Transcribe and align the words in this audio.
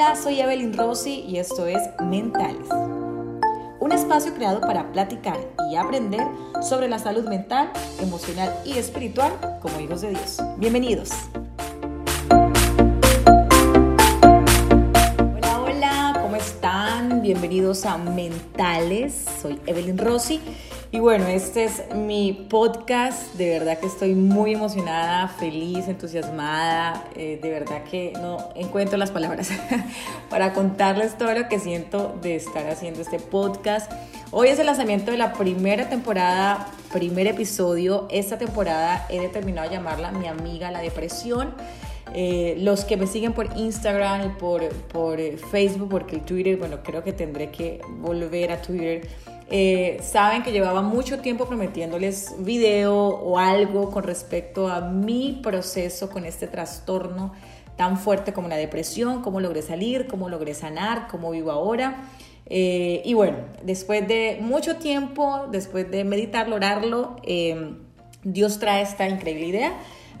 Hola, 0.00 0.14
soy 0.14 0.40
Evelyn 0.40 0.78
Rossi 0.78 1.24
y 1.26 1.38
esto 1.38 1.66
es 1.66 1.82
Mentales. 2.00 2.68
Un 3.80 3.90
espacio 3.90 4.32
creado 4.32 4.60
para 4.60 4.92
platicar 4.92 5.36
y 5.72 5.74
aprender 5.74 6.24
sobre 6.62 6.86
la 6.86 7.00
salud 7.00 7.28
mental, 7.28 7.72
emocional 8.00 8.54
y 8.64 8.78
espiritual 8.78 9.32
como 9.60 9.80
hijos 9.80 10.02
de 10.02 10.10
Dios. 10.10 10.38
Bienvenidos. 10.56 11.10
Hola, 15.34 15.60
hola, 15.64 16.20
¿cómo 16.22 16.36
están? 16.36 17.20
Bienvenidos 17.20 17.84
a 17.84 17.98
Mentales. 17.98 19.26
Soy 19.42 19.60
Evelyn 19.66 19.98
Rossi 19.98 20.40
y 20.90 21.00
bueno, 21.00 21.26
este 21.26 21.64
es 21.64 21.82
mi 21.94 22.46
podcast, 22.48 23.34
de 23.34 23.50
verdad 23.50 23.78
que 23.78 23.86
estoy 23.86 24.14
muy 24.14 24.54
emocionada, 24.54 25.28
feliz, 25.28 25.86
entusiasmada, 25.86 27.04
eh, 27.14 27.38
de 27.42 27.50
verdad 27.50 27.84
que 27.84 28.14
no 28.14 28.38
encuentro 28.54 28.96
las 28.96 29.10
palabras 29.10 29.50
para 30.30 30.54
contarles 30.54 31.18
todo 31.18 31.34
lo 31.34 31.46
que 31.48 31.58
siento 31.58 32.18
de 32.22 32.36
estar 32.36 32.66
haciendo 32.70 33.02
este 33.02 33.18
podcast. 33.18 33.92
Hoy 34.30 34.48
es 34.48 34.58
el 34.58 34.66
lanzamiento 34.66 35.10
de 35.10 35.18
la 35.18 35.34
primera 35.34 35.90
temporada, 35.90 36.68
primer 36.90 37.26
episodio. 37.26 38.08
Esta 38.10 38.38
temporada 38.38 39.06
he 39.10 39.20
determinado 39.20 39.70
llamarla 39.70 40.10
Mi 40.10 40.26
amiga 40.26 40.70
la 40.70 40.80
depresión. 40.80 41.52
Eh, 42.14 42.56
los 42.60 42.86
que 42.86 42.96
me 42.96 43.06
siguen 43.06 43.34
por 43.34 43.54
Instagram 43.58 44.24
y 44.24 44.28
por, 44.38 44.66
por 44.88 45.18
Facebook, 45.50 45.90
porque 45.90 46.16
el 46.16 46.22
Twitter, 46.22 46.56
bueno, 46.56 46.78
creo 46.82 47.04
que 47.04 47.12
tendré 47.12 47.50
que 47.50 47.82
volver 48.00 48.52
a 48.52 48.62
Twitter 48.62 49.06
eh, 49.50 49.98
saben 50.02 50.42
que 50.42 50.52
llevaba 50.52 50.82
mucho 50.82 51.20
tiempo 51.20 51.46
prometiéndoles 51.46 52.34
video 52.40 52.94
o 52.94 53.38
algo 53.38 53.90
con 53.90 54.02
respecto 54.02 54.68
a 54.68 54.80
mi 54.80 55.40
proceso 55.42 56.10
con 56.10 56.26
este 56.26 56.46
trastorno 56.46 57.32
tan 57.76 57.96
fuerte 57.96 58.32
como 58.32 58.48
la 58.48 58.56
depresión, 58.56 59.22
cómo 59.22 59.40
logré 59.40 59.62
salir, 59.62 60.06
cómo 60.06 60.28
logré 60.28 60.52
sanar, 60.52 61.08
cómo 61.08 61.30
vivo 61.30 61.50
ahora. 61.50 62.04
Eh, 62.46 63.02
y 63.04 63.14
bueno, 63.14 63.38
después 63.62 64.06
de 64.06 64.38
mucho 64.40 64.76
tiempo, 64.76 65.46
después 65.50 65.90
de 65.90 66.04
meditarlo, 66.04 66.56
orarlo, 66.56 67.16
eh, 67.22 67.74
Dios 68.24 68.58
trae 68.58 68.82
esta 68.82 69.08
increíble 69.08 69.46
idea 69.46 69.72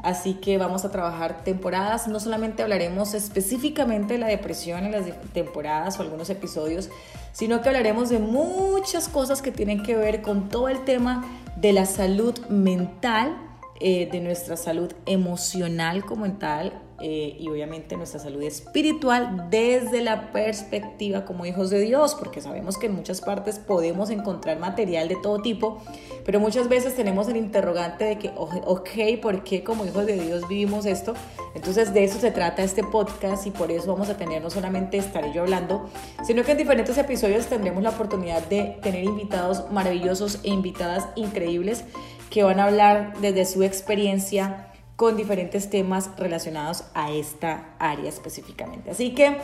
Así 0.02 0.34
que 0.34 0.58
vamos 0.58 0.84
a 0.84 0.90
trabajar 0.90 1.42
temporadas. 1.44 2.08
No 2.08 2.20
solamente 2.20 2.62
hablaremos 2.62 3.14
específicamente 3.14 4.14
de 4.14 4.20
la 4.20 4.26
depresión 4.28 4.84
en 4.84 4.92
las 4.92 5.04
temporadas 5.32 5.98
o 5.98 6.02
algunos 6.02 6.30
episodios, 6.30 6.88
sino 7.32 7.60
que 7.60 7.68
hablaremos 7.68 8.08
de 8.08 8.18
muchas 8.18 9.08
cosas 9.08 9.42
que 9.42 9.50
tienen 9.50 9.82
que 9.82 9.96
ver 9.96 10.22
con 10.22 10.48
todo 10.48 10.68
el 10.68 10.84
tema 10.84 11.24
de 11.56 11.72
la 11.72 11.86
salud 11.86 12.38
mental, 12.48 13.36
eh, 13.80 14.08
de 14.10 14.20
nuestra 14.20 14.56
salud 14.56 14.92
emocional 15.06 16.04
como 16.04 16.30
tal 16.32 16.72
eh, 17.00 17.36
y 17.38 17.48
obviamente 17.48 17.96
nuestra 17.96 18.18
salud 18.18 18.42
espiritual 18.42 19.46
desde 19.50 20.02
la 20.02 20.32
perspectiva 20.32 21.24
como 21.24 21.46
hijos 21.46 21.70
de 21.70 21.80
Dios, 21.80 22.16
porque 22.16 22.40
sabemos 22.40 22.76
que 22.76 22.86
en 22.86 22.94
muchas 22.94 23.20
partes 23.20 23.60
podemos 23.60 24.10
encontrar 24.10 24.58
material 24.58 25.08
de 25.08 25.16
todo 25.22 25.40
tipo, 25.40 25.80
pero 26.24 26.40
muchas 26.40 26.68
veces 26.68 26.96
tenemos 26.96 27.28
el 27.28 27.36
interrogante 27.36 28.04
de 28.04 28.18
que, 28.18 28.32
ok, 28.36 29.20
¿por 29.22 29.44
qué 29.44 29.62
como 29.62 29.84
hijos 29.84 30.06
de 30.06 30.14
Dios 30.14 30.48
vivimos 30.48 30.86
esto? 30.86 31.14
Entonces 31.54 31.94
de 31.94 32.02
eso 32.02 32.18
se 32.18 32.32
trata 32.32 32.64
este 32.64 32.82
podcast 32.82 33.46
y 33.46 33.50
por 33.50 33.70
eso 33.70 33.92
vamos 33.92 34.08
a 34.08 34.16
tener 34.16 34.42
no 34.42 34.50
solamente 34.50 34.98
estaré 34.98 35.32
yo 35.32 35.42
hablando, 35.42 35.88
sino 36.24 36.42
que 36.42 36.52
en 36.52 36.58
diferentes 36.58 36.98
episodios 36.98 37.46
tendremos 37.46 37.82
la 37.82 37.90
oportunidad 37.90 38.42
de 38.48 38.76
tener 38.82 39.04
invitados 39.04 39.70
maravillosos 39.70 40.40
e 40.42 40.48
invitadas 40.48 41.06
increíbles 41.14 41.84
que 42.30 42.42
van 42.42 42.60
a 42.60 42.64
hablar 42.64 43.14
desde 43.20 43.44
su 43.46 43.62
experiencia 43.62 44.68
con 44.98 45.16
diferentes 45.16 45.70
temas 45.70 46.10
relacionados 46.18 46.82
a 46.92 47.12
esta 47.12 47.76
área 47.78 48.08
específicamente. 48.08 48.90
Así 48.90 49.14
que 49.14 49.36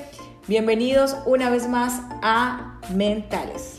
bienvenidos 0.49 1.17
una 1.27 1.49
vez 1.49 1.69
más 1.69 2.03
a 2.23 2.81
Mentales. 2.93 3.77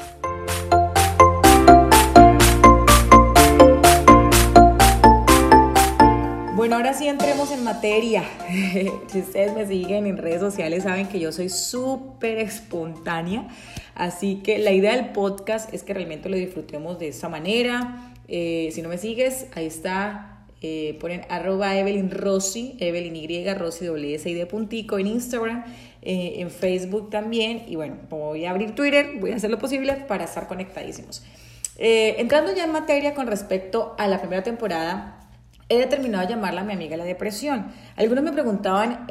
Bueno, 6.56 6.78
ahora 6.78 6.94
sí 6.94 7.10
entremos 7.10 7.52
en 7.52 7.66
materia. 7.66 8.24
si 9.08 9.20
ustedes 9.20 9.54
me 9.54 9.68
siguen 9.68 10.06
en 10.06 10.16
redes 10.16 10.40
sociales 10.40 10.84
saben 10.84 11.10
que 11.10 11.20
yo 11.20 11.34
soy 11.34 11.50
súper 11.50 12.38
espontánea, 12.38 13.50
así 13.96 14.38
que 14.38 14.60
la 14.60 14.72
idea 14.72 14.96
del 14.96 15.10
podcast 15.10 15.74
es 15.74 15.84
que 15.84 15.94
realmente 15.94 16.30
lo 16.30 16.38
disfrutemos 16.38 17.00
de 17.00 17.10
esa 17.10 17.28
manera. 17.28 18.14
Eh, 18.30 18.70
si 18.72 18.82
no 18.82 18.88
me 18.88 18.98
sigues, 18.98 19.48
ahí 19.56 19.66
está 19.66 20.35
eh, 20.62 20.98
ponen 21.00 21.22
arroba 21.30 21.78
Evelyn 21.78 22.10
Rossi, 22.10 22.76
Evelyn 22.80 23.16
Y, 23.16 23.54
Rossi 23.54 23.88
S 24.14 24.34
de 24.34 24.46
puntico 24.46 24.98
en 24.98 25.08
Instagram, 25.08 25.64
eh, 26.02 26.36
en 26.38 26.50
Facebook 26.50 27.10
también. 27.10 27.64
Y 27.68 27.76
bueno, 27.76 27.98
voy 28.10 28.46
a 28.46 28.52
abrir 28.52 28.74
Twitter, 28.74 29.18
voy 29.20 29.32
a 29.32 29.36
hacer 29.36 29.50
lo 29.50 29.60
posible 29.60 29.94
para 30.08 30.24
estar 30.24 30.48
conectadísimos. 30.48 31.24
Eh, 31.78 32.16
entrando 32.20 32.54
ya 32.56 32.64
en 32.64 32.72
materia 32.72 33.14
con 33.14 33.28
respecto 33.28 33.96
a 33.98 34.08
la 34.08 34.20
primera 34.20 34.44
temporada, 34.44 35.30
he 35.68 35.78
determinado 35.78 36.28
llamarla 36.28 36.64
mi 36.64 36.74
amiga 36.74 36.96
la 36.96 37.06
depresión. 37.06 37.72
Algunos 37.96 38.24
me 38.24 38.32
preguntaban 38.32 39.08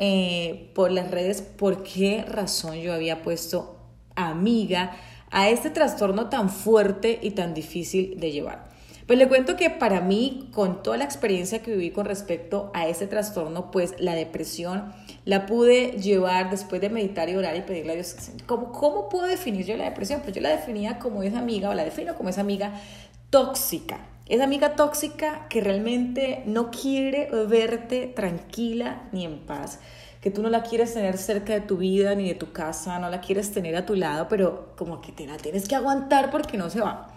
por 0.75 0.91
las 0.93 1.11
redes 1.11 1.43
por 1.43 1.82
qué 1.82 2.25
razón 2.26 2.76
yo 2.76 2.94
había 2.94 3.22
puesto 3.22 3.78
amiga 4.15 4.93
a 5.31 5.49
este 5.49 5.71
trastorno 5.71 6.28
tan 6.28 6.49
fuerte 6.49 7.19
y 7.21 7.32
tan 7.32 7.55
difícil 7.55 8.19
de 8.21 8.31
llevar. 8.31 8.73
Pues 9.06 9.19
le 9.19 9.28
cuento 9.28 9.56
que 9.56 9.69
para 9.69 10.00
mí, 10.00 10.48
con 10.50 10.82
toda 10.82 10.97
la 10.97 11.04
experiencia 11.04 11.62
que 11.62 11.72
viví 11.72 11.91
con 11.91 12.06
respecto 12.06 12.70
a 12.72 12.88
ese 12.88 13.06
trastorno, 13.06 13.70
pues 13.70 13.94
la 13.98 14.15
depresión 14.15 14.94
la 15.26 15.44
pude 15.44 15.92
llevar 16.00 16.50
después 16.50 16.81
de 16.81 16.88
meditar 16.88 17.28
y 17.28 17.37
orar 17.37 17.54
y 17.54 17.60
pedirle 17.60 17.93
a 17.93 17.94
Dios, 17.97 18.16
¿cómo, 18.47 18.72
cómo 18.72 19.10
puedo 19.10 19.26
definir 19.26 19.66
yo 19.66 19.76
la 19.76 19.84
depresión? 19.84 20.22
Pues 20.22 20.34
yo 20.34 20.41
la 20.41 20.48
definía 20.48 20.98
como 20.98 21.22
esa 21.22 21.38
amiga, 21.38 21.69
o 21.69 21.75
la 21.75 21.84
defino 21.84 22.14
como 22.14 22.31
esa 22.31 22.41
amiga 22.41 22.81
tóxica. 23.28 23.98
Esa 24.26 24.44
amiga 24.44 24.75
tóxica 24.75 25.48
que 25.50 25.60
realmente 25.60 26.43
no 26.47 26.70
quiere 26.70 27.28
verte 27.47 28.06
tranquila 28.06 29.03
ni 29.12 29.26
en 29.26 29.41
paz, 29.41 29.81
que 30.22 30.31
tú 30.31 30.41
no 30.41 30.48
la 30.48 30.62
quieres 30.62 30.94
tener 30.94 31.19
cerca 31.19 31.53
de 31.53 31.60
tu 31.60 31.76
vida 31.76 32.14
ni 32.14 32.28
de 32.28 32.34
tu 32.34 32.53
casa, 32.53 32.98
no 32.98 33.10
la 33.10 33.20
quieres 33.20 33.53
tener 33.53 33.76
a 33.76 33.84
tu 33.84 33.94
lado, 33.97 34.28
pero 34.31 34.72
como 34.78 35.03
que 35.03 35.12
te 35.12 35.26
la 35.26 35.37
tienes 35.37 35.69
que 35.69 35.75
aguantar 35.75 36.31
porque 36.31 36.56
no 36.56 36.70
se 36.70 36.81
va. 36.81 37.13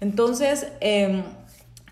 Entonces, 0.00 0.66
em, 0.80 1.22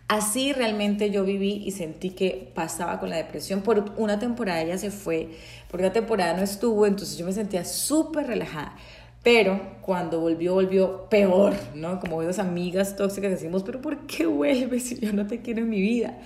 así 0.08 0.52
realmente 0.52 1.10
yo 1.10 1.24
viví 1.24 1.62
y 1.64 1.72
sentí 1.72 2.10
que 2.10 2.50
pasaba 2.54 2.98
con 3.00 3.10
la 3.10 3.16
depresión. 3.16 3.62
Por 3.62 3.92
una 3.96 4.18
temporada 4.18 4.62
ella 4.62 4.78
se 4.78 4.90
fue, 4.90 5.28
por 5.70 5.80
una 5.80 5.92
temporada 5.92 6.34
no 6.34 6.42
estuvo, 6.42 6.86
entonces 6.86 7.18
yo 7.18 7.26
me 7.26 7.32
sentía 7.32 7.64
súper 7.64 8.26
relajada. 8.26 8.74
Pero 9.22 9.60
cuando 9.82 10.20
volvió, 10.20 10.54
volvió 10.54 11.08
peor, 11.10 11.54
¿no? 11.74 12.00
Como 12.00 12.22
esas 12.22 12.38
amigas 12.38 12.96
tóxicas 12.96 13.30
decimos, 13.30 13.62
pero 13.62 13.80
¿por 13.80 14.06
qué 14.06 14.26
vuelves 14.26 14.84
si 14.84 14.98
yo 14.98 15.12
no 15.12 15.26
te 15.26 15.42
quiero 15.42 15.60
en 15.60 15.70
mi 15.70 15.80
vida? 15.80 16.18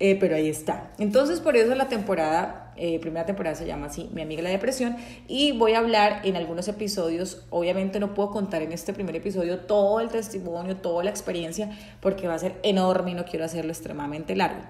Eh, 0.00 0.16
pero 0.18 0.34
ahí 0.34 0.48
está. 0.48 0.90
Entonces, 0.98 1.40
por 1.40 1.56
eso 1.56 1.74
la 1.76 1.88
temporada, 1.88 2.61
eh, 2.76 2.98
primera 3.00 3.26
temporada 3.26 3.54
se 3.54 3.66
llama 3.66 3.86
así, 3.86 4.08
Mi 4.12 4.22
amiga 4.22 4.42
la 4.42 4.50
depresión, 4.50 4.96
y 5.28 5.52
voy 5.52 5.74
a 5.74 5.78
hablar 5.78 6.20
en 6.24 6.36
algunos 6.36 6.68
episodios, 6.68 7.44
obviamente 7.50 8.00
no 8.00 8.14
puedo 8.14 8.30
contar 8.30 8.62
en 8.62 8.72
este 8.72 8.92
primer 8.92 9.14
episodio 9.16 9.60
todo 9.60 10.00
el 10.00 10.08
testimonio, 10.08 10.76
toda 10.76 11.04
la 11.04 11.10
experiencia, 11.10 11.70
porque 12.00 12.28
va 12.28 12.34
a 12.34 12.38
ser 12.38 12.56
enorme 12.62 13.12
y 13.12 13.14
no 13.14 13.24
quiero 13.24 13.44
hacerlo 13.44 13.72
extremadamente 13.72 14.36
largo 14.36 14.60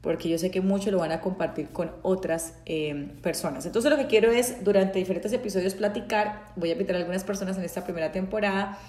porque 0.00 0.28
yo 0.28 0.36
sé 0.36 0.50
que 0.50 0.60
muchos 0.60 0.92
lo 0.92 0.98
van 0.98 1.12
a 1.12 1.20
compartir 1.20 1.68
con 1.68 1.92
otras 2.02 2.54
eh, 2.66 3.12
personas. 3.22 3.66
Entonces 3.66 3.88
lo 3.88 3.96
que 3.96 4.08
quiero 4.08 4.32
es, 4.32 4.64
durante 4.64 4.98
diferentes 4.98 5.32
episodios, 5.32 5.74
platicar, 5.74 6.48
voy 6.56 6.70
a 6.70 6.72
invitar 6.72 6.96
a 6.96 6.98
algunas 6.98 7.22
personas 7.22 7.56
en 7.56 7.62
esta 7.62 7.84
primera 7.84 8.10
temporada 8.10 8.80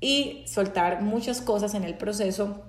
y 0.00 0.44
soltar 0.46 1.02
muchas 1.02 1.40
cosas 1.40 1.74
en 1.74 1.82
el 1.82 1.94
proceso, 1.94 2.62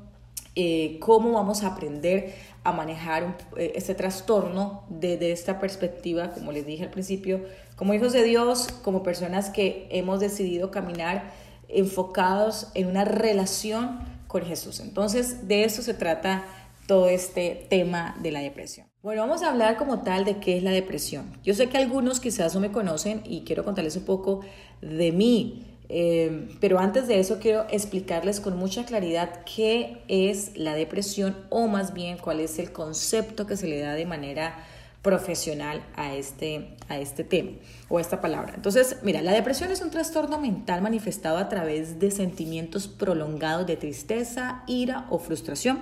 cómo 0.99 1.33
vamos 1.33 1.63
a 1.63 1.67
aprender 1.67 2.33
a 2.63 2.71
manejar 2.71 3.37
este 3.57 3.95
trastorno 3.95 4.83
desde 4.89 5.31
esta 5.31 5.59
perspectiva, 5.59 6.31
como 6.31 6.51
les 6.51 6.65
dije 6.65 6.83
al 6.83 6.91
principio, 6.91 7.43
como 7.75 7.93
hijos 7.93 8.13
de 8.13 8.23
Dios, 8.23 8.67
como 8.83 9.01
personas 9.01 9.49
que 9.49 9.87
hemos 9.89 10.19
decidido 10.19 10.69
caminar 10.69 11.31
enfocados 11.67 12.67
en 12.75 12.87
una 12.87 13.05
relación 13.05 13.99
con 14.27 14.43
Jesús. 14.43 14.79
Entonces, 14.79 15.47
de 15.47 15.63
eso 15.63 15.81
se 15.81 15.93
trata 15.93 16.43
todo 16.87 17.07
este 17.07 17.65
tema 17.69 18.15
de 18.21 18.31
la 18.31 18.41
depresión. 18.41 18.87
Bueno, 19.01 19.21
vamos 19.21 19.41
a 19.41 19.49
hablar 19.49 19.77
como 19.77 20.01
tal 20.01 20.25
de 20.25 20.37
qué 20.37 20.57
es 20.57 20.63
la 20.63 20.71
depresión. 20.71 21.31
Yo 21.43 21.53
sé 21.53 21.69
que 21.69 21.77
algunos 21.77 22.19
quizás 22.19 22.53
no 22.53 22.61
me 22.61 22.71
conocen 22.71 23.23
y 23.25 23.41
quiero 23.41 23.63
contarles 23.63 23.95
un 23.95 24.03
poco 24.03 24.41
de 24.81 25.11
mí. 25.11 25.70
Eh, 25.93 26.47
pero 26.61 26.79
antes 26.79 27.09
de 27.09 27.19
eso 27.19 27.39
quiero 27.39 27.65
explicarles 27.69 28.39
con 28.39 28.55
mucha 28.55 28.85
claridad 28.85 29.41
qué 29.43 30.01
es 30.07 30.55
la 30.55 30.73
depresión 30.73 31.35
o 31.49 31.67
más 31.67 31.93
bien 31.93 32.17
cuál 32.17 32.39
es 32.39 32.59
el 32.59 32.71
concepto 32.71 33.45
que 33.45 33.57
se 33.57 33.67
le 33.67 33.81
da 33.81 33.93
de 33.93 34.05
manera 34.05 34.55
profesional 35.01 35.83
a 35.97 36.15
este, 36.15 36.77
a 36.87 36.97
este 36.97 37.25
tema 37.25 37.51
o 37.89 37.97
a 37.97 38.01
esta 38.01 38.21
palabra. 38.21 38.53
Entonces, 38.55 38.99
mira, 39.03 39.21
la 39.21 39.33
depresión 39.33 39.69
es 39.69 39.81
un 39.81 39.89
trastorno 39.89 40.39
mental 40.39 40.81
manifestado 40.81 41.37
a 41.37 41.49
través 41.49 41.99
de 41.99 42.09
sentimientos 42.09 42.87
prolongados 42.87 43.67
de 43.67 43.75
tristeza, 43.75 44.63
ira 44.67 45.07
o 45.09 45.19
frustración, 45.19 45.81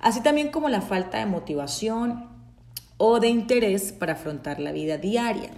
así 0.00 0.22
también 0.22 0.52
como 0.52 0.68
la 0.68 0.82
falta 0.82 1.18
de 1.18 1.26
motivación 1.26 2.28
o 2.96 3.18
de 3.18 3.28
interés 3.28 3.90
para 3.90 4.12
afrontar 4.12 4.60
la 4.60 4.70
vida 4.70 4.98
diaria. 4.98 5.50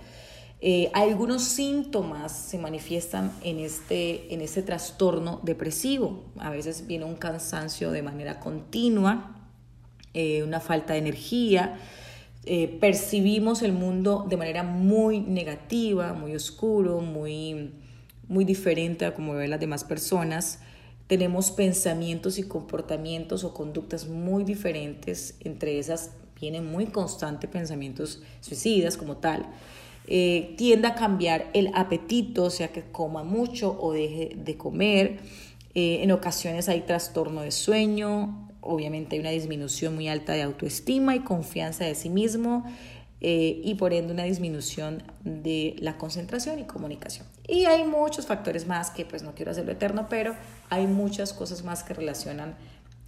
Eh, 0.62 0.90
algunos 0.92 1.42
síntomas 1.42 2.32
se 2.32 2.58
manifiestan 2.58 3.32
en 3.42 3.60
este, 3.60 4.34
en 4.34 4.42
este 4.42 4.62
trastorno 4.62 5.40
depresivo. 5.42 6.24
A 6.38 6.50
veces 6.50 6.86
viene 6.86 7.06
un 7.06 7.14
cansancio 7.14 7.90
de 7.92 8.02
manera 8.02 8.40
continua, 8.40 9.36
eh, 10.12 10.42
una 10.42 10.60
falta 10.60 10.92
de 10.92 10.98
energía, 10.98 11.78
eh, 12.44 12.78
percibimos 12.80 13.62
el 13.62 13.72
mundo 13.72 14.26
de 14.28 14.36
manera 14.36 14.62
muy 14.62 15.20
negativa, 15.20 16.12
muy 16.12 16.34
oscuro, 16.34 17.00
muy, 17.00 17.72
muy 18.28 18.44
diferente 18.44 19.06
a 19.06 19.14
como 19.14 19.34
ven 19.34 19.50
las 19.50 19.60
demás 19.60 19.84
personas. 19.84 20.60
Tenemos 21.06 21.50
pensamientos 21.50 22.38
y 22.38 22.42
comportamientos 22.42 23.44
o 23.44 23.54
conductas 23.54 24.08
muy 24.08 24.44
diferentes, 24.44 25.36
entre 25.40 25.78
esas 25.78 26.12
vienen 26.38 26.70
muy 26.70 26.86
constantes 26.86 27.50
pensamientos 27.50 28.22
suicidas 28.40 28.96
como 28.96 29.18
tal. 29.18 29.46
Eh, 30.06 30.54
tiende 30.56 30.88
a 30.88 30.94
cambiar 30.94 31.50
el 31.54 31.70
apetito, 31.74 32.44
o 32.44 32.50
sea 32.50 32.68
que 32.68 32.82
coma 32.82 33.22
mucho 33.22 33.76
o 33.80 33.92
deje 33.92 34.32
de 34.36 34.56
comer. 34.56 35.20
en 35.74 36.10
ocasiones 36.10 36.68
hay 36.68 36.80
trastorno 36.80 37.42
de 37.42 37.52
sueño, 37.52 38.48
obviamente 38.60 39.16
hay 39.16 39.20
una 39.20 39.30
disminución 39.30 39.94
muy 39.94 40.08
alta 40.08 40.32
de 40.32 40.42
autoestima 40.42 41.14
y 41.16 41.20
confianza 41.20 41.84
de 41.84 41.94
sí 41.94 42.08
mismo 42.08 42.64
eh, 43.20 43.60
y 43.62 43.74
por 43.74 43.92
ende 43.92 44.12
una 44.12 44.24
disminución 44.24 45.02
de 45.24 45.76
la 45.78 45.98
concentración 45.98 46.58
y 46.58 46.64
comunicación. 46.64 47.26
Y 47.46 47.66
hay 47.66 47.84
muchos 47.84 48.26
factores 48.26 48.66
más 48.66 48.90
que 48.90 49.04
pues 49.04 49.22
no 49.22 49.34
quiero 49.34 49.50
hacerlo 49.50 49.72
eterno, 49.72 50.06
pero 50.08 50.34
hay 50.70 50.86
muchas 50.86 51.32
cosas 51.32 51.64
más 51.64 51.82
que 51.82 51.94
relacionan 51.94 52.56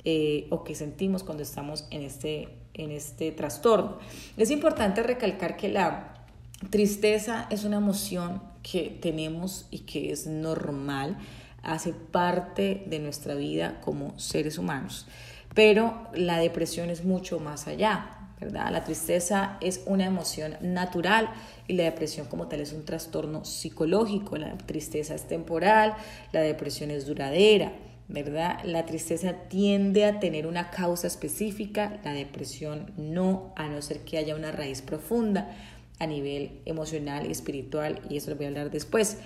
eh, 0.05 0.49
o 0.51 0.65
que 0.65 0.75
sentimos 0.75 1.23
cuando 1.23 1.43
estamos 1.43 1.87
en 1.91 2.03
este, 2.03 2.49
en 2.75 2.91
este 2.91 3.33
trastorno. 3.33 3.99
Es 4.37 4.51
importante 4.51 5.03
recalcar 5.03 5.57
que 5.57 5.69
la 5.69 6.22
tristeza 6.71 7.47
es 7.51 7.65
una 7.65 7.79
emoción 7.79 8.43
que 8.63 8.97
tenemos 9.01 9.67
y 9.71 9.81
que 9.81 10.13
es 10.13 10.27
normal, 10.27 11.17
hace 11.63 11.93
parte 11.93 12.85
de 12.87 12.99
nuestra 12.99 13.35
vida 13.35 13.81
como 13.81 14.19
seres 14.19 14.59
humanos. 14.59 15.07
Pero 15.55 16.09
la 16.15 16.39
depresión 16.39 16.91
es 16.91 17.05
mucho 17.05 17.39
más 17.39 17.67
allá, 17.67 18.19
¿verdad? 18.41 18.71
La 18.73 18.85
tristeza 18.85 19.59
es 19.61 19.83
una 19.87 20.07
emoción 20.07 20.57
natural 20.61 21.29
y 21.69 21.75
la 21.75 21.85
depresión 21.85 22.27
como 22.27 22.49
tal 22.49 22.61
es 22.61 22.73
un 22.73 22.85
trastorno 22.85 23.45
psicológico. 23.45 24.37
La 24.37 24.57
tristeza 24.57 25.15
es 25.15 25.29
temporal, 25.29 25.95
la 26.33 26.41
depresión 26.41 26.91
es 26.91 27.07
duradera, 27.07 27.73
¿verdad? 28.09 28.59
La 28.65 28.87
tristeza 28.87 29.35
tiende 29.49 30.05
a 30.05 30.19
tener 30.21 30.47
una 30.47 30.71
causa 30.71 31.07
específica, 31.07 32.01
la 32.03 32.13
depresión 32.13 32.93
no, 32.97 33.53
a 33.57 33.69
no 33.69 33.81
ser 33.83 34.01
que 34.01 34.19
haya 34.19 34.35
una 34.35 34.53
raíz 34.53 34.83
profunda 34.83 35.55
a 36.03 36.07
nivel 36.07 36.61
emocional 36.65 37.27
y 37.29 37.31
espiritual, 37.31 38.01
y 38.11 38.17
eso 38.17 38.31
lo 38.31 38.37
voy 38.37 38.47
a 38.47 38.49
hablar 38.49 38.71
después. 38.73 39.19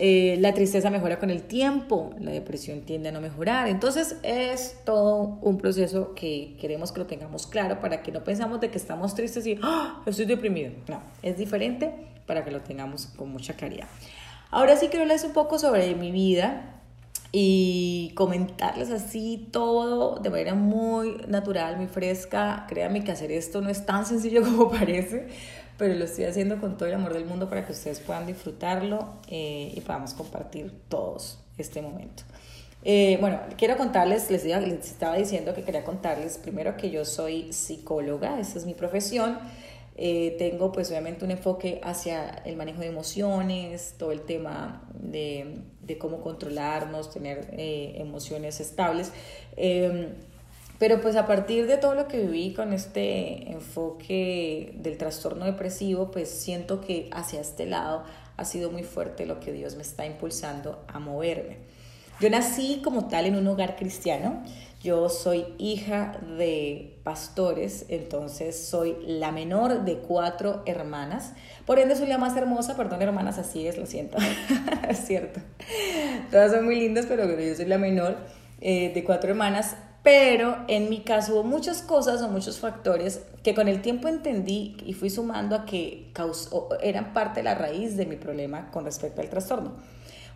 Eh, 0.00 0.36
la 0.40 0.52
tristeza 0.52 0.90
mejora 0.90 1.18
con 1.20 1.30
el 1.30 1.42
tiempo, 1.42 2.10
la 2.20 2.32
depresión 2.32 2.80
tiende 2.82 3.08
a 3.08 3.12
no 3.12 3.20
mejorar. 3.20 3.68
Entonces 3.68 4.16
es 4.24 4.76
todo 4.84 5.38
un 5.42 5.58
proceso 5.58 6.14
que 6.14 6.56
queremos 6.60 6.90
que 6.90 7.00
lo 7.00 7.06
tengamos 7.06 7.46
claro 7.46 7.80
para 7.80 8.02
que 8.02 8.10
no 8.10 8.22
pensamos 8.24 8.60
de 8.60 8.70
que 8.70 8.78
estamos 8.78 9.14
tristes 9.14 9.46
y 9.46 9.58
¡Ah! 9.62 10.02
estoy 10.06 10.26
deprimido. 10.26 10.72
No, 10.88 11.00
es 11.22 11.38
diferente 11.38 11.92
para 12.26 12.44
que 12.44 12.50
lo 12.50 12.60
tengamos 12.60 13.06
con 13.06 13.30
mucha 13.30 13.54
claridad. 13.54 13.86
Ahora 14.50 14.76
sí 14.76 14.88
quiero 14.88 15.02
hablarles 15.02 15.24
un 15.24 15.32
poco 15.32 15.58
sobre 15.58 15.94
mi 15.94 16.10
vida 16.10 16.80
y 17.30 18.12
comentarles 18.14 18.90
así 18.90 19.48
todo 19.50 20.18
de 20.20 20.30
manera 20.30 20.54
muy 20.54 21.16
natural, 21.28 21.76
muy 21.76 21.86
fresca. 21.86 22.66
Créanme 22.68 23.04
que 23.04 23.12
hacer 23.12 23.30
esto 23.30 23.60
no 23.60 23.68
es 23.68 23.84
tan 23.84 24.06
sencillo 24.06 24.42
como 24.44 24.70
parece 24.70 25.28
pero 25.78 25.94
lo 25.94 26.04
estoy 26.04 26.24
haciendo 26.24 26.60
con 26.60 26.76
todo 26.76 26.88
el 26.88 26.94
amor 26.96 27.14
del 27.14 27.24
mundo 27.24 27.48
para 27.48 27.64
que 27.64 27.72
ustedes 27.72 28.00
puedan 28.00 28.26
disfrutarlo 28.26 29.14
eh, 29.28 29.72
y 29.74 29.80
podamos 29.80 30.12
compartir 30.12 30.72
todos 30.88 31.38
este 31.56 31.80
momento. 31.80 32.24
Eh, 32.84 33.16
bueno, 33.20 33.40
quiero 33.56 33.76
contarles, 33.76 34.30
les, 34.30 34.44
les, 34.44 34.86
estaba 34.86 35.16
diciendo 35.16 35.54
que 35.54 35.62
quería 35.62 35.84
contarles 35.84 36.38
primero 36.38 36.76
que 36.76 36.90
yo 36.90 37.04
soy 37.04 37.52
psicóloga, 37.52 38.38
esa 38.40 38.58
es 38.58 38.66
mi 38.66 38.74
profesión. 38.74 39.38
Eh, 40.00 40.36
tengo 40.38 40.70
pues 40.70 40.90
obviamente 40.90 41.24
un 41.24 41.32
enfoque 41.32 41.80
hacia 41.82 42.28
el 42.44 42.56
manejo 42.56 42.80
de 42.80 42.86
emociones, 42.86 43.94
todo 43.98 44.12
el 44.12 44.20
tema 44.22 44.82
de, 44.94 45.58
de 45.82 45.98
cómo 45.98 46.20
controlarnos, 46.20 47.12
tener 47.12 47.48
emociones 47.56 48.60
estables. 48.60 49.12
Pero 50.78 51.00
pues 51.00 51.16
a 51.16 51.26
partir 51.26 51.66
de 51.66 51.76
todo 51.76 51.94
lo 51.94 52.06
que 52.06 52.20
viví 52.20 52.54
con 52.54 52.72
este 52.72 53.50
enfoque 53.50 54.74
del 54.76 54.96
trastorno 54.96 55.44
depresivo, 55.44 56.10
pues 56.10 56.30
siento 56.30 56.80
que 56.80 57.10
hacia 57.12 57.40
este 57.40 57.66
lado 57.66 58.04
ha 58.36 58.44
sido 58.44 58.70
muy 58.70 58.84
fuerte 58.84 59.26
lo 59.26 59.40
que 59.40 59.52
Dios 59.52 59.74
me 59.74 59.82
está 59.82 60.06
impulsando 60.06 60.84
a 60.86 61.00
moverme. 61.00 61.56
Yo 62.20 62.30
nací 62.30 62.80
como 62.82 63.08
tal 63.08 63.26
en 63.26 63.36
un 63.36 63.46
hogar 63.48 63.76
cristiano. 63.76 64.42
Yo 64.82 65.08
soy 65.08 65.44
hija 65.58 66.20
de 66.36 67.00
pastores, 67.02 67.86
entonces 67.88 68.68
soy 68.68 68.96
la 69.04 69.32
menor 69.32 69.84
de 69.84 69.98
cuatro 69.98 70.62
hermanas. 70.66 71.32
Por 71.66 71.80
ende 71.80 71.96
soy 71.96 72.06
la 72.06 72.18
más 72.18 72.36
hermosa, 72.36 72.76
perdón 72.76 73.02
hermanas, 73.02 73.38
así 73.38 73.66
es, 73.66 73.76
lo 73.76 73.86
siento. 73.86 74.16
es 74.88 74.98
cierto. 74.98 75.40
Todas 76.30 76.52
son 76.52 76.64
muy 76.64 76.76
lindas, 76.76 77.06
pero 77.06 77.28
yo 77.28 77.54
soy 77.56 77.66
la 77.66 77.78
menor 77.78 78.16
eh, 78.60 78.92
de 78.94 79.02
cuatro 79.02 79.30
hermanas 79.30 79.76
pero 80.08 80.56
en 80.68 80.88
mi 80.88 81.00
caso 81.00 81.34
hubo 81.34 81.44
muchas 81.44 81.82
cosas 81.82 82.22
o 82.22 82.28
muchos 82.28 82.58
factores 82.58 83.26
que 83.42 83.54
con 83.54 83.68
el 83.68 83.82
tiempo 83.82 84.08
entendí 84.08 84.74
y 84.86 84.94
fui 84.94 85.10
sumando 85.10 85.54
a 85.54 85.66
que 85.66 86.10
eran 86.80 87.12
parte 87.12 87.40
de 87.40 87.44
la 87.44 87.54
raíz 87.54 87.94
de 87.94 88.06
mi 88.06 88.16
problema 88.16 88.70
con 88.70 88.86
respecto 88.86 89.20
al 89.20 89.28
trastorno. 89.28 89.74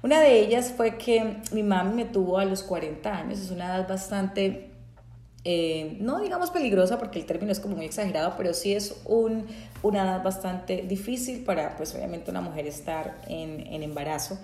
Una 0.02 0.20
de 0.20 0.40
ellas 0.40 0.74
fue 0.76 0.98
que 0.98 1.38
mi 1.52 1.62
mami 1.62 1.94
me 1.94 2.04
tuvo 2.04 2.36
a 2.36 2.44
los 2.44 2.62
40 2.62 3.16
años, 3.16 3.38
es 3.38 3.50
una 3.50 3.64
edad 3.64 3.88
bastante, 3.88 4.68
eh, 5.42 5.96
no 6.00 6.20
digamos 6.20 6.50
peligrosa 6.50 6.98
porque 6.98 7.18
el 7.18 7.24
término 7.24 7.50
es 7.50 7.58
como 7.58 7.76
muy 7.76 7.86
exagerado, 7.86 8.34
pero 8.36 8.52
sí 8.52 8.74
es 8.74 9.00
un, 9.06 9.46
una 9.82 10.02
edad 10.02 10.22
bastante 10.22 10.82
difícil 10.82 11.44
para, 11.44 11.76
pues 11.78 11.94
obviamente, 11.94 12.30
una 12.30 12.42
mujer 12.42 12.66
estar 12.66 13.22
en, 13.26 13.66
en 13.68 13.82
embarazo. 13.82 14.38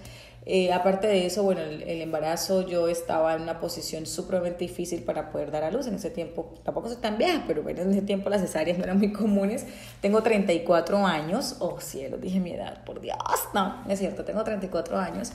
Eh, 0.51 0.73
aparte 0.73 1.07
de 1.07 1.27
eso, 1.27 1.43
bueno, 1.43 1.61
el, 1.61 2.01
embarazo 2.01 2.67
yo 2.67 2.89
estaba 2.89 3.35
en 3.35 3.43
una 3.43 3.61
posición 3.61 4.07
supremamente 4.07 4.65
difícil 4.65 5.03
para 5.03 5.31
poder 5.31 5.51
dar 5.51 5.63
a 5.63 5.71
luz. 5.71 5.87
En 5.87 5.95
ese 5.95 6.09
tiempo, 6.09 6.55
tampoco 6.65 6.89
soy 6.89 6.97
tan 6.97 7.19
vieja, 7.19 7.45
pero 7.47 7.63
bueno, 7.63 7.83
en 7.83 7.91
ese 7.91 8.01
tiempo 8.01 8.31
las 8.31 8.41
cesáreas 8.41 8.79
no 8.79 8.85
eran 8.85 8.97
muy 8.97 9.13
comunes. 9.13 9.67
Tengo 10.01 10.23
34 10.23 11.07
años. 11.07 11.57
Oh, 11.59 11.79
cielo, 11.81 12.17
dije 12.17 12.41
mi 12.41 12.53
edad, 12.53 12.83
por 12.85 13.03
Dios. 13.03 13.19
No, 13.53 13.85
es 13.91 13.99
cierto, 13.99 14.25
tengo 14.25 14.43
34 14.43 14.97
años. 14.97 15.33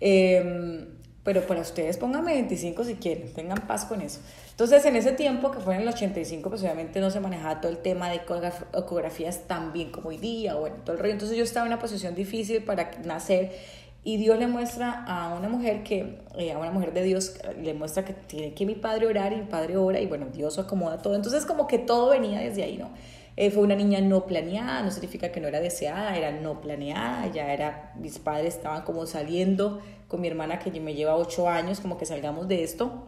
Eh, 0.00 0.86
pero 1.24 1.46
para 1.46 1.60
ustedes 1.60 1.98
pónganme 1.98 2.34
25 2.34 2.84
si 2.84 2.94
quieren, 2.96 3.32
tengan 3.32 3.66
paz 3.68 3.84
con 3.84 4.00
eso. 4.00 4.20
Entonces, 4.50 4.84
en 4.84 4.96
ese 4.96 5.12
tiempo, 5.12 5.52
que 5.52 5.60
fue 5.60 5.76
en 5.76 5.82
el 5.82 5.88
85, 5.88 6.50
pues 6.50 6.62
obviamente 6.62 7.00
no 7.00 7.10
se 7.10 7.20
manejaba 7.20 7.60
todo 7.60 7.70
el 7.70 7.78
tema 7.78 8.10
de 8.10 8.16
ecografías 8.16 9.46
tan 9.46 9.72
bien 9.72 9.92
como 9.92 10.08
hoy 10.08 10.18
día, 10.18 10.56
bueno, 10.56 10.76
todo 10.84 10.96
el 10.96 11.00
rollo. 11.00 11.12
Entonces 11.12 11.36
yo 11.36 11.44
estaba 11.44 11.66
en 11.66 11.72
una 11.72 11.80
posición 11.80 12.14
difícil 12.16 12.64
para 12.64 12.90
nacer 13.04 13.52
y 14.04 14.16
Dios 14.16 14.38
le 14.38 14.48
muestra 14.48 15.04
a 15.06 15.34
una 15.34 15.48
mujer 15.48 15.84
que, 15.84 16.18
eh, 16.36 16.52
a 16.52 16.58
una 16.58 16.72
mujer 16.72 16.92
de 16.92 17.04
Dios, 17.04 17.38
le 17.60 17.72
muestra 17.74 18.04
que 18.04 18.12
tiene 18.12 18.52
que 18.52 18.66
mi 18.66 18.74
padre 18.74 19.06
orar 19.06 19.32
y 19.32 19.36
mi 19.36 19.46
padre 19.46 19.76
ora 19.76 20.00
y 20.00 20.06
bueno, 20.06 20.26
Dios 20.32 20.58
acomoda 20.58 20.98
todo. 20.98 21.14
Entonces 21.14 21.46
como 21.46 21.66
que 21.66 21.78
todo 21.78 22.10
venía 22.10 22.40
desde 22.40 22.64
ahí, 22.64 22.76
¿no? 22.76 22.90
Eh, 23.36 23.50
fue 23.50 23.62
una 23.62 23.74
niña 23.74 24.00
no 24.00 24.26
planeada, 24.26 24.82
no 24.82 24.90
significa 24.90 25.32
que 25.32 25.40
no 25.40 25.48
era 25.48 25.60
deseada, 25.60 26.16
era 26.16 26.32
no 26.32 26.60
planeada, 26.60 27.26
ya 27.28 27.52
era, 27.52 27.92
mis 27.98 28.18
padres 28.18 28.56
estaban 28.56 28.82
como 28.82 29.06
saliendo 29.06 29.80
con 30.08 30.20
mi 30.20 30.28
hermana 30.28 30.58
que 30.58 30.70
me 30.80 30.94
lleva 30.94 31.16
ocho 31.16 31.48
años, 31.48 31.80
como 31.80 31.96
que 31.96 32.04
salgamos 32.04 32.46
de 32.48 32.62
esto 32.62 33.06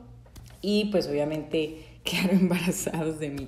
y 0.63 0.87
pues 0.87 1.07
obviamente 1.09 1.85
quedaron 2.05 2.37
embarazados 2.41 3.19
de 3.19 3.31
mí. 3.31 3.47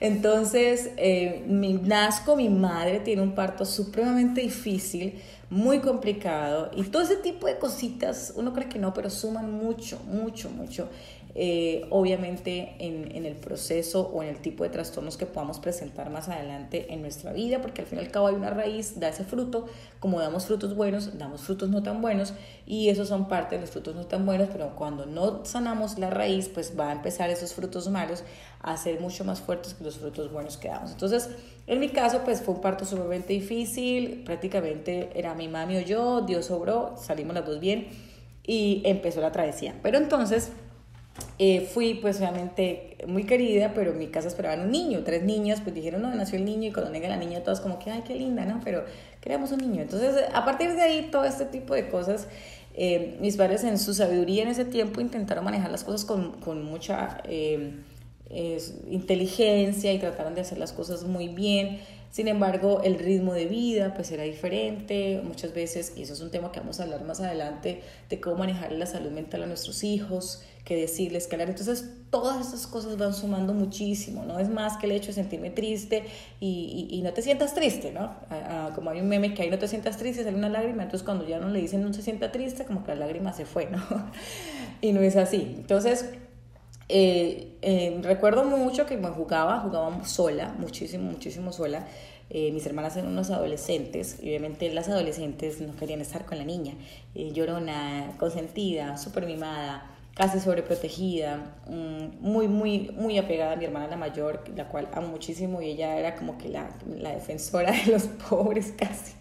Entonces, 0.00 0.90
eh, 0.96 1.44
mi, 1.46 1.74
nazco, 1.74 2.36
mi 2.36 2.48
madre 2.48 3.00
tiene 3.00 3.22
un 3.22 3.34
parto 3.34 3.64
supremamente 3.64 4.40
difícil, 4.40 5.20
muy 5.54 5.78
complicado 5.78 6.72
y 6.74 6.82
todo 6.82 7.02
ese 7.02 7.14
tipo 7.14 7.46
de 7.46 7.58
cositas, 7.58 8.32
uno 8.34 8.52
cree 8.52 8.68
que 8.68 8.80
no, 8.80 8.92
pero 8.92 9.08
suman 9.08 9.52
mucho, 9.52 10.00
mucho, 10.04 10.50
mucho. 10.50 10.88
Eh, 11.36 11.84
obviamente 11.90 12.76
en, 12.78 13.10
en, 13.10 13.26
el 13.26 13.34
proceso 13.34 14.08
o 14.14 14.22
en 14.22 14.28
el 14.28 14.38
tipo 14.38 14.62
de 14.62 14.70
trastornos 14.70 15.16
que 15.16 15.26
podamos 15.26 15.58
presentar 15.58 16.08
más 16.08 16.28
adelante 16.28 16.92
en 16.94 17.02
nuestra 17.02 17.32
vida, 17.32 17.60
porque 17.60 17.82
al 17.82 17.88
fin 17.88 17.98
y 17.98 18.02
al 18.02 18.10
cabo 18.12 18.28
hay 18.28 18.36
una 18.36 18.50
raíz, 18.50 19.00
da 19.00 19.08
ese 19.08 19.24
fruto, 19.24 19.66
como 19.98 20.20
damos 20.20 20.46
frutos 20.46 20.76
buenos, 20.76 21.18
damos 21.18 21.40
frutos 21.40 21.70
no 21.70 21.82
tan 21.82 22.00
buenos, 22.00 22.34
y 22.66 22.88
esos 22.88 23.08
son 23.08 23.26
parte 23.26 23.56
de 23.56 23.62
los 23.62 23.70
frutos 23.70 23.96
no 23.96 24.06
tan 24.06 24.24
buenos, 24.24 24.48
pero 24.52 24.76
cuando 24.76 25.06
no 25.06 25.44
sanamos 25.44 25.98
la 25.98 26.08
raíz, 26.08 26.48
pues 26.48 26.78
va 26.78 26.90
a 26.90 26.92
empezar 26.92 27.30
esos 27.30 27.52
frutos 27.52 27.88
malos 27.88 28.22
a 28.60 28.76
ser 28.76 29.00
mucho 29.00 29.24
más 29.24 29.40
fuertes 29.40 29.74
que 29.74 29.82
los 29.82 29.98
frutos 29.98 30.30
buenos 30.30 30.56
que 30.56 30.68
damos. 30.68 30.92
Entonces, 30.92 31.30
en 31.66 31.80
mi 31.80 31.88
caso, 31.88 32.20
pues 32.24 32.42
fue 32.42 32.54
un 32.54 32.60
parto 32.60 32.84
sumamente 32.84 33.32
difícil, 33.32 34.22
prácticamente 34.24 35.10
era 35.16 35.34
mi 35.34 35.48
mami 35.48 35.78
o 35.78 35.80
yo, 35.80 36.20
Dios 36.20 36.52
obró, 36.52 36.94
salimos 36.96 37.34
las 37.34 37.44
dos 37.44 37.58
bien, 37.58 37.88
y 38.46 38.82
empezó 38.84 39.20
la 39.20 39.32
travesía. 39.32 39.74
Pero 39.82 39.98
entonces 39.98 40.52
eh, 41.38 41.68
fui 41.72 41.94
pues 41.94 42.18
obviamente 42.18 42.96
muy 43.06 43.24
querida, 43.24 43.72
pero 43.74 43.92
en 43.92 43.98
mi 43.98 44.08
casa 44.08 44.28
esperaban 44.28 44.60
un 44.60 44.70
niño, 44.70 45.02
tres 45.04 45.22
niños, 45.22 45.60
pues 45.60 45.74
dijeron, 45.74 46.02
no, 46.02 46.14
nació 46.14 46.38
el 46.38 46.44
niño 46.44 46.68
y 46.68 46.72
cuando 46.72 46.90
venga 46.90 47.08
la 47.08 47.16
niña 47.16 47.42
todas 47.42 47.60
como 47.60 47.78
que, 47.78 47.90
ay, 47.90 48.02
qué 48.06 48.14
linda, 48.14 48.44
¿no? 48.44 48.60
Pero 48.64 48.84
queríamos 49.20 49.52
un 49.52 49.58
niño. 49.58 49.82
Entonces, 49.82 50.24
a 50.32 50.44
partir 50.44 50.74
de 50.74 50.82
ahí, 50.82 51.08
todo 51.10 51.24
este 51.24 51.44
tipo 51.44 51.74
de 51.74 51.88
cosas, 51.88 52.28
eh, 52.74 53.16
mis 53.20 53.36
padres 53.36 53.62
en 53.64 53.78
su 53.78 53.94
sabiduría 53.94 54.42
en 54.42 54.48
ese 54.48 54.64
tiempo 54.64 55.00
intentaron 55.00 55.44
manejar 55.44 55.70
las 55.70 55.84
cosas 55.84 56.04
con, 56.04 56.40
con 56.40 56.64
mucha 56.64 57.20
eh, 57.24 57.74
inteligencia 58.90 59.92
y 59.92 59.98
trataron 59.98 60.34
de 60.34 60.40
hacer 60.40 60.58
las 60.58 60.72
cosas 60.72 61.04
muy 61.04 61.28
bien. 61.28 61.80
Sin 62.10 62.28
embargo, 62.28 62.80
el 62.84 62.98
ritmo 63.00 63.34
de 63.34 63.46
vida 63.46 63.92
pues 63.94 64.12
era 64.12 64.22
diferente 64.22 65.20
muchas 65.24 65.52
veces, 65.52 65.94
y 65.96 66.02
eso 66.02 66.12
es 66.12 66.20
un 66.20 66.30
tema 66.30 66.52
que 66.52 66.60
vamos 66.60 66.78
a 66.78 66.84
hablar 66.84 67.02
más 67.02 67.20
adelante, 67.20 67.82
de 68.08 68.20
cómo 68.20 68.36
manejar 68.36 68.70
la 68.70 68.86
salud 68.86 69.10
mental 69.10 69.42
a 69.42 69.46
nuestros 69.46 69.82
hijos, 69.82 70.44
qué 70.64 70.76
decirles, 70.76 71.26
qué 71.26 71.34
hablar. 71.36 71.50
Entonces, 71.50 71.90
todas 72.10 72.46
esas 72.46 72.66
cosas 72.66 72.96
van 72.96 73.12
sumando 73.12 73.52
muchísimo, 73.52 74.24
no 74.24 74.38
es 74.38 74.48
más 74.48 74.76
que 74.76 74.86
el 74.86 74.92
hecho 74.92 75.08
de 75.08 75.14
sentirme 75.14 75.50
triste 75.50 76.04
y, 76.40 76.88
y, 76.90 77.02
no 77.02 77.12
te 77.12 77.22
sientas 77.22 77.54
triste, 77.54 77.92
¿no? 77.92 78.14
como 78.74 78.90
hay 78.90 79.00
un 79.00 79.08
meme 79.08 79.34
que 79.34 79.42
ahí 79.42 79.50
no 79.50 79.58
te 79.58 79.68
sientas 79.68 79.96
triste, 79.96 80.22
sale 80.22 80.36
una 80.36 80.48
lágrima, 80.48 80.84
entonces 80.84 81.04
cuando 81.04 81.26
ya 81.26 81.38
no 81.40 81.48
le 81.48 81.60
dicen 81.60 81.82
no 81.82 81.92
se 81.92 82.02
sienta 82.02 82.30
triste, 82.30 82.64
como 82.64 82.84
que 82.84 82.94
la 82.94 83.06
lágrima 83.06 83.32
se 83.32 83.44
fue, 83.44 83.66
¿no? 83.66 83.82
y 84.80 84.92
no 84.92 85.00
es 85.00 85.16
así. 85.16 85.54
Entonces, 85.56 86.06
eh, 86.88 87.56
eh, 87.62 87.98
recuerdo 88.02 88.44
mucho 88.44 88.86
que 88.86 88.96
me 88.96 89.08
jugaba, 89.08 89.60
jugaba 89.60 90.04
sola, 90.04 90.54
muchísimo, 90.58 91.10
muchísimo 91.10 91.52
sola. 91.52 91.86
Eh, 92.30 92.52
mis 92.52 92.64
hermanas 92.66 92.96
eran 92.96 93.10
unos 93.10 93.30
adolescentes 93.30 94.18
y 94.22 94.28
obviamente 94.28 94.72
las 94.72 94.88
adolescentes 94.88 95.60
no 95.60 95.76
querían 95.76 96.00
estar 96.00 96.24
con 96.26 96.38
la 96.38 96.44
niña. 96.44 96.74
llorona, 97.14 98.12
consentida, 98.18 98.98
súper 98.98 99.26
mimada, 99.26 99.93
casi 100.14 100.40
sobreprotegida, 100.40 101.56
mm, 101.68 102.20
muy, 102.20 102.48
muy, 102.48 102.90
muy 102.96 103.18
apegada 103.18 103.52
a 103.52 103.56
mi 103.56 103.64
hermana 103.64 103.88
la 103.88 103.96
mayor, 103.96 104.44
la 104.54 104.68
cual 104.68 104.88
amo 104.92 105.08
muchísimo 105.08 105.60
y 105.60 105.70
ella 105.70 105.96
era 105.98 106.14
como 106.14 106.38
que 106.38 106.48
la, 106.48 106.70
la 106.86 107.10
defensora 107.10 107.72
de 107.72 107.92
los 107.92 108.04
pobres 108.28 108.72
casi 108.76 109.14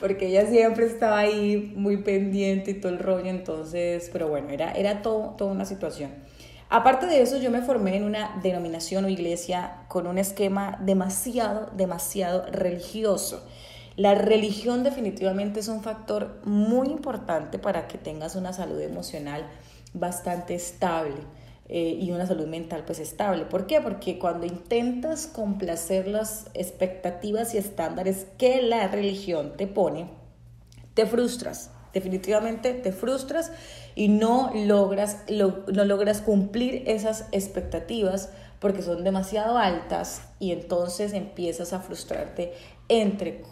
porque 0.00 0.28
ella 0.28 0.46
siempre 0.46 0.86
estaba 0.86 1.18
ahí 1.18 1.72
muy 1.76 1.98
pendiente 1.98 2.72
y 2.72 2.74
todo 2.74 2.92
el 2.92 2.98
rollo, 2.98 3.26
entonces, 3.26 4.10
pero 4.12 4.28
bueno, 4.28 4.50
era, 4.50 4.72
era 4.72 5.02
todo, 5.02 5.34
toda 5.36 5.52
una 5.52 5.64
situación. 5.64 6.10
Aparte 6.70 7.06
de 7.06 7.22
eso, 7.22 7.38
yo 7.38 7.50
me 7.50 7.62
formé 7.62 7.96
en 7.96 8.04
una 8.04 8.38
denominación 8.42 9.04
o 9.06 9.08
iglesia 9.08 9.84
con 9.88 10.06
un 10.06 10.18
esquema 10.18 10.78
demasiado, 10.82 11.70
demasiado 11.74 12.44
religioso. 12.50 13.42
La 13.96 14.14
religión 14.14 14.84
definitivamente 14.84 15.60
es 15.60 15.68
un 15.68 15.82
factor 15.82 16.40
muy 16.44 16.88
importante 16.88 17.58
para 17.58 17.88
que 17.88 17.98
tengas 17.98 18.36
una 18.36 18.52
salud 18.52 18.80
emocional 18.80 19.44
bastante 19.92 20.54
estable 20.54 21.16
eh, 21.68 21.96
y 22.00 22.10
una 22.12 22.26
salud 22.26 22.46
mental 22.46 22.84
pues 22.86 22.98
estable. 22.98 23.44
¿Por 23.44 23.66
qué? 23.66 23.80
Porque 23.80 24.18
cuando 24.18 24.46
intentas 24.46 25.26
complacer 25.26 26.06
las 26.08 26.50
expectativas 26.54 27.54
y 27.54 27.58
estándares 27.58 28.26
que 28.38 28.62
la 28.62 28.88
religión 28.88 29.56
te 29.56 29.66
pone, 29.66 30.08
te 30.94 31.06
frustras 31.06 31.70
definitivamente 31.92 32.74
te 32.74 32.92
frustras 32.92 33.50
y 33.94 34.08
no 34.08 34.50
logras, 34.54 35.24
no 35.28 35.84
logras 35.84 36.20
cumplir 36.20 36.84
esas 36.86 37.26
expectativas 37.32 38.30
porque 38.60 38.82
son 38.82 39.04
demasiado 39.04 39.56
altas 39.56 40.22
y 40.38 40.52
entonces 40.52 41.12
empiezas 41.12 41.72
a 41.72 41.80
frustrarte 41.80 42.52
entre 42.88 43.42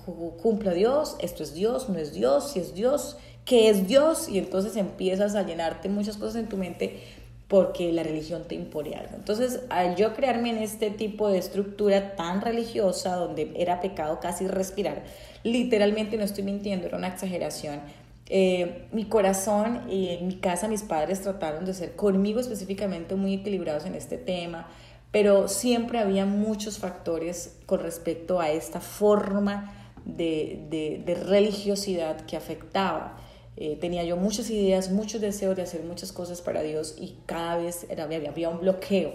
cumpla 0.43 0.73
Dios, 0.73 1.17
esto 1.21 1.43
es 1.43 1.55
Dios, 1.55 1.89
no 1.89 1.99
es 1.99 2.13
Dios, 2.13 2.53
si 2.53 2.61
es 2.61 2.75
Dios, 2.75 3.17
¿qué 3.47 3.71
es 3.71 3.89
Dios? 3.89 4.29
Y 4.29 4.39
entonces 4.39 4.77
empiezas 4.77 5.35
a 5.35 5.43
llenarte 5.43 5.89
muchas 5.89 6.19
cosas 6.19 6.37
en 6.37 6.49
tu 6.51 6.59
mente 6.59 7.01
porque 7.49 7.93
la 7.93 8.03
religión 8.03 8.43
te 8.47 8.55
impone 8.55 8.97
algo. 8.97 9.15
Entonces, 9.15 9.61
al 9.71 9.97
yo 9.97 10.15
crearme 10.15 10.51
en 10.51 10.59
este 10.59 10.91
tipo 10.91 11.29
de 11.29 11.39
estructura 11.39 12.17
tan 12.17 12.43
religiosa, 12.43 13.15
donde 13.17 13.53
era 13.57 13.81
pecado 13.81 14.21
casi 14.21 14.47
respirar, 14.49 15.05
literalmente 15.45 16.19
no 16.19 16.25
estoy 16.25 16.43
mintiendo, 16.45 16.89
era 16.89 16.99
una 16.99 17.09
exageración, 17.09 17.81
eh, 18.29 18.89
mi 18.91 19.05
corazón 19.05 19.89
y 19.89 20.09
en 20.09 20.27
mi 20.27 20.37
casa 20.37 20.67
mis 20.67 20.83
padres 20.83 21.23
trataron 21.23 21.65
de 21.65 21.73
ser 21.73 21.95
conmigo 21.95 22.41
específicamente 22.41 23.15
muy 23.15 23.35
equilibrados 23.35 23.85
en 23.87 23.95
este 23.95 24.19
tema, 24.19 24.67
pero 25.13 25.47
siempre 25.47 26.01
había 26.01 26.27
muchos 26.27 26.79
factores 26.79 27.57
con 27.67 27.79
respecto 27.81 28.41
a 28.41 28.51
esta 28.51 28.81
forma 28.81 29.73
de, 30.05 31.03
de, 31.05 31.15
religiosidad 31.15 32.21
que 32.27 32.37
afectaba. 32.37 33.17
Eh, 33.57 33.79
tenía 33.81 34.05
yo 34.05 34.17
muchas 34.17 34.51
ideas, 34.51 34.91
muchos 34.91 35.21
deseos 35.21 35.57
de 35.57 35.63
hacer 35.63 35.83
muchas 35.83 36.13
cosas 36.13 36.43
para 36.43 36.63
Dios 36.63 36.97
y 36.99 37.17
cada 37.27 37.57
vez 37.57 37.87
era, 37.89 38.05
había 38.05 38.49
un 38.49 38.61
bloqueo. 38.61 39.15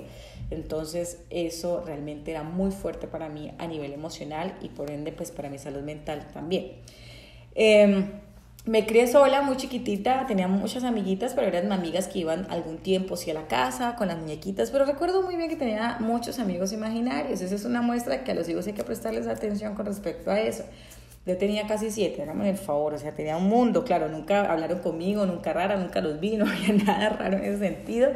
Entonces 0.50 1.19
eso 1.29 1.81
realmente 1.86 2.31
era 2.31 2.43
muy 2.43 2.71
fuerte 2.71 3.07
para 3.07 3.29
mí 3.29 3.51
a 3.57 3.67
nivel 3.67 3.93
emocional 3.93 4.57
y 4.62 4.69
por 4.69 4.91
ende 4.91 5.12
pues 5.12 5.31
para 5.31 5.50
mi 5.50 5.57
salud 5.57 5.81
mental 5.81 6.27
también. 6.33 6.74
Eh, 7.55 8.10
me 8.65 8.86
crié 8.86 9.07
sola, 9.07 9.41
muy 9.41 9.57
chiquitita, 9.57 10.27
tenía 10.27 10.48
muchas 10.48 10.83
amiguitas, 10.83 11.33
pero 11.33 11.48
eran 11.48 11.71
amigas 11.71 12.07
que 12.07 12.19
iban 12.19 12.45
algún 12.51 12.77
tiempo 12.77 13.17
sí 13.17 13.31
a 13.31 13.33
la 13.33 13.48
casa 13.48 13.95
con 13.95 14.07
las 14.07 14.19
muñequitas, 14.19 14.69
pero 14.69 14.86
recuerdo 14.86 15.24
muy 15.24 15.36
bien 15.36 15.50
que 15.50 15.55
tenía 15.55 15.98
muchos 16.00 16.38
amigos 16.38 16.71
imaginarios. 16.71 17.41
Esa 17.41 17.55
es 17.55 17.65
una 17.65 17.81
muestra 17.81 18.24
que 18.24 18.31
a 18.31 18.36
los 18.36 18.48
hijos 18.50 18.67
hay 18.67 18.74
que 18.74 18.83
prestarles 18.83 19.25
atención 19.25 19.74
con 19.74 19.88
respecto 19.88 20.29
a 20.29 20.39
eso. 20.39 20.63
Yo 21.25 21.37
tenía 21.37 21.67
casi 21.67 21.91
siete, 21.91 22.23
háganme 22.23 22.49
el 22.49 22.57
favor, 22.57 22.95
o 22.95 22.97
sea, 22.97 23.13
tenía 23.13 23.37
un 23.37 23.47
mundo, 23.47 23.83
claro, 23.83 24.09
nunca 24.09 24.51
hablaron 24.51 24.79
conmigo, 24.79 25.25
nunca 25.25 25.53
rara, 25.53 25.77
nunca 25.77 26.01
los 26.01 26.19
vi, 26.19 26.35
no 26.37 26.45
había 26.47 26.73
nada 26.73 27.09
raro 27.09 27.37
en 27.37 27.45
ese 27.45 27.59
sentido, 27.59 28.09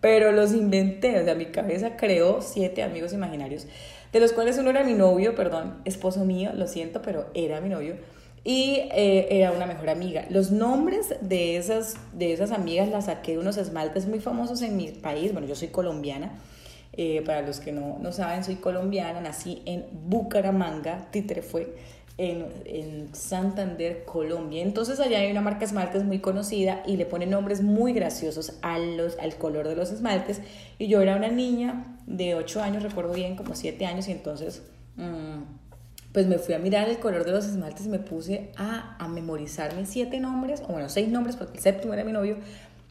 pero 0.00 0.32
los 0.32 0.52
inventé, 0.52 1.20
o 1.20 1.24
sea, 1.24 1.34
mi 1.34 1.46
cabeza 1.46 1.96
creó 1.96 2.42
siete 2.42 2.82
amigos 2.82 3.12
imaginarios, 3.12 3.66
de 4.12 4.20
los 4.20 4.32
cuales 4.32 4.58
uno 4.58 4.70
era 4.70 4.82
mi 4.82 4.94
novio, 4.94 5.34
perdón, 5.34 5.80
esposo 5.84 6.24
mío, 6.24 6.50
lo 6.54 6.66
siento, 6.66 7.02
pero 7.02 7.26
era 7.34 7.60
mi 7.60 7.68
novio 7.68 7.96
y 8.44 8.80
eh, 8.92 9.28
era 9.30 9.52
una 9.52 9.66
mejor 9.66 9.90
amiga. 9.90 10.24
Los 10.30 10.50
nombres 10.50 11.14
de 11.20 11.58
esas, 11.58 11.96
de 12.14 12.32
esas 12.32 12.50
amigas 12.50 12.88
las 12.88 13.04
saqué 13.06 13.32
de 13.32 13.38
unos 13.38 13.58
esmaltes 13.58 14.06
muy 14.06 14.20
famosos 14.20 14.62
en 14.62 14.76
mi 14.76 14.90
país. 14.90 15.32
Bueno, 15.32 15.46
yo 15.46 15.54
soy 15.54 15.68
colombiana. 15.68 16.32
Eh, 16.94 17.22
para 17.24 17.42
los 17.42 17.60
que 17.60 17.70
no, 17.72 17.98
no, 18.00 18.10
saben, 18.10 18.42
soy 18.42 18.56
colombiana, 18.56 19.20
nací 19.20 19.62
en 19.66 19.84
Bucaramanga, 20.08 21.06
Titre 21.12 21.42
fue, 21.42 21.76
en, 22.18 22.46
en, 22.64 23.14
Santander, 23.14 24.04
Colombia. 24.04 24.62
Entonces 24.62 25.00
allá 25.00 25.20
hay 25.20 25.30
una 25.30 25.40
marca 25.40 25.64
esmaltes 25.64 26.04
muy 26.04 26.18
conocida 26.18 26.82
y 26.86 26.96
le 26.96 27.06
pone 27.06 27.26
nombres 27.26 27.62
muy 27.62 27.92
graciosos 27.92 28.54
a 28.62 28.78
los, 28.78 29.18
al 29.18 29.36
color 29.36 29.68
de 29.68 29.76
los 29.76 29.90
esmaltes. 29.90 30.40
Y 30.78 30.88
yo 30.88 31.00
era 31.00 31.16
una 31.16 31.28
niña 31.28 31.96
de 32.06 32.34
8 32.34 32.62
años, 32.62 32.82
recuerdo 32.82 33.14
bien, 33.14 33.36
como 33.36 33.54
7 33.54 33.86
años, 33.86 34.08
y 34.08 34.12
entonces... 34.12 34.62
Mmm, 34.96 35.58
pues 36.12 36.26
me 36.26 36.38
fui 36.38 36.54
a 36.54 36.58
mirar 36.58 36.88
el 36.88 36.98
color 36.98 37.24
de 37.24 37.32
los 37.32 37.44
esmaltes 37.44 37.86
y 37.86 37.90
me 37.90 37.98
puse 37.98 38.50
a, 38.56 38.96
a 38.98 39.08
memorizarme 39.08 39.84
siete 39.84 40.18
nombres, 40.18 40.62
o 40.66 40.72
bueno, 40.72 40.88
seis 40.88 41.08
nombres, 41.08 41.36
porque 41.36 41.58
el 41.58 41.62
séptimo 41.62 41.92
era 41.92 42.02
mi 42.02 42.12
novio, 42.12 42.38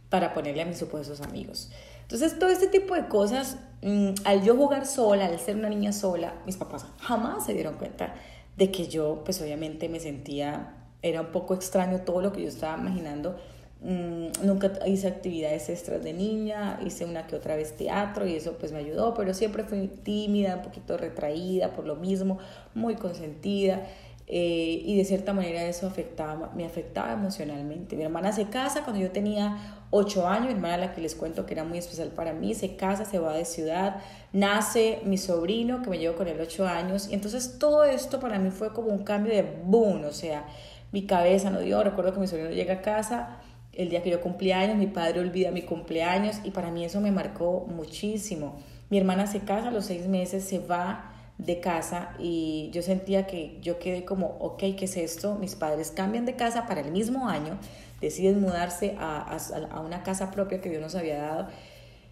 para 0.10 0.34
ponerle 0.34 0.62
a 0.62 0.66
mis 0.66 0.78
supuestos 0.78 1.20
amigos. 1.22 1.70
Entonces, 2.04 2.40
todo 2.40 2.50
este 2.50 2.68
tipo 2.68 2.96
de 2.96 3.08
cosas, 3.08 3.58
mm, 3.82 4.12
al 4.24 4.44
yo 4.44 4.56
jugar 4.56 4.86
sola, 4.86 5.26
al 5.26 5.38
ser 5.40 5.58
una 5.58 5.68
niña 5.68 5.92
sola, 5.92 6.36
mis 6.46 6.56
papás 6.56 6.86
jamás 7.00 7.46
se 7.46 7.54
dieron 7.54 7.74
cuenta 7.74 8.14
de 8.58 8.72
que 8.72 8.88
yo, 8.88 9.22
pues 9.24 9.42
obviamente 9.42 9.88
me 9.88 10.00
sentía, 10.00 10.74
era 11.02 11.22
un 11.22 11.28
poco 11.28 11.54
extraño 11.54 12.02
todo 12.02 12.22
lo 12.22 12.34
que 12.34 12.42
yo 12.42 12.48
estaba 12.48 12.78
imaginando. 12.80 13.38
Mm, 13.82 14.44
nunca 14.44 14.72
hice 14.88 15.08
actividades 15.08 15.70
extras 15.70 16.04
de 16.04 16.12
niña, 16.12 16.80
hice 16.84 17.06
una 17.06 17.28
que 17.28 17.36
otra 17.36 17.56
vez 17.56 17.78
teatro 17.78 18.26
y 18.26 18.36
eso 18.36 18.58
pues 18.58 18.72
me 18.72 18.80
ayudó, 18.80 19.14
pero 19.14 19.36
siempre 19.36 19.64
fui 19.64 19.88
tímida, 19.88 20.56
un 20.56 20.64
poquito 20.64 20.98
retraída 20.98 21.74
por 21.74 21.86
lo 21.86 21.96
mismo, 21.96 22.40
muy 22.74 22.96
consentida 22.96 23.88
eh, 24.30 24.82
y 24.84 24.98
de 24.98 25.06
cierta 25.06 25.32
manera 25.32 25.64
eso 25.64 25.88
afectaba, 25.88 26.52
me 26.54 26.66
afectaba 26.66 27.14
emocionalmente. 27.14 27.96
Mi 27.96 28.04
hermana 28.04 28.34
se 28.34 28.50
casa 28.50 28.84
cuando 28.84 29.02
yo 29.02 29.12
tenía 29.12 29.78
8 29.90 30.28
años, 30.28 30.48
mi 30.48 30.54
hermana 30.54 30.78
la 30.78 30.94
que 30.94 31.00
les 31.00 31.16
cuento 31.16 31.46
que 31.46 31.54
era 31.54 31.64
muy 31.64 31.78
especial 31.78 32.10
para 32.10 32.34
mí, 32.34 32.54
se 32.54 32.76
casa, 32.76 33.06
se 33.06 33.20
va 33.20 33.34
de 33.34 33.46
ciudad, 33.46 34.02
nace 34.34 35.00
mi 35.06 35.18
sobrino 35.18 35.82
que 35.82 35.90
me 35.90 35.98
llevo 35.98 36.18
con 36.18 36.28
él 36.28 36.38
8 36.42 36.68
años 36.68 37.08
y 37.10 37.14
entonces 37.14 37.58
todo 37.58 37.86
esto 37.86 38.20
para 38.20 38.38
mí 38.38 38.52
fue 38.52 38.74
como 38.74 38.90
un 38.90 39.06
cambio 39.06 39.34
de 39.34 39.44
boom, 39.64 40.04
o 40.04 40.12
sea, 40.12 40.46
mi 40.92 41.06
cabeza 41.06 41.50
no 41.50 41.62
dio, 41.62 41.82
recuerdo 41.82 42.14
que 42.14 42.20
mi 42.20 42.28
sobrino 42.28 42.50
llega 42.50 42.76
a 42.76 42.82
casa 42.82 43.40
el 43.72 43.90
día 43.90 44.04
que 44.04 44.10
yo 44.10 44.20
cumplí 44.20 44.52
años, 44.52 44.76
mi 44.76 44.88
padre 44.88 45.22
olvida 45.22 45.52
mi 45.52 45.62
cumpleaños 45.62 46.42
y 46.44 46.52
para 46.52 46.72
mí 46.72 46.84
eso 46.84 47.00
me 47.00 47.12
marcó 47.12 47.66
muchísimo. 47.70 48.56
Mi 48.90 48.98
hermana 48.98 49.28
se 49.28 49.42
casa 49.42 49.68
a 49.68 49.72
los 49.72 49.86
seis 49.86 50.08
meses, 50.08 50.44
se 50.44 50.60
va 50.60 51.07
de 51.38 51.60
casa 51.60 52.16
y 52.20 52.70
yo 52.74 52.82
sentía 52.82 53.28
que 53.28 53.60
yo 53.62 53.80
quedé 53.80 54.06
como, 54.06 54.38
ok, 54.40 54.60
¿qué 54.78 54.86
es 54.86 54.98
esto? 54.98 55.36
Mis 55.36 55.56
padres 55.56 55.92
cambian 55.92 56.26
de 56.26 56.36
casa 56.36 56.66
para 56.66 56.82
el 56.82 56.92
mismo 56.92 57.28
año, 57.28 57.58
deciden 58.02 58.42
mudarse 58.42 58.96
a, 59.00 59.38
a, 59.72 59.82
una 59.82 60.04
casa 60.04 60.32
propia 60.32 60.62
que 60.62 60.70
Dios 60.70 60.82
nos 60.82 60.96
había 60.96 61.22
dado 61.22 61.48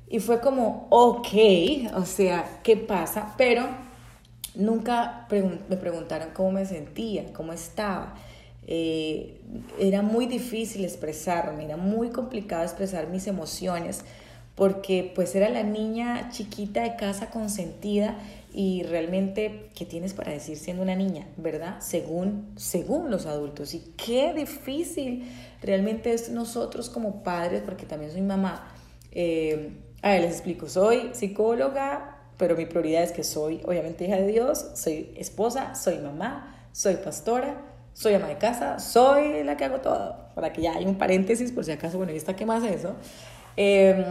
y 0.07 0.19
fue 0.19 0.39
como, 0.39 0.87
ok, 0.89 1.27
o 1.95 2.05
sea, 2.05 2.59
¿qué 2.63 2.77
pasa? 2.77 3.33
Pero 3.37 3.67
nunca 4.53 5.27
me 5.69 5.77
preguntaron 5.77 6.29
cómo 6.33 6.51
me 6.51 6.65
sentía, 6.65 7.33
cómo 7.33 7.53
estaba. 7.53 8.13
Eh, 8.67 9.41
era 9.79 10.01
muy 10.01 10.27
difícil 10.27 10.83
expresarme, 10.85 11.65
era 11.65 11.77
muy 11.77 12.09
complicado 12.09 12.63
expresar 12.63 13.07
mis 13.07 13.27
emociones 13.27 14.03
porque 14.55 15.11
pues 15.13 15.35
era 15.35 15.49
la 15.49 15.63
niña 15.63 16.29
chiquita 16.31 16.81
de 16.83 16.95
casa 16.95 17.29
consentida 17.29 18.17
y 18.53 18.83
realmente, 18.83 19.69
¿qué 19.75 19.85
tienes 19.85 20.13
para 20.13 20.31
decir 20.31 20.57
siendo 20.57 20.81
una 20.81 20.95
niña, 20.95 21.27
verdad? 21.35 21.75
Según, 21.81 22.53
según 22.55 23.11
los 23.11 23.25
adultos. 23.25 23.73
Y 23.73 23.79
qué 23.97 24.33
difícil 24.33 25.29
realmente 25.61 26.13
es 26.13 26.29
nosotros 26.29 26.89
como 26.89 27.21
padres, 27.21 27.63
porque 27.65 27.85
también 27.85 28.13
soy 28.13 28.21
mamá. 28.21 28.71
Eh, 29.11 29.73
a 30.01 30.11
ver, 30.11 30.21
les 30.21 30.31
explico, 30.31 30.69
soy 30.69 31.09
psicóloga, 31.11 32.17
pero 32.37 32.55
mi 32.55 32.65
prioridad 32.65 33.03
es 33.03 33.11
que 33.11 33.25
soy 33.25 33.61
obviamente 33.65 34.05
hija 34.05 34.15
de 34.15 34.27
Dios, 34.27 34.65
soy 34.75 35.11
esposa, 35.17 35.75
soy 35.75 35.97
mamá, 35.99 36.67
soy 36.71 36.95
pastora, 36.95 37.61
soy 37.93 38.13
ama 38.13 38.27
de 38.27 38.37
casa, 38.37 38.79
soy 38.79 39.43
la 39.43 39.57
que 39.57 39.65
hago 39.65 39.81
todo. 39.81 40.29
Para 40.33 40.53
que 40.53 40.61
ya 40.61 40.75
hay 40.75 40.85
un 40.85 40.97
paréntesis, 40.97 41.51
por 41.51 41.65
si 41.65 41.73
acaso, 41.73 41.97
bueno, 41.97 42.13
¿y 42.13 42.15
está 42.15 42.37
qué 42.37 42.45
más 42.45 42.63
eso? 42.63 42.95
Eh, 43.57 44.05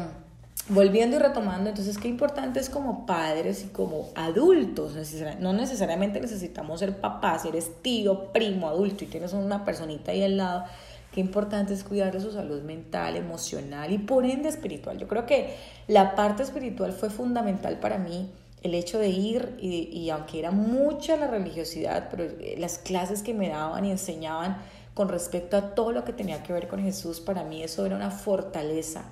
volviendo 0.69 1.17
y 1.17 1.19
retomando, 1.19 1.69
entonces 1.69 1.99
qué 1.99 2.09
importante 2.09 2.59
es 2.59 2.71
como 2.71 3.05
padres 3.05 3.65
y 3.65 3.69
como 3.69 4.09
adultos, 4.15 4.95
no 5.39 5.53
necesariamente 5.53 6.21
necesitamos 6.21 6.81
ser 6.81 6.97
papás, 7.01 7.45
eres 7.45 7.83
tío, 7.83 8.33
primo, 8.33 8.69
adulto 8.69 9.05
y 9.05 9.09
tienes 9.09 9.35
una 9.35 9.65
personita 9.65 10.13
ahí 10.13 10.23
al 10.23 10.39
lado, 10.39 10.65
qué 11.13 11.21
importante 11.21 11.75
es 11.75 11.85
cuidar 11.85 12.13
de 12.13 12.21
su 12.21 12.33
salud 12.33 12.63
mental, 12.63 13.17
emocional 13.17 13.93
y 13.93 13.99
por 13.99 14.25
ende 14.25 14.49
espiritual. 14.49 14.99
Yo 14.99 15.07
creo 15.07 15.27
que 15.27 15.55
la 15.87 16.15
parte 16.15 16.43
espiritual 16.43 16.93
fue 16.93 17.11
fundamental 17.11 17.79
para 17.79 17.99
mí, 17.99 18.31
el 18.63 18.75
hecho 18.75 18.99
de 18.99 19.11
ir 19.11 19.57
y, 19.61 19.91
y 19.93 20.09
aunque 20.09 20.39
era 20.39 20.51
mucha 20.51 21.19
la 21.19 21.27
religiosidad, 21.27 22.09
pero 22.11 22.25
eh, 22.25 22.57
las 22.59 22.79
clases 22.79 23.23
que 23.23 23.35
me 23.35 23.51
daban 23.51 23.85
y 23.85 23.91
enseñaban 23.91 24.57
con 24.95 25.11
respecto 25.11 25.59
a 25.59 25.75
todo 25.75 25.93
lo 25.93 26.05
que 26.05 26.15
tenía 26.15 26.43
que 26.43 26.55
ver 26.55 26.69
con 26.69 26.81
Jesús, 26.81 27.21
para 27.21 27.45
mí 27.45 27.63
eso 27.63 27.85
era 27.85 27.97
una 27.97 28.11
fortaleza 28.11 29.05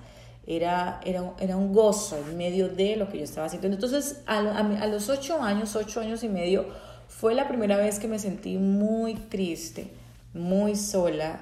era, 0.57 1.01
era, 1.05 1.33
era 1.41 1.57
un 1.57 1.73
gozo 1.73 2.17
en 2.17 2.37
medio 2.37 2.69
de 2.69 2.97
lo 2.97 3.09
que 3.09 3.19
yo 3.19 3.25
estaba 3.25 3.47
haciendo. 3.47 3.69
Entonces, 3.69 4.23
a, 4.27 4.39
a, 4.39 4.87
los 4.87 5.09
ocho 5.09 5.41
años, 5.43 5.77
ocho 5.77 6.01
años 6.01 6.23
y 6.25 6.29
medio, 6.29 6.67
fue 7.09 7.35
la 7.35 7.49
primera 7.49 7.77
vez 7.77 7.99
que 7.99 8.09
me 8.09 8.19
sentí 8.19 8.57
muy 8.57 9.15
triste, 9.15 9.89
muy 10.35 10.77
sola 10.77 11.41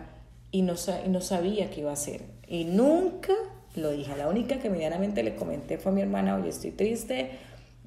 y 0.51 0.63
no, 0.63 0.75
y 1.05 1.09
no 1.09 1.21
sabía 1.21 1.71
qué 1.71 1.81
iba 1.81 1.91
a 1.91 1.95
hacer. 1.95 2.23
Y 2.49 2.65
nunca 2.65 3.33
lo 3.77 3.91
dije. 3.91 4.17
La 4.17 4.29
única 4.29 4.59
que 4.59 4.71
medianamente 4.71 5.23
le 5.23 5.37
comenté 5.37 5.79
fue 5.79 5.93
a 5.93 5.95
mi 5.95 6.03
hermana, 6.03 6.37
oye, 6.37 6.49
estoy 6.49 6.73
triste. 6.73 7.31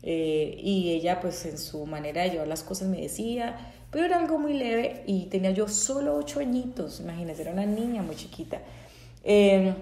Eh, 0.02 0.60
y 0.62 0.92
ella, 0.92 1.22
pues 1.22 1.46
en 1.46 1.58
su 1.58 1.86
manera 1.86 2.24
de 2.24 2.32
llevar 2.32 2.48
las 2.48 2.64
cosas, 2.64 2.88
me 2.90 3.02
decía, 3.02 3.74
pero 3.90 4.06
era 4.06 4.18
algo 4.18 4.38
muy 4.38 4.54
leve 4.54 5.04
y 5.06 5.28
tenía 5.28 5.52
yo 5.52 5.68
solo 5.68 6.16
ocho 6.16 6.40
añitos, 6.40 7.00
imagínense, 7.00 7.44
era 7.44 7.52
una 7.52 7.66
niña 7.66 8.02
muy 8.02 8.16
chiquita. 8.16 8.60
Eh, 9.24 9.74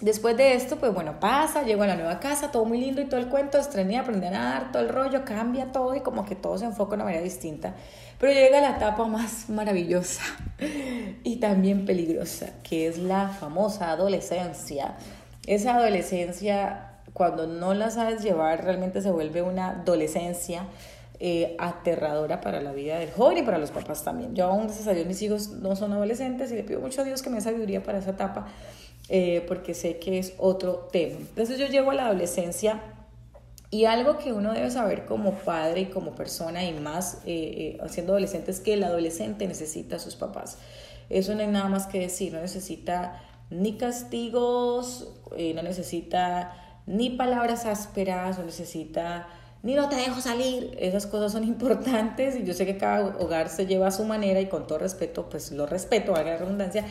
Después 0.00 0.34
de 0.36 0.54
esto, 0.54 0.76
pues 0.76 0.94
bueno, 0.94 1.20
pasa, 1.20 1.62
llego 1.62 1.82
a 1.82 1.86
la 1.86 1.94
nueva 1.94 2.20
casa, 2.20 2.50
todo 2.50 2.64
muy 2.64 2.78
lindo 2.78 3.02
y 3.02 3.04
todo 3.04 3.20
el 3.20 3.28
cuento, 3.28 3.58
estrené, 3.58 3.98
aprendí 3.98 4.26
a 4.26 4.30
nadar, 4.30 4.72
todo 4.72 4.82
el 4.82 4.88
rollo, 4.88 5.26
cambia 5.26 5.72
todo 5.72 5.94
y 5.94 6.00
como 6.00 6.24
que 6.24 6.34
todo 6.34 6.56
se 6.56 6.64
enfoca 6.64 6.90
de 6.90 6.94
una 6.96 7.04
manera 7.04 7.22
distinta. 7.22 7.74
Pero 8.18 8.32
llega 8.32 8.62
la 8.62 8.76
etapa 8.76 9.06
más 9.06 9.50
maravillosa 9.50 10.22
y 11.22 11.36
también 11.36 11.84
peligrosa, 11.84 12.46
que 12.62 12.86
es 12.86 12.96
la 12.96 13.28
famosa 13.28 13.90
adolescencia. 13.90 14.94
Esa 15.46 15.74
adolescencia, 15.74 16.92
cuando 17.12 17.46
no 17.46 17.74
la 17.74 17.90
sabes 17.90 18.22
llevar, 18.22 18.64
realmente 18.64 19.02
se 19.02 19.10
vuelve 19.10 19.42
una 19.42 19.70
adolescencia 19.70 20.64
eh, 21.18 21.56
aterradora 21.58 22.40
para 22.40 22.62
la 22.62 22.72
vida 22.72 22.98
del 22.98 23.10
joven 23.10 23.38
y 23.38 23.42
para 23.42 23.58
los 23.58 23.70
papás 23.70 24.02
también. 24.02 24.34
Yo 24.34 24.46
aún, 24.46 24.64
gracias 24.64 24.88
a 24.88 24.92
Dios, 24.94 25.06
mis 25.06 25.20
hijos 25.20 25.48
no 25.48 25.76
son 25.76 25.92
adolescentes 25.92 26.50
y 26.52 26.54
le 26.54 26.62
pido 26.62 26.80
mucho 26.80 27.02
a 27.02 27.04
Dios 27.04 27.20
que 27.20 27.28
me 27.28 27.36
dé 27.36 27.42
sabiduría 27.42 27.82
para 27.82 27.98
esa 27.98 28.12
etapa 28.12 28.46
eh, 29.12 29.44
porque 29.48 29.74
sé 29.74 29.98
que 29.98 30.20
es 30.20 30.34
otro 30.38 30.88
tema. 30.92 31.18
Entonces 31.18 31.58
yo 31.58 31.66
llego 31.66 31.90
a 31.90 31.94
la 31.94 32.06
adolescencia 32.06 32.80
y 33.68 33.84
algo 33.86 34.18
que 34.18 34.32
uno 34.32 34.52
debe 34.52 34.70
saber 34.70 35.04
como 35.04 35.34
padre 35.34 35.80
y 35.80 35.86
como 35.86 36.14
persona 36.14 36.62
y 36.62 36.72
más 36.74 37.18
eh, 37.26 37.76
eh, 37.82 37.88
siendo 37.88 38.12
adolescente 38.12 38.52
es 38.52 38.60
que 38.60 38.74
el 38.74 38.84
adolescente 38.84 39.48
necesita 39.48 39.96
a 39.96 39.98
sus 39.98 40.14
papás. 40.14 40.58
Eso 41.08 41.34
no 41.34 41.40
hay 41.40 41.48
nada 41.48 41.68
más 41.68 41.88
que 41.88 41.98
decir, 41.98 42.32
no 42.32 42.40
necesita 42.40 43.20
ni 43.50 43.76
castigos, 43.76 45.12
no 45.32 45.62
necesita 45.64 46.52
ni 46.86 47.10
palabras 47.10 47.66
ásperas, 47.66 48.38
no 48.38 48.44
necesita 48.44 49.26
ni 49.62 49.74
no 49.74 49.88
te 49.88 49.96
dejo 49.96 50.20
salir. 50.20 50.76
Esas 50.78 51.06
cosas 51.06 51.32
son 51.32 51.44
importantes 51.54 52.36
y 52.36 52.44
yo 52.44 52.54
sé 52.54 52.66
que 52.66 52.76
cada 52.76 53.16
hogar 53.18 53.48
se 53.48 53.66
lleva 53.66 53.88
a 53.88 53.90
su 53.90 54.04
manera 54.04 54.40
y 54.40 54.46
con 54.46 54.66
todo 54.66 54.78
respeto, 54.78 55.28
pues 55.28 55.50
lo 55.52 55.66
respeto, 55.66 56.12
la 56.12 56.22
redundancia, 56.22 56.84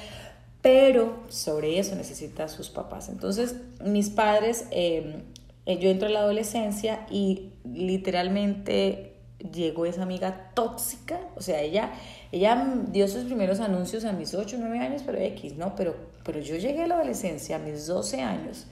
pero 0.62 1.24
sobre 1.30 1.80
eso 1.80 1.96
necesita 1.96 2.48
sus 2.48 2.70
papás. 2.70 3.10
Entonces, 3.10 3.56
mis 3.84 4.10
padres, 4.10 4.66
em, 4.72 5.24
eh, 5.66 5.78
yo 5.80 5.90
entro 5.90 6.08
en 6.08 6.14
la 6.14 6.20
adolescencia 6.22 7.06
y 7.10 7.52
literalmente 7.64 9.14
llegó 9.54 9.86
esa 9.86 10.04
amiga 10.04 10.52
tóxica, 10.54 11.20
o 11.38 11.42
sea, 11.42 11.62
ella, 11.62 11.94
ella 12.32 12.76
dio 12.92 13.08
sus 13.08 13.24
primeros 13.24 13.62
anuncios 13.62 14.04
a 14.04 14.12
mis 14.12 14.34
8, 14.34 14.58
9 14.60 14.80
años, 14.80 15.04
pero 15.06 15.18
X, 15.18 15.56
¿no? 15.56 15.76
Pero, 15.76 15.96
pero 16.26 16.40
yo 16.40 16.58
llegué 16.58 16.84
a 16.84 16.88
la 16.88 16.96
adolescencia 16.96 17.56
a 17.56 17.60
mis 17.60 17.88
12 17.88 18.22
años 18.22 18.68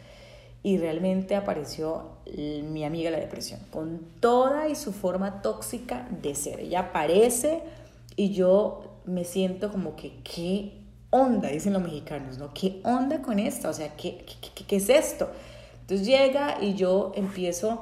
y 0.64 0.78
realmente 0.78 1.36
apareció 1.36 2.18
mi 2.36 2.84
amiga 2.84 3.10
la 3.10 3.20
depresión, 3.20 3.62
con 3.72 4.02
toda 4.20 4.68
y 4.68 4.76
su 4.76 4.92
forma 4.92 5.42
tóxica 5.42 6.06
de 6.22 6.36
ser. 6.36 6.60
Ella 6.60 6.80
aparece 6.82 7.62
y 8.18 8.32
yo 8.34 8.82
me 9.06 9.24
siento 9.24 9.72
como 9.72 9.96
que, 9.96 10.16
¿qué 10.24 10.74
onda? 11.22 11.50
Dicen 11.50 11.74
los 11.74 11.82
mexicanos, 11.82 12.38
¿no? 12.38 12.54
¿Qué 12.54 12.82
onda 12.84 13.22
con 13.22 13.40
esto? 13.40 13.70
O 13.70 13.74
sea, 13.74 13.96
¿qué, 13.96 14.26
qué, 14.26 14.66
qué, 14.66 14.76
es 14.76 14.90
esto? 14.90 15.30
Entonces 15.82 16.06
llega 16.06 16.58
y 16.62 16.76
yo 16.76 17.12
empiezo 17.16 17.82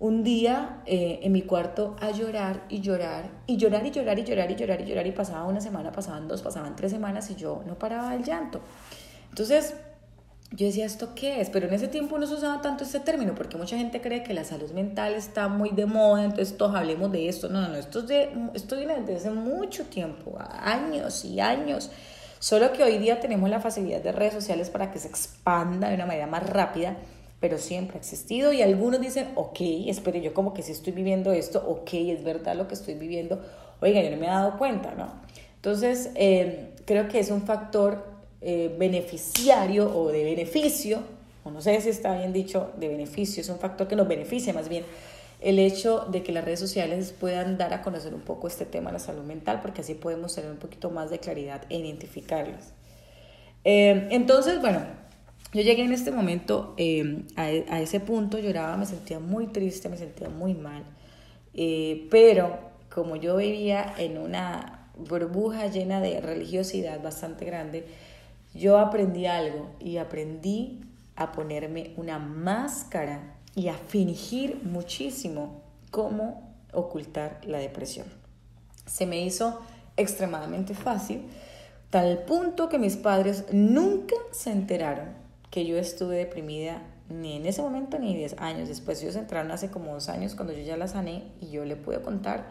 un 0.00 0.22
día 0.22 0.82
eh, 0.86 1.20
en 1.22 1.32
mi 1.32 1.42
cuarto 1.42 1.96
a 2.00 2.10
llorar 2.10 2.64
y 2.68 2.80
llorar 2.80 3.30
y 3.46 3.56
llorar 3.56 3.84
y 3.84 3.90
llorar 3.90 4.18
y 4.18 4.24
llorar 4.24 4.50
y 4.50 4.54
llorar 4.54 4.80
y 4.80 4.84
llorar 4.84 5.06
y 5.06 5.12
pasaba 5.12 5.44
una 5.44 5.60
semana, 5.60 5.90
pasaban 5.90 6.28
dos, 6.28 6.42
pasaban 6.42 6.76
tres 6.76 6.92
semanas 6.92 7.30
y 7.30 7.34
yo 7.34 7.62
no 7.66 7.78
paraba 7.78 8.14
el 8.14 8.22
llanto. 8.22 8.60
Entonces 9.30 9.74
yo 10.50 10.66
decía, 10.66 10.86
¿esto 10.86 11.14
qué 11.14 11.40
es? 11.40 11.50
Pero 11.50 11.68
en 11.68 11.74
ese 11.74 11.88
tiempo 11.88 12.18
no 12.18 12.26
se 12.26 12.34
usaba 12.34 12.62
tanto 12.62 12.84
este 12.84 13.00
término 13.00 13.34
porque 13.34 13.56
mucha 13.58 13.76
gente 13.76 14.00
cree 14.00 14.22
que 14.22 14.32
la 14.32 14.44
salud 14.44 14.70
mental 14.70 15.14
está 15.14 15.48
muy 15.48 15.70
de 15.70 15.84
moda, 15.84 16.24
entonces 16.24 16.56
todos 16.56 16.74
hablemos 16.74 17.12
de 17.12 17.28
esto. 17.28 17.48
No, 17.48 17.60
no, 17.60 17.68
no, 17.68 17.76
esto, 17.76 18.00
es 18.00 18.06
de, 18.06 18.30
esto 18.54 18.76
viene 18.76 19.00
desde 19.00 19.16
hace 19.16 19.30
mucho 19.30 19.84
tiempo, 19.84 20.38
años 20.38 21.24
y 21.24 21.40
años. 21.40 21.90
Solo 22.38 22.72
que 22.72 22.84
hoy 22.84 22.98
día 22.98 23.20
tenemos 23.20 23.50
la 23.50 23.60
facilidad 23.60 24.00
de 24.00 24.12
redes 24.12 24.34
sociales 24.34 24.70
para 24.70 24.92
que 24.92 24.98
se 24.98 25.08
expanda 25.08 25.88
de 25.88 25.96
una 25.96 26.06
manera 26.06 26.26
más 26.26 26.48
rápida, 26.48 26.96
pero 27.40 27.58
siempre 27.58 27.96
ha 27.96 28.00
existido 28.00 28.52
y 28.52 28.62
algunos 28.62 29.00
dicen, 29.00 29.28
ok, 29.34 29.60
espere, 29.86 30.20
yo 30.20 30.34
como 30.34 30.54
que 30.54 30.62
sí 30.62 30.72
estoy 30.72 30.92
viviendo 30.92 31.32
esto, 31.32 31.64
ok, 31.66 31.88
es 31.94 32.22
verdad 32.22 32.54
lo 32.54 32.68
que 32.68 32.74
estoy 32.74 32.94
viviendo, 32.94 33.42
oiga, 33.80 34.02
yo 34.02 34.10
no 34.10 34.16
me 34.16 34.26
he 34.26 34.30
dado 34.30 34.56
cuenta, 34.56 34.94
¿no? 34.94 35.12
Entonces, 35.56 36.10
eh, 36.14 36.74
creo 36.84 37.08
que 37.08 37.18
es 37.18 37.30
un 37.30 37.42
factor 37.42 38.04
eh, 38.40 38.74
beneficiario 38.78 39.96
o 39.96 40.08
de 40.10 40.22
beneficio, 40.22 41.00
o 41.44 41.50
no 41.50 41.60
sé 41.60 41.80
si 41.80 41.88
está 41.88 42.16
bien 42.16 42.32
dicho, 42.32 42.72
de 42.76 42.88
beneficio, 42.88 43.40
es 43.40 43.48
un 43.48 43.58
factor 43.58 43.88
que 43.88 43.96
nos 43.96 44.06
beneficia 44.06 44.52
más 44.52 44.68
bien 44.68 44.84
el 45.40 45.58
hecho 45.58 46.06
de 46.10 46.22
que 46.22 46.32
las 46.32 46.44
redes 46.44 46.60
sociales 46.60 47.14
puedan 47.18 47.58
dar 47.58 47.72
a 47.72 47.82
conocer 47.82 48.12
un 48.14 48.22
poco 48.22 48.48
este 48.48 48.64
tema 48.64 48.90
de 48.90 48.94
la 48.94 48.98
salud 48.98 49.22
mental, 49.22 49.60
porque 49.62 49.82
así 49.82 49.94
podemos 49.94 50.34
tener 50.34 50.50
un 50.50 50.56
poquito 50.56 50.90
más 50.90 51.10
de 51.10 51.20
claridad 51.20 51.62
e 51.68 51.78
identificarlas. 51.78 52.72
Eh, 53.64 54.08
entonces, 54.10 54.60
bueno, 54.60 54.80
yo 55.52 55.62
llegué 55.62 55.82
en 55.82 55.92
este 55.92 56.10
momento 56.10 56.74
eh, 56.76 57.24
a, 57.36 57.80
ese 57.80 58.00
punto, 58.00 58.38
lloraba, 58.38 58.76
me 58.76 58.86
sentía 58.86 59.18
muy 59.20 59.46
triste, 59.46 59.88
me 59.88 59.96
sentía 59.96 60.28
muy 60.28 60.54
mal, 60.54 60.84
eh, 61.54 62.06
pero 62.10 62.58
como 62.92 63.16
yo 63.16 63.36
vivía 63.36 63.94
en 63.96 64.18
una 64.18 64.90
burbuja 64.96 65.68
llena 65.68 66.00
de 66.00 66.20
religiosidad 66.20 67.00
bastante 67.00 67.44
grande, 67.44 67.86
yo 68.54 68.78
aprendí 68.78 69.26
algo 69.26 69.70
y 69.78 69.98
aprendí 69.98 70.80
a 71.14 71.32
ponerme 71.32 71.92
una 71.96 72.18
máscara 72.18 73.37
y 73.54 73.68
a 73.68 73.74
fingir 73.74 74.62
muchísimo 74.62 75.62
cómo 75.90 76.54
ocultar 76.72 77.40
la 77.44 77.58
depresión. 77.58 78.06
Se 78.86 79.06
me 79.06 79.20
hizo 79.20 79.60
extremadamente 79.96 80.74
fácil, 80.74 81.22
tal 81.90 82.24
punto 82.24 82.68
que 82.68 82.78
mis 82.78 82.96
padres 82.96 83.44
nunca 83.52 84.14
se 84.32 84.50
enteraron 84.50 85.08
que 85.50 85.66
yo 85.66 85.78
estuve 85.78 86.16
deprimida 86.16 86.82
ni 87.08 87.36
en 87.36 87.46
ese 87.46 87.62
momento 87.62 87.98
ni 87.98 88.14
10 88.14 88.36
años 88.38 88.68
después. 88.68 89.02
Ellos 89.02 89.16
entraron 89.16 89.50
hace 89.50 89.70
como 89.70 89.94
dos 89.94 90.08
años 90.08 90.34
cuando 90.34 90.52
yo 90.52 90.62
ya 90.62 90.76
la 90.76 90.88
sané 90.88 91.24
y 91.40 91.50
yo 91.50 91.64
le 91.64 91.76
pude 91.76 92.00
contar 92.02 92.46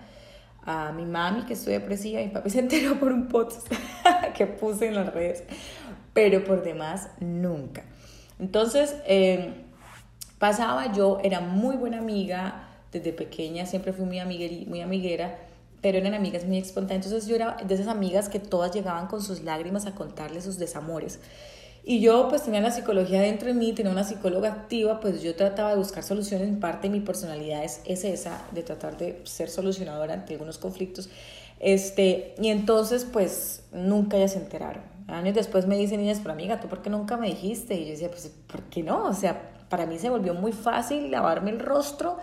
a 0.63 0.91
mi 0.91 1.05
mami 1.05 1.45
que 1.45 1.53
estoy 1.53 1.73
depresiva. 1.73 2.21
Mi 2.21 2.29
papi 2.29 2.49
se 2.49 2.59
enteró 2.59 2.99
por 2.99 3.11
un 3.11 3.27
post 3.27 3.71
que 4.35 4.47
puse 4.47 4.87
en 4.87 4.95
las 4.95 5.13
redes, 5.13 5.43
pero 6.13 6.43
por 6.43 6.63
demás 6.63 7.09
nunca. 7.19 7.83
Entonces, 8.39 8.95
eh, 9.05 9.66
Pasaba 10.39 10.93
yo, 10.93 11.19
era 11.23 11.39
muy 11.39 11.75
buena 11.75 11.97
amiga, 11.97 12.67
desde 12.91 13.11
pequeña 13.13 13.65
siempre 13.65 13.93
fui 13.93 14.05
muy, 14.05 14.19
muy 14.67 14.81
amiguera, 14.81 15.39
pero 15.81 15.97
eran 15.97 16.13
amigas 16.13 16.45
muy 16.45 16.57
espontáneas. 16.57 17.05
Entonces 17.05 17.29
yo 17.29 17.35
era 17.35 17.57
de 17.65 17.73
esas 17.73 17.87
amigas 17.87 18.29
que 18.29 18.39
todas 18.39 18.73
llegaban 18.73 19.07
con 19.07 19.21
sus 19.21 19.43
lágrimas 19.43 19.85
a 19.85 19.95
contarle 19.95 20.41
sus 20.41 20.57
desamores. 20.57 21.19
Y 21.83 22.01
yo 22.01 22.27
pues 22.27 22.43
tenía 22.43 22.59
la 22.59 22.71
psicología 22.71 23.21
dentro 23.21 23.47
de 23.47 23.53
mí, 23.53 23.71
tenía 23.71 23.91
una 23.91 24.03
psicóloga 24.03 24.49
activa, 24.51 24.99
pues 24.99 25.23
yo 25.23 25.35
trataba 25.35 25.69
de 25.69 25.77
buscar 25.77 26.03
soluciones, 26.03 26.49
en 26.49 26.59
parte 26.59 26.89
de 26.89 26.93
mi 26.93 26.99
personalidad 26.99 27.63
es, 27.63 27.79
es 27.85 28.03
esa, 28.03 28.43
de 28.51 28.61
tratar 28.61 28.97
de 28.97 29.21
ser 29.23 29.49
solucionadora 29.49 30.13
ante 30.13 30.33
algunos 30.33 30.57
conflictos. 30.57 31.09
Este, 31.59 32.35
y 32.39 32.49
entonces 32.49 33.05
pues 33.05 33.63
nunca 33.71 34.17
ya 34.17 34.27
se 34.27 34.37
enteraron. 34.37 34.83
Años 35.07 35.33
después 35.33 35.65
me 35.65 35.77
dicen 35.77 36.01
ellas, 36.01 36.19
pero 36.21 36.33
amiga, 36.33 36.59
¿tú 36.59 36.67
por 36.67 36.81
qué 36.81 36.89
nunca 36.89 37.15
me 37.15 37.27
dijiste? 37.27 37.75
Y 37.75 37.85
yo 37.85 37.91
decía, 37.91 38.09
pues 38.09 38.29
¿por 38.47 38.63
qué 38.63 38.83
no? 38.83 39.05
O 39.05 39.13
sea, 39.13 39.56
para 39.69 39.85
mí 39.85 39.99
se 39.99 40.09
volvió 40.09 40.33
muy 40.33 40.51
fácil 40.51 41.11
lavarme 41.11 41.51
el 41.51 41.59
rostro, 41.59 42.17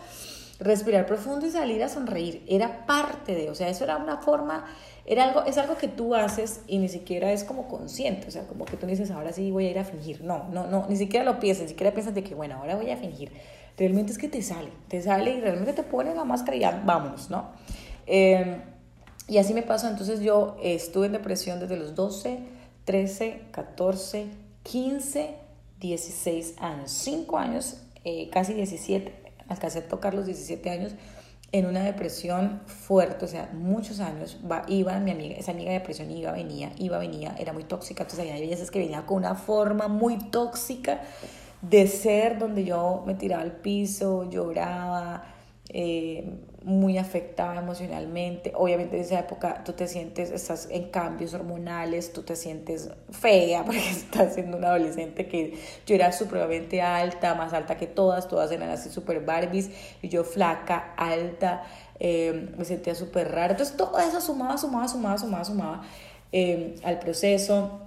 respirar 0.61 1.07
profundo 1.07 1.47
y 1.47 1.51
salir 1.51 1.83
a 1.83 1.89
sonreír. 1.89 2.45
Era 2.49 2.87
parte 2.87 3.35
de, 3.35 3.51
o 3.51 3.55
sea, 3.55 3.69
eso 3.69 3.85
era 3.85 3.97
una 3.97 4.19
forma 4.19 4.65
era 5.07 5.25
algo, 5.25 5.45
es 5.45 5.59
algo 5.59 5.77
que 5.77 5.89
tú 5.89 6.15
haces 6.15 6.63
y 6.67 6.79
ni 6.79 6.89
siquiera 6.89 7.31
es 7.31 7.45
como 7.45 7.69
consciente, 7.69 8.29
o 8.29 8.31
sea, 8.31 8.47
como 8.47 8.65
que 8.65 8.79
tú 8.79 8.87
dices, 8.87 9.11
ahora 9.11 9.33
sí 9.33 9.51
voy 9.51 9.67
a 9.67 9.71
ir 9.71 9.79
a 9.79 9.85
fingir. 9.85 10.25
No, 10.25 10.49
no, 10.49 10.67
no, 10.67 10.87
ni 10.89 10.97
siquiera 10.97 11.25
lo 11.25 11.39
piensas, 11.39 11.65
ni 11.65 11.69
siquiera 11.71 11.93
piensas 11.93 12.15
de 12.15 12.25
que, 12.25 12.35
bueno, 12.35 12.57
ahora 12.57 12.77
voy 12.77 12.91
a 12.91 12.97
fingir. 12.97 13.31
Realmente 13.77 14.13
es 14.13 14.19
que 14.19 14.29
te 14.29 14.41
sale, 14.41 14.71
te 14.89 15.03
sale 15.03 15.35
y 15.35 15.41
realmente 15.41 15.75
te 15.75 15.83
pone 15.83 16.15
la 16.15 16.25
máscara 16.25 16.57
y 16.57 16.61
ya 16.61 16.83
vámonos, 16.85 17.29
¿no? 17.29 17.51
Em, 18.07 18.63
y 19.29 19.37
así 19.37 19.53
me 19.53 19.63
pasó, 19.63 19.89
entonces 19.89 20.21
yo 20.21 20.57
estuve 20.63 21.07
en 21.07 21.13
depresión 21.13 21.61
desde 21.61 21.77
los 21.77 21.95
12, 21.95 22.39
13, 22.87 23.43
14, 23.51 24.27
15, 24.63 25.35
16 25.89 26.55
años, 26.61 26.91
5 26.91 27.39
años, 27.39 27.77
eh, 28.05 28.31
casi 28.31 28.55
17, 28.55 29.15
alcancé 29.49 29.81
a 29.81 29.89
tocar 29.89 30.15
los 30.15 30.25
17 30.25 30.71
años 30.71 30.95
en 31.53 31.67
una 31.67 31.85
depresión 31.85 32.63
fuerte, 32.67 33.27
o 33.27 33.29
sea, 33.29 33.51
muchos 33.53 34.01
años, 34.01 34.39
iba 34.67 34.99
mi 34.99 35.11
amiga, 35.11 35.37
esa 35.37 35.53
amiga 35.53 35.71
de 35.71 35.79
depresión 35.79 36.11
iba, 36.11 36.33
venía, 36.33 36.73
iba, 36.79 36.99
venía, 36.99 37.37
era 37.39 37.53
muy 37.53 37.65
tóxica, 37.65 38.03
entonces 38.03 38.29
había 38.29 38.49
veces 38.49 38.71
que 38.71 38.79
venía 38.81 39.05
con 39.07 39.19
una 39.19 39.35
forma 39.35 39.87
muy 39.89 40.19
tóxica 40.31 41.03
de 41.63 41.87
ser, 41.87 42.39
donde 42.39 42.65
yo 42.65 43.05
me 43.07 43.15
tiraba 43.15 43.43
al 43.43 43.53
piso, 43.53 44.29
lloraba, 44.29 45.27
eh, 45.69 46.41
muy 46.65 46.97
afectada 46.97 47.61
emocionalmente. 47.61 48.53
Obviamente 48.57 48.97
en 48.97 49.03
esa 49.03 49.21
época 49.21 49.63
tú 49.65 49.75
te 49.75 49.87
sientes, 49.87 50.31
estás 50.31 50.67
en 50.71 50.89
cambios 50.89 51.35
hormonales, 51.35 52.13
tú 52.13 52.23
te 52.23 52.37
sientes 52.37 52.89
fea 53.11 53.63
porque 53.67 53.91
estás 53.91 54.35
siendo 54.35 54.57
una 54.57 54.69
adolescente 54.69 55.29
que 55.29 55.59
yo 55.87 55.95
era 55.95 56.11
supremamente 56.11 56.81
alta, 56.81 57.35
más 57.35 57.53
alta 57.53 57.77
que 57.77 57.87
todas, 57.87 58.29
todas 58.29 58.51
eran 58.51 58.71
así 58.71 58.89
súper 58.89 59.25
Barbies 59.25 59.71
y 60.01 60.09
yo 60.09 60.25
flaca, 60.25 60.95
alta, 60.97 61.65
eh, 62.01 62.51
me 62.57 62.65
sentía 62.65 62.95
súper 62.95 63.31
rara. 63.31 63.53
Entonces 63.53 63.77
todo 63.77 63.99
eso 63.99 64.21
sumaba, 64.23 64.57
sumaba, 64.57 64.89
sumaba, 64.89 65.19
sumaba, 65.19 65.45
sumaba 65.45 65.83
eh, 66.33 66.77
al 66.83 66.99
proceso 66.99 67.81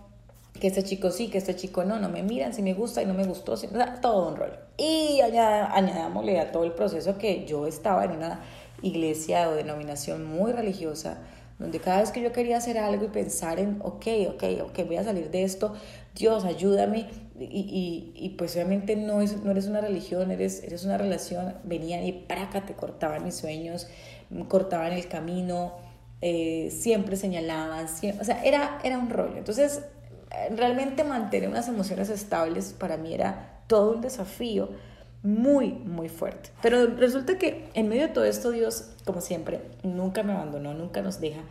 que 0.59 0.67
este 0.67 0.83
chico 0.83 1.09
sí, 1.09 1.29
que 1.29 1.39
este 1.39 1.55
chico 1.55 1.83
no, 1.83 1.99
no 1.99 2.09
me 2.09 2.23
miran 2.23 2.53
si 2.53 2.61
me 2.61 2.73
gusta 2.73 3.01
y 3.01 3.05
no 3.05 3.13
me 3.13 3.25
gustó, 3.25 3.55
todo 4.01 4.27
un 4.27 4.35
rollo. 4.35 4.57
Y 4.77 5.19
añadámosle 5.21 6.39
a 6.39 6.51
todo 6.51 6.63
el 6.63 6.73
proceso 6.73 7.17
que 7.17 7.45
yo 7.45 7.65
estaba 7.65 8.05
en 8.05 8.11
una 8.11 8.39
iglesia 8.81 9.49
o 9.49 9.53
denominación 9.53 10.25
muy 10.25 10.51
religiosa, 10.51 11.19
donde 11.59 11.79
cada 11.79 12.01
vez 12.01 12.11
que 12.11 12.21
yo 12.21 12.31
quería 12.31 12.57
hacer 12.57 12.77
algo 12.77 13.05
y 13.05 13.07
pensar 13.09 13.59
en, 13.59 13.79
ok, 13.81 14.05
ok, 14.29 14.43
ok, 14.63 14.85
voy 14.85 14.97
a 14.97 15.03
salir 15.03 15.31
de 15.31 15.43
esto, 15.43 15.73
Dios, 16.15 16.45
ayúdame, 16.45 17.07
y, 17.39 17.45
y, 17.45 18.11
y 18.15 18.29
pues 18.29 18.55
obviamente 18.55 18.95
no, 18.95 19.21
es, 19.21 19.43
no 19.43 19.51
eres 19.51 19.67
una 19.67 19.81
religión, 19.81 20.31
eres, 20.31 20.63
eres 20.63 20.85
una 20.85 20.97
relación, 20.97 21.55
venían 21.63 22.03
y 22.05 22.11
para 22.11 22.43
acá 22.43 22.65
te 22.65 22.73
cortaban 22.73 23.23
mis 23.23 23.35
sueños, 23.35 23.87
cortaban 24.47 24.93
el 24.93 25.07
camino, 25.07 25.73
eh, 26.21 26.69
siempre 26.71 27.15
señalaban, 27.15 27.87
siempre, 27.87 28.21
o 28.21 28.25
sea, 28.25 28.43
era, 28.43 28.79
era 28.83 28.97
un 28.97 29.09
rollo. 29.09 29.37
Entonces, 29.37 29.81
realmente 30.55 31.03
mantener 31.03 31.49
unas 31.49 31.67
emociones 31.67 32.09
estables 32.09 32.73
para 32.77 32.97
mí 32.97 33.13
era 33.13 33.61
todo 33.67 33.91
un 33.93 34.01
desafío 34.01 34.69
muy, 35.23 35.71
muy 35.71 36.10
fuerte. 36.10 36.51
Pero 36.62 36.88
resulta 36.95 37.38
que 37.38 37.69
en 37.73 37.89
medio 37.89 38.08
de 38.08 38.13
todo 38.13 38.25
esto 38.25 38.51
Dios, 38.51 38.89
como 39.06 39.21
siempre, 39.21 39.62
nunca 39.84 40.23
me 40.23 40.34
abandonó, 40.34 40.73
nunca 40.73 41.01
nos 41.01 41.19
deja. 41.19 41.41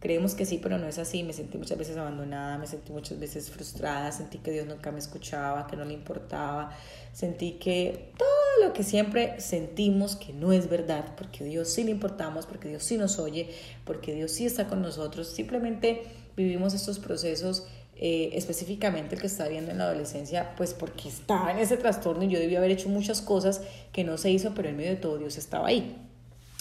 Creemos 0.00 0.34
que 0.34 0.44
sí, 0.44 0.60
pero 0.62 0.76
no 0.76 0.86
es 0.86 0.98
así. 0.98 1.22
Me 1.22 1.32
sentí 1.32 1.56
muchas 1.56 1.78
veces 1.78 1.96
abandonada, 1.96 2.58
me 2.58 2.66
sentí 2.66 2.92
muchas 2.92 3.18
veces 3.18 3.50
frustrada, 3.50 4.12
sentí 4.12 4.38
que 4.38 4.50
Dios 4.50 4.66
nunca 4.66 4.92
me 4.92 4.98
escuchaba, 4.98 5.66
que 5.66 5.76
no 5.76 5.84
le 5.86 5.94
importaba, 5.94 6.76
sentí 7.12 7.52
que 7.52 8.12
todo 8.18 8.66
lo 8.66 8.74
que 8.74 8.82
siempre 8.82 9.40
sentimos 9.40 10.16
que 10.16 10.34
no 10.34 10.52
es 10.52 10.68
verdad, 10.68 11.14
porque 11.16 11.44
Dios 11.44 11.70
sí 11.70 11.84
le 11.84 11.90
importamos, 11.90 12.44
porque 12.44 12.68
Dios 12.68 12.84
sí 12.84 12.98
nos 12.98 13.18
oye, 13.18 13.48
porque 13.84 14.12
Dios 14.12 14.30
sí 14.32 14.44
está 14.44 14.66
con 14.66 14.82
nosotros. 14.82 15.28
Simplemente 15.28 16.02
vivimos 16.36 16.74
estos 16.74 16.98
procesos 16.98 17.66
eh, 17.96 18.30
específicamente 18.32 19.14
el 19.14 19.20
que 19.20 19.28
está 19.28 19.46
viendo 19.46 19.70
en 19.70 19.78
la 19.78 19.84
adolescencia, 19.84 20.54
pues 20.56 20.74
porque 20.74 21.08
estaba 21.08 21.52
en 21.52 21.58
ese 21.58 21.76
trastorno 21.76 22.24
y 22.24 22.28
yo 22.28 22.40
debía 22.40 22.58
haber 22.58 22.72
hecho 22.72 22.88
muchas 22.88 23.22
cosas 23.22 23.62
que 23.92 24.02
no 24.02 24.18
se 24.18 24.30
hizo, 24.30 24.52
pero 24.52 24.68
en 24.68 24.76
medio 24.76 24.90
de 24.90 24.96
todo 24.96 25.16
Dios 25.16 25.38
estaba 25.38 25.68
ahí. 25.68 25.96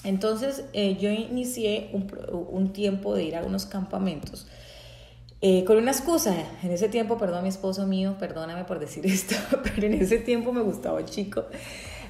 Entonces 0.04 0.66
eh, 0.74 0.96
yo 1.00 1.10
inicié 1.10 1.90
un, 1.92 2.72
tiempo 2.72 3.16
de 3.16 3.24
ir 3.24 3.36
a 3.36 3.44
unos 3.44 3.66
campamentos 3.66 4.48
eh, 5.42 5.64
con 5.66 5.78
una 5.78 5.92
excusa. 5.92 6.36
En 6.62 6.72
ese 6.72 6.88
tiempo, 6.88 7.18
perdón 7.18 7.44
mi 7.44 7.50
esposo 7.50 7.88
mío, 7.88 8.16
perdóname 8.20 8.66
por 8.66 8.78
decir 8.80 9.04
esto, 9.08 9.36
pero 9.64 9.88
en 9.88 9.94
ese 9.94 10.20
tiempo 10.20 10.54
me 10.54 10.62
gustaba 10.62 11.00
un 11.00 11.06
chico. 11.06 11.46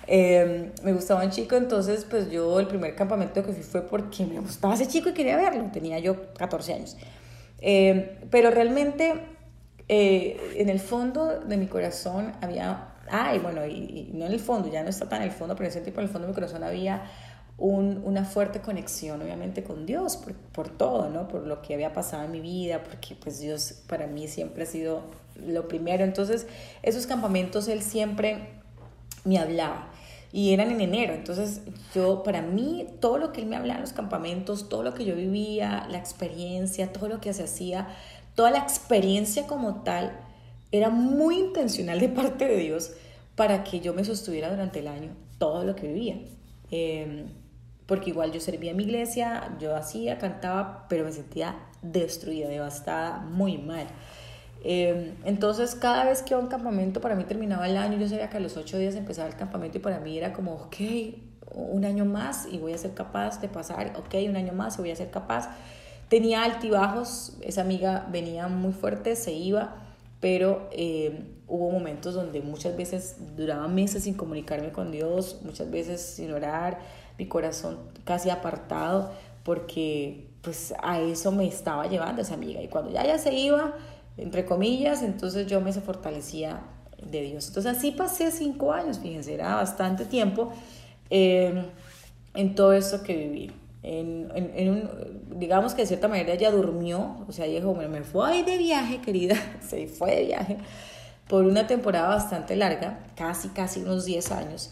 me 0.05 0.93
gustaba 0.93 1.23
un 1.23 1.31
chico, 1.31 1.55
entonces 1.55 2.05
pues 2.09 2.29
yo 2.29 2.59
el 2.59 2.67
primer 2.67 2.93
campamento 2.95 3.41
que 3.45 3.53
fui 3.53 3.63
fue 3.63 3.83
porque 3.83 4.25
me 4.25 4.41
gustaba 4.41 4.73
ese 4.73 4.87
chico 4.87 5.09
y 5.09 5.13
quería 5.13 5.37
verlo. 5.37 5.69
Tenía 5.71 5.97
yo 5.99 6.33
14 6.33 6.73
años. 6.73 6.97
Eh, 7.65 8.19
pero 8.29 8.51
realmente 8.51 9.13
eh, 9.87 10.37
en 10.57 10.67
el 10.67 10.81
fondo 10.81 11.39
de 11.39 11.55
mi 11.55 11.67
corazón 11.67 12.33
había, 12.41 12.89
ay, 13.09 13.39
bueno, 13.39 13.65
y, 13.65 14.11
no 14.13 14.25
en 14.25 14.33
el 14.33 14.41
fondo, 14.41 14.69
ya 14.69 14.83
no 14.83 14.89
está 14.89 15.07
tan 15.07 15.21
en 15.21 15.29
el 15.29 15.33
fondo, 15.33 15.55
pero 15.55 15.67
en 15.67 15.71
ese 15.71 15.79
tiempo 15.79 16.01
en 16.01 16.07
el 16.07 16.11
fondo 16.11 16.27
de 16.27 16.33
mi 16.33 16.35
corazón 16.35 16.61
había 16.65 17.03
un, 17.57 18.01
una 18.03 18.25
fuerte 18.25 18.59
conexión, 18.59 19.21
obviamente, 19.21 19.63
con 19.63 19.85
Dios, 19.85 20.17
por, 20.17 20.33
por, 20.33 20.69
todo, 20.69 21.09
¿no? 21.09 21.29
Por 21.29 21.47
lo 21.47 21.61
que 21.61 21.73
había 21.73 21.93
pasado 21.93 22.25
en 22.25 22.31
mi 22.31 22.41
vida, 22.41 22.83
porque 22.83 23.15
pues 23.15 23.39
Dios 23.39 23.81
para 23.87 24.07
mí 24.07 24.27
siempre 24.27 24.63
ha 24.63 24.65
sido 24.65 25.03
lo 25.47 25.69
primero. 25.69 26.03
Entonces, 26.03 26.47
esos 26.81 27.07
campamentos 27.07 27.69
Él 27.69 27.81
siempre 27.81 28.39
me 29.23 29.39
hablaba 29.39 29.92
y 30.33 30.51
eran 30.51 30.71
en 30.71 30.81
enero. 30.81 31.13
Entonces, 31.13 31.61
yo, 31.93 32.23
para 32.23 32.41
mí, 32.41 32.87
todo 32.99 33.19
lo 33.19 33.31
que 33.31 33.41
él 33.41 33.47
me 33.47 33.55
hablaba 33.55 33.75
en 33.75 33.81
los 33.81 33.93
campamentos, 33.93 34.67
todo 34.67 34.81
lo 34.81 34.95
que 34.95 35.05
yo 35.05 35.15
vivía, 35.15 35.87
la 35.91 35.99
experiencia, 35.99 36.91
todo 36.91 37.07
lo 37.07 37.21
que 37.21 37.31
se 37.33 37.43
hacía, 37.43 37.87
toda 38.33 38.49
la 38.49 38.57
experiencia 38.57 39.45
como 39.45 39.83
tal, 39.83 40.19
era 40.71 40.89
muy 40.89 41.37
intencional 41.37 41.99
de 41.99 42.09
parte 42.09 42.47
de 42.47 42.57
Dios 42.57 42.93
para 43.35 43.63
que 43.63 43.79
yo 43.79 43.93
me 43.93 44.03
sostuviera 44.03 44.49
durante 44.49 44.79
el 44.79 44.87
año 44.87 45.11
todo 45.37 45.65
lo 45.65 45.75
que 45.75 45.87
vivía. 45.87 46.17
Em, 46.71 47.27
porque 47.85 48.09
igual 48.09 48.31
yo 48.31 48.39
servía 48.39 48.71
en 48.71 48.77
mi 48.77 48.85
iglesia, 48.85 49.55
yo 49.59 49.75
hacía, 49.75 50.17
cantaba, 50.17 50.87
pero 50.89 51.05
me 51.05 51.11
sentía 51.11 51.59
destruida, 51.83 52.47
devastada, 52.47 53.19
muy 53.19 53.59
mal. 53.59 53.85
Em, 54.63 55.15
entonces, 55.25 55.75
cada 55.75 56.05
vez 56.05 56.21
que 56.21 56.33
iba 56.33 56.39
a 56.39 56.43
un 56.43 56.49
campamento, 56.49 57.01
para 57.01 57.15
mí 57.15 57.25
terminaba 57.25 57.67
el 57.67 57.75
año, 57.75 57.97
yo 57.99 58.07
sabía 58.07 58.29
que 58.29 58.37
a 58.37 58.39
los 58.39 58.55
ocho 58.55 58.77
días 58.77 58.95
empezaba 58.95 59.27
el 59.27 59.35
campamento 59.35 59.77
y 59.77 59.81
para 59.81 59.99
mí 59.99 60.17
era 60.17 60.31
como, 60.31 60.53
ok, 60.53 60.75
un 61.53 61.83
año 61.85 62.05
más 62.05 62.47
y 62.49 62.57
voy 62.57 62.73
a 62.73 62.77
ser 62.77 62.93
capaz 62.93 63.41
de 63.41 63.49
pasar, 63.49 63.93
ok, 63.97 64.15
un 64.29 64.37
año 64.37 64.53
más 64.53 64.77
y 64.77 64.81
voy 64.81 64.91
a 64.91 64.95
ser 64.95 65.11
capaz. 65.11 65.49
Tenía 66.07 66.43
altibajos, 66.43 67.37
esa 67.41 67.61
amiga 67.61 68.07
venía 68.11 68.47
muy 68.47 68.71
fuerte, 68.71 69.15
se 69.17 69.33
iba, 69.33 69.75
pero 70.21 70.69
em, 70.71 71.25
hubo 71.47 71.69
momentos 71.69 72.13
donde 72.13 72.39
muchas 72.39 72.77
veces 72.77 73.17
duraba 73.35 73.67
meses 73.67 74.03
sin 74.03 74.13
comunicarme 74.13 74.71
con 74.71 74.91
Dios, 74.91 75.41
muchas 75.43 75.69
veces 75.69 76.01
sin 76.01 76.31
orar, 76.31 76.79
mi 77.17 77.27
corazón 77.27 77.79
casi 78.05 78.29
apartado, 78.29 79.11
porque 79.43 80.29
pues 80.41 80.73
a 80.81 80.99
eso 81.01 81.31
me 81.31 81.47
estaba 81.47 81.87
llevando 81.87 82.21
esa 82.21 82.35
amiga. 82.35 82.61
Y 82.61 82.69
cuando 82.69 82.91
ya 82.91 83.05
ya 83.05 83.17
se 83.17 83.33
iba, 83.33 83.75
entre 84.17 84.45
comillas, 84.45 85.01
entonces 85.01 85.47
yo 85.47 85.61
me 85.61 85.73
se 85.73 85.81
fortalecía 85.81 86.61
de 87.03 87.21
Dios. 87.21 87.47
Entonces 87.47 87.77
así 87.77 87.91
pasé 87.91 88.31
cinco 88.31 88.71
años, 88.71 88.99
fíjense, 88.99 89.33
era 89.33 89.55
bastante 89.55 90.05
tiempo 90.05 90.51
em, 91.09 91.65
en 92.33 92.55
todo 92.55 92.73
esto 92.73 93.03
que 93.03 93.15
viví. 93.15 93.51
En, 93.81 94.31
en, 94.33 94.69
un, 94.69 94.89
digamos 95.37 95.73
que 95.73 95.81
de 95.81 95.87
cierta 95.87 96.07
manera 96.07 96.33
ella 96.33 96.51
durmió, 96.51 97.25
o 97.27 97.31
sea, 97.33 97.45
dijo, 97.45 97.73
me 97.75 98.03
fue 98.03 98.43
de 98.43 98.57
viaje, 98.57 99.01
querida, 99.01 99.35
se 99.67 99.87
fue 99.87 100.15
de 100.15 100.25
viaje 100.25 100.57
por 101.27 101.45
una 101.45 101.67
temporada 101.67 102.09
bastante 102.09 102.55
larga, 102.55 102.99
casi, 103.15 103.49
casi 103.49 103.81
unos 103.81 104.05
10 104.05 104.31
años. 104.31 104.71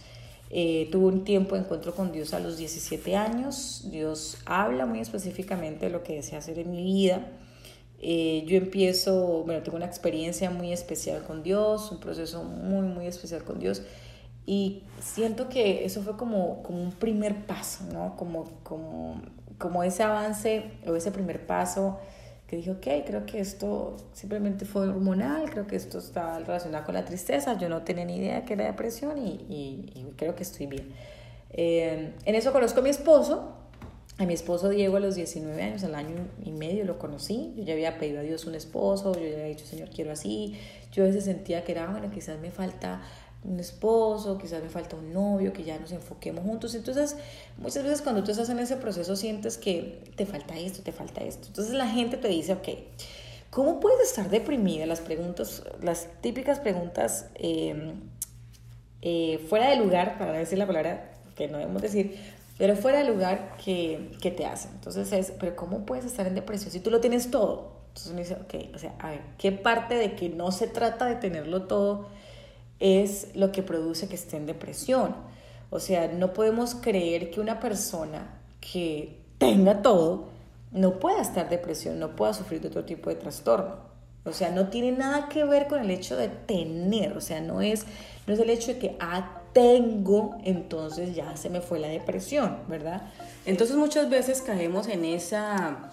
Eh, 0.50 0.90
tuvo 0.92 1.08
un 1.08 1.24
tiempo 1.24 1.56
de 1.56 1.62
encuentro 1.62 1.96
con 1.96 2.12
Dios 2.12 2.34
a 2.34 2.40
los 2.40 2.58
17 2.58 3.16
años. 3.16 3.88
Dios 3.90 4.38
habla 4.46 4.86
muy 4.86 5.00
específicamente 5.00 5.86
de 5.86 5.92
lo 5.92 6.04
que 6.04 6.16
desea 6.16 6.40
hacer 6.40 6.60
en 6.60 6.72
mi 6.72 6.84
vida. 6.84 7.26
Eh, 8.04 8.44
yo 8.48 8.58
empiezo, 8.58 9.44
bueno, 9.46 9.62
tengo 9.62 9.78
una 9.78 9.86
experiencia 9.86 10.50
muy 10.50 10.74
especial 10.74 11.24
con 11.24 11.44
Dios, 11.44 11.92
un 11.92 12.00
proceso 12.00 12.44
muy, 12.44 12.88
muy 12.88 13.06
especial 13.06 13.44
con 13.44 13.60
Dios. 13.60 13.84
Y 14.46 14.84
siento 15.00 15.50
que 15.50 15.86
eso 15.86 16.02
fue 16.02 16.18
como, 16.18 16.64
como 16.64 16.82
un 16.82 16.92
primer 16.92 17.46
paso, 17.46 17.84
¿no? 17.94 18.16
Como, 18.18 18.46
como, 18.64 19.22
como 19.60 19.84
ese 19.84 20.02
avance 20.02 20.64
o 20.88 20.96
ese 20.96 21.12
primer 21.12 21.46
paso 21.46 22.00
que 22.48 22.58
dije, 22.58 22.72
ok, 22.72 23.06
creo 23.06 23.26
que 23.26 23.40
esto 23.40 23.96
simplemente 24.14 24.66
fue 24.66 24.90
hormonal, 24.90 25.50
creo 25.50 25.68
que 25.68 25.76
esto 25.78 26.00
está 26.00 26.40
relacionado 26.40 26.86
con 26.86 26.96
la 26.96 27.06
tristeza, 27.06 27.58
yo 27.58 27.70
no 27.70 27.84
tenía 27.84 28.04
ni 28.04 28.18
idea 28.18 28.44
que 28.44 28.54
era 28.54 28.66
depresión 28.66 29.20
y, 29.20 29.46
y, 29.48 30.14
creo 30.18 30.36
que 30.36 30.44
estoy 30.44 30.66
bien. 30.66 30.90
Eh, 31.52 32.14
en 32.26 32.36
eso 32.36 32.52
conozco 32.52 32.82
a 32.82 32.84
mi 32.84 32.90
esposo, 32.90 33.61
a 34.22 34.26
mi 34.26 34.34
esposo 34.34 34.70
Diego 34.70 34.98
a 34.98 35.00
los 35.00 35.16
19 35.16 35.62
años, 35.62 35.84
al 35.84 35.96
año 35.96 36.28
y 36.44 36.52
medio 36.52 36.86
lo 36.86 37.00
conocí, 37.00 37.54
yo 37.58 37.64
ya 37.64 37.74
había 37.74 37.98
pedido 37.98 38.20
a 38.20 38.24
Dios 38.24 38.46
un 38.46 38.56
esposo, 38.56 39.14
yo 39.16 39.28
ya 39.28 39.34
había 39.34 39.46
dicho, 39.46 39.66
Señor, 39.66 39.90
quiero 39.90 40.12
así, 40.12 40.56
yo 40.92 41.04
a 41.04 41.08
veces 41.08 41.26
sentía 41.26 41.64
que 41.64 41.72
era, 41.72 41.88
bueno, 41.90 42.12
quizás 42.12 42.40
me 42.40 42.52
falta 42.52 43.02
un 43.44 43.60
esposo, 43.60 44.38
quizás 44.38 44.62
me 44.62 44.70
falta 44.70 44.96
un 44.96 45.12
novio, 45.14 45.52
que 45.52 45.64
ya 45.64 45.80
nos 45.80 45.92
enfoquemos 45.92 46.44
juntos. 46.44 46.76
Entonces, 46.76 47.16
muchas 47.58 47.84
veces 47.84 48.02
cuando 48.04 48.24
tú 48.24 48.32
estás 48.32 48.50
en 48.50 48.60
ese 48.60 48.78
proceso 48.78 49.16
sientes 49.16 49.58
que 49.58 50.04
te 50.16 50.26
falta 50.26 50.58
esto, 50.58 50.84
te 50.84 50.92
falta 50.92 51.22
esto. 51.22 51.48
Entonces 51.48 51.74
la 51.74 51.88
gente 51.88 52.18
te 52.18 52.28
dice, 52.28 52.54
ok, 52.54 52.70
¿cómo 53.50 53.80
puedes 53.80 54.10
estar 54.10 54.30
deprimida? 54.30 54.86
Las 54.86 55.00
preguntas, 55.00 55.64
las 55.82 56.08
típicas 56.22 56.60
preguntas 56.60 57.26
em, 57.36 57.94
eh, 59.02 59.44
fuera 59.50 59.72
de 59.72 59.78
lugar, 59.78 60.20
para 60.20 60.34
decir 60.34 60.60
la 60.60 60.68
palabra 60.68 61.12
que 61.36 61.48
no 61.48 61.58
debemos 61.58 61.82
decir, 61.82 62.20
pero 62.62 62.76
fuera 62.76 63.00
de 63.00 63.06
lugar 63.06 63.58
que, 63.58 64.12
que 64.22 64.30
te 64.30 64.46
hacen. 64.46 64.70
Entonces 64.76 65.12
es, 65.12 65.34
pero 65.40 65.56
¿cómo 65.56 65.84
puedes 65.84 66.06
estar 66.06 66.28
en 66.28 66.36
depresión 66.36 66.72
si 66.72 66.80
tú 66.80 66.92
lo 66.92 67.02
tienes 67.02 67.32
todo? 67.32 67.82
Entonces 67.88 68.12
uno 68.12 68.20
dice, 68.20 68.36
ok, 68.36 68.76
o 68.76 68.78
sea, 68.78 68.94
¿qué 69.38 69.52
parte 69.52 69.96
de 69.96 70.16
que 70.16 70.30
no 70.30 70.52
se 70.52 70.68
trata 70.68 71.08
de 71.08 71.16
tenerlo 71.16 71.64
todo? 71.64 72.08
es 72.82 73.28
lo 73.36 73.52
que 73.52 73.62
produce 73.62 74.10
que 74.10 74.16
esté 74.16 74.36
en 74.36 74.48
depresión. 74.48 75.16
O 75.70 75.80
sea, 75.80 76.08
no 76.08 76.34
podemos 76.34 76.76
creer 76.76 77.30
que 77.30 77.40
una 77.40 77.62
persona 77.62 78.42
que 78.60 79.22
tenga 79.38 79.82
todo 79.82 80.30
no 80.72 81.00
pueda 81.00 81.22
estar 81.22 81.48
depresión, 81.48 82.00
no 82.00 82.16
pueda 82.16 82.34
sufrir 82.34 82.60
de 82.60 82.68
otro 82.68 82.84
tipo 82.84 83.10
de 83.10 83.16
trastorno. 83.16 83.76
O 84.26 84.34
sea, 84.34 84.52
no 84.52 84.68
tiene 84.68 84.92
nada 84.92 85.30
que 85.30 85.46
ver 85.46 85.68
con 85.68 85.80
el 85.80 85.92
hecho 85.92 86.18
de 86.18 86.28
tener, 86.28 87.16
o 87.16 87.22
sea, 87.22 87.40
no 87.40 87.62
es, 87.62 87.86
no 88.28 88.34
es 88.34 88.40
el 88.40 88.50
hecho 88.50 88.74
de 88.74 88.80
que, 88.80 88.98
ah, 89.00 89.41
tengo, 89.54 90.38
entonces 90.44 91.16
ya 91.16 91.36
se 91.36 91.50
me 91.50 91.62
fue 91.62 91.80
la 91.80 91.88
depresión, 91.88 92.58
¿verdad? 92.68 93.02
Entonces 93.46 93.76
muchas 93.76 94.10
veces 94.10 94.42
caemos 94.42 94.88
en 94.88 95.06
esa 95.06 95.90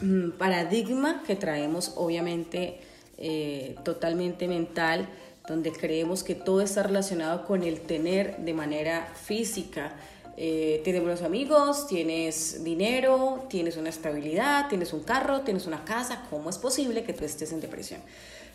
mm, 0.00 0.30
paradigma 0.32 1.22
que 1.26 1.36
traemos, 1.36 1.92
obviamente, 1.96 2.80
eh, 3.18 3.76
totalmente 3.84 4.48
mental, 4.48 5.08
donde 5.46 5.72
creemos 5.72 6.22
que 6.22 6.34
todo 6.34 6.60
está 6.60 6.82
relacionado 6.82 7.44
con 7.46 7.64
el 7.64 7.80
tener 7.80 8.38
de 8.38 8.54
manera 8.54 9.12
física. 9.14 9.94
Eh, 10.36 10.80
tienes 10.84 11.02
buenos 11.02 11.22
amigos, 11.22 11.86
tienes 11.88 12.64
dinero, 12.64 13.44
tienes 13.50 13.76
una 13.76 13.90
estabilidad, 13.90 14.68
tienes 14.68 14.92
un 14.92 15.02
carro, 15.02 15.40
tienes 15.42 15.66
una 15.66 15.84
casa, 15.84 16.26
¿cómo 16.30 16.48
es 16.48 16.58
posible 16.58 17.04
que 17.04 17.12
tú 17.12 17.24
estés 17.24 17.52
en 17.52 17.60
depresión? 17.60 18.00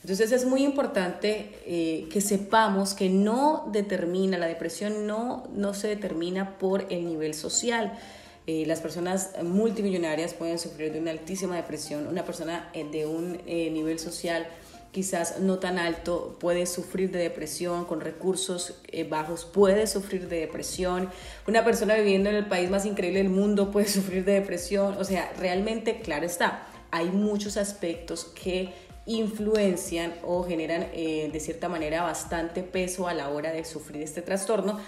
Entonces 0.08 0.32
es 0.32 0.46
muy 0.46 0.64
importante 0.64 1.52
eh, 1.66 2.08
que 2.10 2.22
sepamos 2.22 2.94
que 2.94 3.10
no 3.10 3.68
determina, 3.74 4.38
la 4.38 4.46
depresión 4.46 5.06
no, 5.06 5.46
no 5.54 5.74
se 5.74 5.90
determina 5.90 6.58
por 6.58 6.86
el 6.90 7.06
nivel 7.06 7.34
social. 7.34 8.00
Eh, 8.46 8.64
las 8.66 8.80
personas 8.80 9.32
multimillonarias 9.44 10.34
pueden 10.34 10.60
sufrir 10.60 10.94
de 10.94 11.02
una 11.02 11.12
altísima 11.12 11.58
depresión, 11.58 12.08
una 12.08 12.24
persona 12.24 12.72
de 12.74 13.06
un 13.06 13.34
nivel 13.46 14.00
social 14.00 14.48
quizás 14.94 15.42
no 15.42 15.60
tan 15.60 15.78
alto 15.78 16.38
puede 16.40 16.66
sufrir 16.68 17.12
de 17.12 17.20
depresión, 17.20 17.84
con 17.84 18.00
recursos 18.00 18.76
eh, 18.88 19.04
bajos 19.04 19.44
puede 19.44 19.88
sufrir 19.88 20.30
de 20.30 20.40
depresión, 20.40 21.10
una 21.48 21.66
persona 21.66 21.96
viviendo 21.96 22.30
en 22.30 22.36
el 22.36 22.46
país 22.48 22.70
más 22.70 22.86
increíble 22.86 23.20
del 23.20 23.30
mundo 23.30 23.72
puede 23.72 23.88
sufrir 23.90 24.24
de 24.24 24.32
depresión, 24.32 24.96
o 24.98 25.04
sea, 25.04 25.34
realmente, 25.38 26.00
claro 26.00 26.26
está, 26.26 26.64
hay 26.92 27.10
muchos 27.10 27.58
aspectos 27.58 28.24
que 28.24 28.74
influencian 29.08 30.14
o 30.24 30.44
generan 30.44 30.88
eh, 30.94 31.30
de 31.32 31.40
cierta 31.40 31.70
manera 31.70 32.04
bastante 32.04 32.62
peso 32.62 33.08
a 33.08 33.14
la 33.14 33.30
hora 33.30 33.52
de 33.52 33.66
sufrir 33.66 34.04
este 34.04 34.22
trastorno, 34.22 34.80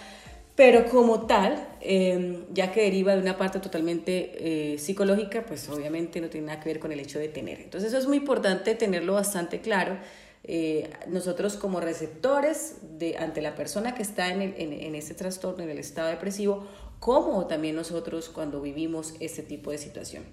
pero 0.55 0.89
como 0.89 1.25
tal, 1.25 1.65
em, 1.79 2.45
ya 2.53 2.73
que 2.73 2.81
deriva 2.81 3.15
de 3.15 3.21
una 3.21 3.37
parte 3.37 3.59
totalmente 3.59 4.73
eh, 4.73 4.77
psicológica, 4.77 5.45
pues 5.45 5.69
obviamente 5.69 6.19
no 6.19 6.27
tiene 6.27 6.47
nada 6.47 6.59
que 6.59 6.67
ver 6.67 6.79
con 6.79 6.91
el 6.91 6.99
hecho 6.99 7.17
de 7.17 7.29
tener. 7.29 7.61
Entonces 7.61 7.89
eso 7.89 7.97
es 7.97 8.07
muy 8.07 8.17
importante 8.17 8.75
tenerlo 8.75 9.13
bastante 9.13 9.61
claro. 9.61 9.97
Eh, 10.43 10.89
nosotros 11.07 11.55
como 11.55 11.79
receptores 11.79 12.75
de, 12.97 13.17
ante 13.17 13.41
la 13.41 13.55
persona 13.55 13.95
que 13.95 14.01
está 14.01 14.33
en, 14.33 14.41
en, 14.41 14.95
ese 14.95 15.13
trastorno, 15.13 15.63
en 15.63 15.69
el 15.69 15.79
estado 15.79 16.09
depresivo, 16.09 16.67
como 16.99 17.47
también 17.47 17.77
nosotros 17.77 18.27
cuando 18.27 18.59
vivimos 18.59 19.13
este 19.21 19.43
tipo 19.43 19.71
de 19.71 19.77
situación. 19.77 20.25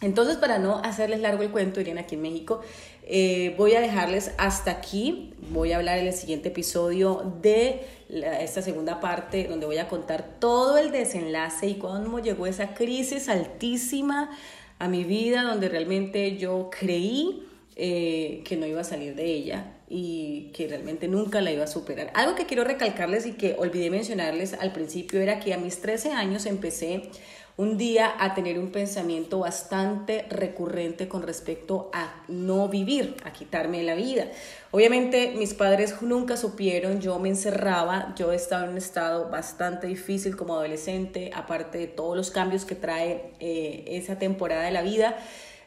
Entonces, 0.00 0.36
para 0.36 0.58
no 0.58 0.78
hacerles 0.78 1.20
largo 1.20 1.42
el 1.42 1.50
cuento, 1.50 1.80
irían 1.80 1.98
aquí 1.98 2.16
en 2.16 2.22
México, 2.22 2.60
eh, 3.04 3.54
voy 3.56 3.74
a 3.74 3.80
dejarles 3.80 4.32
hasta 4.38 4.70
aquí. 4.70 5.32
Voy 5.50 5.72
a 5.72 5.76
hablar 5.76 5.98
en 5.98 6.06
el 6.06 6.12
siguiente 6.12 6.48
episodio 6.48 7.34
de 7.40 7.86
esta 8.08 8.60
segunda 8.60 9.00
parte, 9.00 9.46
donde 9.48 9.66
voy 9.66 9.78
a 9.78 9.88
contar 9.88 10.38
todo 10.40 10.78
el 10.78 10.90
desenlace 10.90 11.68
y 11.68 11.74
cómo 11.74 12.18
llegó 12.18 12.46
esa 12.46 12.74
crisis 12.74 13.28
altísima 13.28 14.30
a 14.78 14.88
mi 14.88 15.04
vida, 15.04 15.42
donde 15.42 15.68
realmente 15.68 16.36
yo 16.36 16.70
creí 16.70 17.46
eh, 17.76 18.42
que 18.44 18.56
no 18.56 18.66
iba 18.66 18.80
a 18.80 18.84
salir 18.84 19.14
de 19.14 19.24
ella 19.24 19.72
y 19.88 20.50
que 20.54 20.68
realmente 20.68 21.08
nunca 21.08 21.40
la 21.40 21.52
iba 21.52 21.64
a 21.64 21.66
superar. 21.66 22.10
Algo 22.14 22.34
que 22.34 22.46
quiero 22.46 22.64
recalcarles 22.64 23.26
y 23.26 23.32
que 23.32 23.56
olvidé 23.58 23.90
mencionarles 23.90 24.54
al 24.54 24.72
principio 24.72 25.20
era 25.20 25.40
que 25.40 25.54
a 25.54 25.58
mis 25.58 25.80
13 25.80 26.12
años 26.12 26.46
empecé 26.46 27.10
un 27.56 27.78
día 27.78 28.12
a 28.18 28.34
tener 28.34 28.58
un 28.58 28.72
pensamiento 28.72 29.38
bastante 29.38 30.26
recurrente 30.28 31.06
con 31.06 31.22
respecto 31.22 31.88
a 31.92 32.24
no 32.26 32.68
vivir, 32.68 33.16
a 33.24 33.32
quitarme 33.32 33.82
la 33.84 33.94
vida. 33.94 34.26
Obviamente 34.72 35.34
mis 35.36 35.54
padres 35.54 36.02
nunca 36.02 36.36
supieron, 36.36 37.00
yo 37.00 37.18
me 37.20 37.28
encerraba, 37.28 38.12
yo 38.16 38.32
estaba 38.32 38.64
en 38.64 38.70
un 38.70 38.78
estado 38.78 39.30
bastante 39.30 39.86
difícil 39.86 40.36
como 40.36 40.54
adolescente, 40.54 41.30
aparte 41.32 41.78
de 41.78 41.86
todos 41.86 42.16
los 42.16 42.32
cambios 42.32 42.64
que 42.64 42.74
trae 42.74 43.32
eh, 43.38 43.84
esa 43.86 44.18
temporada 44.18 44.64
de 44.64 44.72
la 44.72 44.82
vida. 44.82 45.16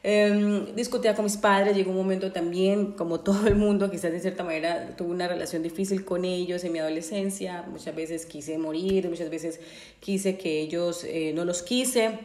Eh, 0.10 0.72
discutía 0.74 1.16
con 1.16 1.26
mis 1.26 1.36
padres, 1.36 1.76
llegó 1.76 1.92
un 1.92 1.98
momento 1.98 2.32
también, 2.32 2.94
como 2.94 3.20
todo 3.20 3.46
el 3.46 3.56
mundo, 3.56 3.92
quizás 3.92 4.14
de 4.14 4.22
cierta 4.22 4.46
manera 4.46 4.96
tuve 4.96 5.10
una 5.10 5.28
relación 5.28 5.64
difícil 5.64 6.06
con 6.06 6.24
ellos 6.24 6.64
en 6.64 6.72
mi 6.72 6.80
adolescencia, 6.80 7.66
muchas 7.70 7.94
veces 7.94 8.26
quise 8.26 8.58
morir, 8.58 9.10
muchas 9.10 9.30
veces 9.30 9.60
quise 10.00 10.38
que 10.38 10.62
ellos 10.62 11.04
eh, 11.04 11.34
no 11.36 11.44
los 11.44 11.62
quise. 11.62 12.20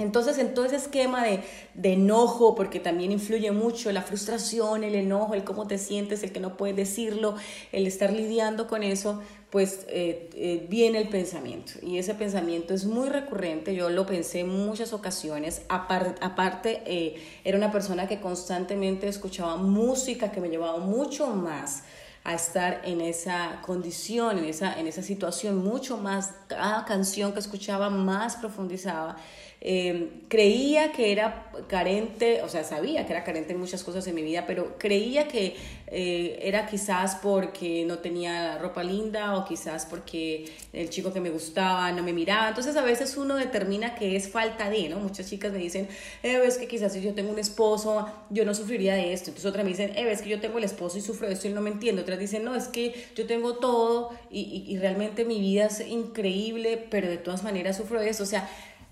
Entonces, 0.00 0.38
en 0.38 0.54
todo 0.54 0.64
ese 0.64 0.76
esquema 0.76 1.24
de, 1.24 1.42
enojo, 1.82 2.54
porque 2.54 2.80
también 2.80 3.12
influye 3.12 3.52
mucho 3.52 3.92
la 3.92 4.02
frustración, 4.02 4.82
el 4.82 4.94
enojo, 4.94 5.34
el 5.34 5.44
cómo 5.44 5.66
te 5.66 5.78
sientes, 5.78 6.22
el 6.22 6.32
que 6.32 6.40
no 6.40 6.56
puedes 6.56 6.74
decirlo, 6.74 7.36
el 7.72 7.86
estar 7.86 8.12
lidiando 8.12 8.66
con 8.66 8.82
eso, 8.82 9.20
pues 9.50 9.86
eh, 9.88 10.30
eh, 10.34 10.66
viene 10.70 10.98
el 10.98 11.08
pensamiento. 11.08 11.72
Y 11.82 11.98
ese 11.98 12.14
pensamiento 12.14 12.72
es 12.72 12.86
muy 12.86 13.08
recurrente, 13.08 13.74
yo 13.74 13.90
lo 13.90 14.06
pensé 14.06 14.40
en 14.40 14.48
muchas 14.48 14.92
ocasiones. 14.92 15.62
aparte, 15.68 16.82
eh, 16.86 17.16
era 17.44 17.58
una 17.58 17.70
persona 17.70 18.08
que 18.08 18.20
constantemente 18.20 19.06
escuchaba 19.06 19.56
música 19.56 20.32
que 20.32 20.40
me 20.40 20.48
llevaba 20.48 20.78
mucho 20.78 21.26
más 21.28 21.82
a 22.24 22.34
estar 22.34 22.82
en 22.84 23.00
esa 23.00 23.60
condición, 23.62 24.38
en 24.38 24.44
esa, 24.44 24.78
en 24.78 24.86
esa 24.86 25.02
situación, 25.02 25.58
mucho 25.58 25.96
más, 25.96 26.34
cada 26.48 26.84
canción 26.84 27.32
que 27.32 27.38
escuchaba 27.38 27.90
más 27.90 28.36
profundizaba. 28.36 29.16
Em, 29.62 30.08
creía 30.28 30.90
que 30.90 31.12
era 31.12 31.50
carente, 31.68 32.40
o 32.40 32.48
sea, 32.48 32.64
sabía 32.64 33.04
que 33.04 33.12
era 33.12 33.24
carente 33.24 33.52
en 33.52 33.60
muchas 33.60 33.84
cosas 33.84 34.06
en 34.06 34.14
mi 34.14 34.22
vida, 34.22 34.44
pero 34.46 34.78
creía 34.78 35.28
que 35.28 35.54
eh, 35.88 36.38
era 36.42 36.66
quizás 36.66 37.16
porque 37.16 37.84
no 37.84 37.98
tenía 37.98 38.56
ropa 38.56 38.82
linda 38.82 39.36
o 39.36 39.44
quizás 39.44 39.84
porque 39.84 40.50
el 40.72 40.88
chico 40.88 41.12
que 41.12 41.20
me 41.20 41.28
gustaba 41.28 41.92
no 41.92 42.02
me 42.02 42.14
miraba. 42.14 42.48
Entonces 42.48 42.74
a 42.76 42.82
veces 42.82 43.18
uno 43.18 43.36
determina 43.36 43.94
que 43.94 44.16
es 44.16 44.30
falta 44.30 44.70
de, 44.70 44.88
¿no? 44.88 44.98
Muchas 44.98 45.28
chicas 45.28 45.52
me 45.52 45.58
dicen, 45.58 45.88
eh, 46.22 46.38
ves 46.38 46.56
que 46.56 46.66
quizás 46.66 46.94
si 46.94 47.02
yo 47.02 47.12
tengo 47.12 47.30
un 47.30 47.38
esposo, 47.38 48.10
yo 48.30 48.46
no 48.46 48.54
sufriría 48.54 48.94
de 48.94 49.12
esto. 49.12 49.28
Entonces 49.28 49.50
otras 49.50 49.64
me 49.64 49.72
dicen, 49.72 49.92
eh, 49.94 50.04
ves 50.06 50.22
que 50.22 50.30
yo 50.30 50.40
tengo 50.40 50.56
el 50.56 50.64
esposo 50.64 50.96
y 50.96 51.02
sufro 51.02 51.26
de 51.26 51.34
esto 51.34 51.48
y 51.48 51.52
no 51.52 51.60
me 51.60 51.68
entiendo. 51.68 52.00
Otras 52.00 52.18
dicen, 52.18 52.44
no, 52.44 52.54
es 52.54 52.68
que 52.68 52.94
yo 53.14 53.26
tengo 53.26 53.56
todo 53.56 54.10
y, 54.30 54.64
y 54.66 54.78
realmente 54.78 55.26
mi 55.26 55.38
vida 55.38 55.66
es 55.66 55.80
increíble, 55.80 56.82
pero 56.90 57.10
de 57.10 57.18
todas 57.18 57.42
maneras 57.42 57.76
sufro 57.76 58.00
de 58.00 58.08
eso. 58.08 58.22
O 58.22 58.26
sea, 58.26 58.48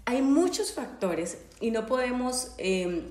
hay 0.09 0.23
muchos 0.23 0.73
factores 0.73 1.37
y 1.61 1.71
no 1.71 1.85
podemos 1.85 2.53
em, 2.57 3.03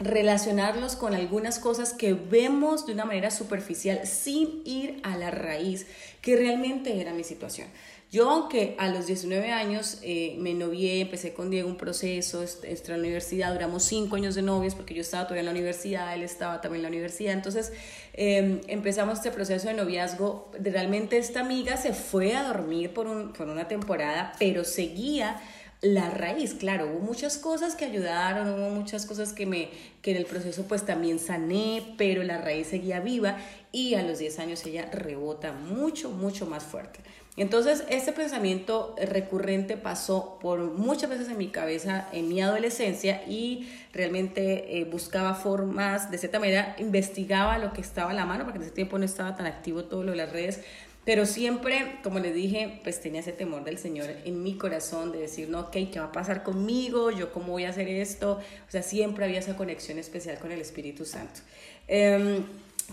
relacionarlos 0.00 0.96
con 0.96 1.14
algunas 1.14 1.58
cosas 1.58 1.94
que 1.94 2.12
vemos 2.12 2.84
de 2.84 2.92
una 2.92 3.06
manera 3.06 3.30
superficial 3.30 4.06
sin 4.06 4.60
ir 4.66 5.00
a 5.02 5.16
la 5.16 5.30
raíz, 5.30 5.86
que 6.20 6.36
realmente 6.36 7.00
era 7.00 7.14
mi 7.14 7.24
situación. 7.24 7.68
Yo, 8.10 8.28
aunque 8.28 8.76
a 8.78 8.88
los 8.88 9.06
19 9.06 9.50
años 9.50 10.00
eh, 10.02 10.36
me 10.40 10.52
novié, 10.52 11.00
empecé 11.00 11.32
con 11.32 11.48
Diego 11.48 11.66
un 11.70 11.78
proceso, 11.78 12.42
entré 12.64 12.92
a 12.92 12.98
la 12.98 13.02
universidad, 13.02 13.54
duramos 13.54 13.84
cinco 13.84 14.16
años 14.16 14.34
de 14.34 14.42
novios 14.42 14.74
porque 14.74 14.92
yo 14.92 15.00
estaba 15.00 15.24
todavía 15.24 15.40
en 15.40 15.46
la 15.46 15.52
universidad, 15.52 16.14
él 16.14 16.22
estaba 16.22 16.60
también 16.60 16.80
en 16.80 16.82
la 16.82 16.88
universidad, 16.88 17.32
entonces 17.32 17.72
em, 18.12 18.60
empezamos 18.66 19.16
este 19.16 19.30
proceso 19.30 19.68
de 19.68 19.72
noviazgo. 19.74 20.50
Realmente 20.60 21.16
esta 21.16 21.40
amiga 21.40 21.78
se 21.78 21.94
fue 21.94 22.34
a 22.34 22.42
dormir 22.42 22.92
por, 22.92 23.06
un, 23.06 23.32
por 23.32 23.48
una 23.48 23.66
temporada, 23.66 24.34
pero 24.38 24.64
seguía 24.64 25.40
la 25.82 26.10
raíz, 26.10 26.54
claro, 26.54 26.86
hubo 26.86 27.00
muchas 27.00 27.38
cosas 27.38 27.74
que 27.74 27.84
ayudaron, 27.84 28.48
hubo 28.48 28.70
muchas 28.70 29.04
cosas 29.04 29.32
que 29.32 29.46
me 29.46 29.68
que 30.00 30.12
en 30.12 30.16
el 30.16 30.26
proceso 30.26 30.64
pues 30.68 30.86
también 30.86 31.18
sané, 31.18 31.94
pero 31.98 32.22
la 32.22 32.38
raíz 32.38 32.68
seguía 32.68 33.00
viva 33.00 33.36
y 33.72 33.94
a 33.94 34.02
los 34.02 34.18
10 34.18 34.38
años 34.38 34.64
ella 34.64 34.88
rebota 34.92 35.52
mucho, 35.52 36.10
mucho 36.10 36.46
más 36.46 36.62
fuerte. 36.62 37.00
Entonces, 37.36 37.84
este 37.88 38.12
pensamiento 38.12 38.94
recurrente 39.02 39.76
pasó 39.76 40.38
por 40.40 40.60
muchas 40.60 41.08
veces 41.08 41.28
en 41.28 41.38
mi 41.38 41.48
cabeza 41.48 42.06
en 42.12 42.28
mi 42.28 42.42
adolescencia 42.42 43.22
y 43.26 43.68
realmente 43.92 44.78
eh, 44.78 44.84
buscaba 44.84 45.34
formas, 45.34 46.10
de 46.10 46.18
cierta 46.18 46.38
manera, 46.38 46.76
investigaba 46.78 47.58
lo 47.58 47.72
que 47.72 47.80
estaba 47.80 48.10
a 48.10 48.14
la 48.14 48.26
mano, 48.26 48.44
porque 48.44 48.58
en 48.58 48.64
ese 48.64 48.72
tiempo 48.72 48.98
no 48.98 49.04
estaba 49.04 49.34
tan 49.34 49.46
activo 49.46 49.84
todo 49.84 50.04
lo 50.04 50.10
de 50.10 50.18
las 50.18 50.30
redes, 50.30 50.60
pero 51.04 51.26
siempre, 51.26 51.98
como 52.04 52.20
les 52.20 52.32
dije, 52.34 52.80
pues 52.84 53.00
tenía 53.00 53.20
ese 53.20 53.32
temor 53.32 53.64
del 53.64 53.78
Señor 53.78 54.08
en 54.24 54.42
mi 54.42 54.56
corazón 54.56 55.10
de 55.10 55.18
decir, 55.18 55.48
no, 55.48 55.60
ok, 55.60 55.72
¿qué 55.92 55.98
va 55.98 56.06
a 56.06 56.12
pasar 56.12 56.44
conmigo? 56.44 57.10
¿Yo 57.10 57.32
cómo 57.32 57.48
voy 57.48 57.64
a 57.64 57.70
hacer 57.70 57.88
esto? 57.88 58.40
O 58.68 58.70
sea, 58.70 58.82
siempre 58.82 59.24
había 59.24 59.40
esa 59.40 59.56
conexión 59.56 59.98
especial 59.98 60.38
con 60.38 60.52
el 60.52 60.60
Espíritu 60.60 61.04
Santo. 61.04 61.40
Em, 61.88 62.44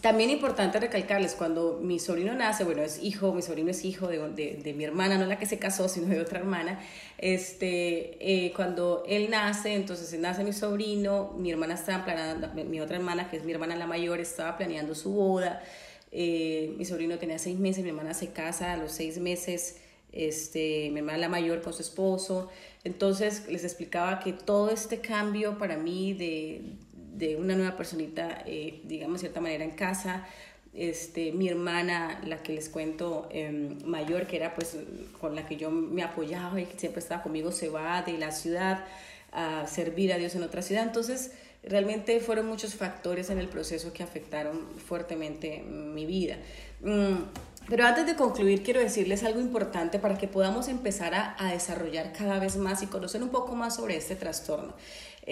también 0.02 0.32
importante 0.32 0.80
recalcarles, 0.80 1.36
cuando 1.36 1.80
mi 1.82 2.00
sobrino 2.00 2.34
nace, 2.34 2.63
bueno, 2.63 2.82
es 2.82 3.04
hijo, 3.04 3.34
mi 3.34 3.43
sobrino 3.43 3.69
es 3.69 3.86
hijo 3.86 4.08
de, 4.08 4.17
de, 4.63 4.74
mi 4.74 4.86
hermana, 4.86 5.17
no 5.17 5.26
la 5.26 5.38
que 5.38 5.45
se 5.45 5.60
casó, 5.60 5.88
sino 5.89 6.08
de 6.08 6.22
otra 6.22 6.39
hermana, 6.39 6.80
este, 7.17 8.17
eh, 8.19 8.54
cuando 8.56 9.04
él 9.08 9.30
nace, 9.30 9.74
entonces 9.74 10.17
nace 10.19 10.43
mi 10.43 10.54
sobrino, 10.54 11.34
mi 11.38 11.52
hermana 11.52 11.74
estaba 11.76 12.06
planeando, 12.06 12.48
mi 12.54 12.80
otra 12.80 12.95
hermana, 12.95 13.30
que 13.30 13.38
es 13.38 13.43
mi 13.43 13.52
hermana 13.52 13.76
la 13.76 13.88
mayor, 13.88 14.19
estaba 14.19 14.58
planeando 14.58 14.95
su 14.95 15.12
boda, 15.12 15.62
eh, 16.12 16.74
mi 16.78 16.86
sobrino 16.86 17.17
tenía 17.17 17.39
seis 17.39 17.60
meses, 17.60 17.84
mi 17.84 17.89
hermana 17.89 18.13
se 18.13 18.32
casa 18.32 18.74
a 18.74 18.78
los 18.78 18.91
seis 18.91 19.19
meses, 19.19 19.78
este, 20.12 20.89
mi 20.91 21.00
hermana 21.00 21.17
la 21.17 21.30
mayor 21.30 21.62
con 21.62 21.74
su 21.74 21.82
esposo, 21.82 22.50
entonces 22.84 23.48
les 23.48 23.63
explicaba 23.63 24.19
que 24.19 24.34
todo 24.34 24.72
este 24.72 25.00
cambio 25.00 25.58
para 25.58 25.78
mí 25.78 26.13
de 26.13 26.78
de 27.19 27.36
una 27.36 27.54
nueva 27.56 27.76
personita, 27.76 28.43
eh, 28.45 28.82
digamos 28.86 29.15
de 29.15 29.28
cierta 29.28 29.41
manera, 29.41 29.63
en 29.65 29.72
casa. 29.72 30.26
Este, 30.74 31.32
mi 31.34 31.50
hermana, 31.50 32.22
la 32.26 32.41
que 32.41 32.54
les 32.54 32.69
cuento, 32.69 33.28
em, 33.32 33.78
mayor, 33.86 34.26
que 34.26 34.38
era 34.38 34.56
pues 34.56 34.78
con 35.19 35.36
la 35.36 35.45
que 35.45 35.58
yo 35.58 35.69
me 35.69 36.02
apoyaba 36.02 36.62
y 36.62 36.65
que 36.65 36.80
siempre 36.80 37.02
estaba 37.02 37.22
conmigo, 37.22 37.52
se 37.52 37.69
va 37.69 38.02
de 38.04 38.17
la 38.17 38.32
ciudad 38.32 38.86
a 39.32 39.67
servir 39.67 40.13
a 40.13 40.17
Dios 40.17 40.36
en 40.36 40.43
otra 40.43 40.62
ciudad. 40.62 40.84
Entonces, 40.84 41.32
realmente 41.63 42.19
fueron 42.19 42.48
muchos 42.48 42.76
factores 42.76 43.30
en 43.30 43.38
el 43.38 43.48
proceso 43.48 43.93
que 43.93 44.04
afectaron 44.04 44.67
fuertemente 44.78 45.62
mi 45.62 46.06
vida. 46.06 46.38
Mm, 46.82 47.24
pero 47.69 47.86
antes 47.86 48.08
de 48.08 48.15
concluir, 48.15 48.63
quiero 48.63 48.80
decirles 48.80 49.24
algo 49.24 49.39
importante 49.39 50.00
para 50.00 50.17
que 50.17 50.28
podamos 50.28 50.67
empezar 50.67 51.13
a, 51.13 51.52
desarrollar 51.52 52.13
cada 52.13 52.39
vez 52.39 52.58
más 52.58 52.82
y 52.82 52.88
conocer 52.88 53.22
un 53.22 53.30
poco 53.30 53.56
más 53.56 53.76
sobre 53.76 53.95
este 53.95 54.15
trastorno. 54.15 54.74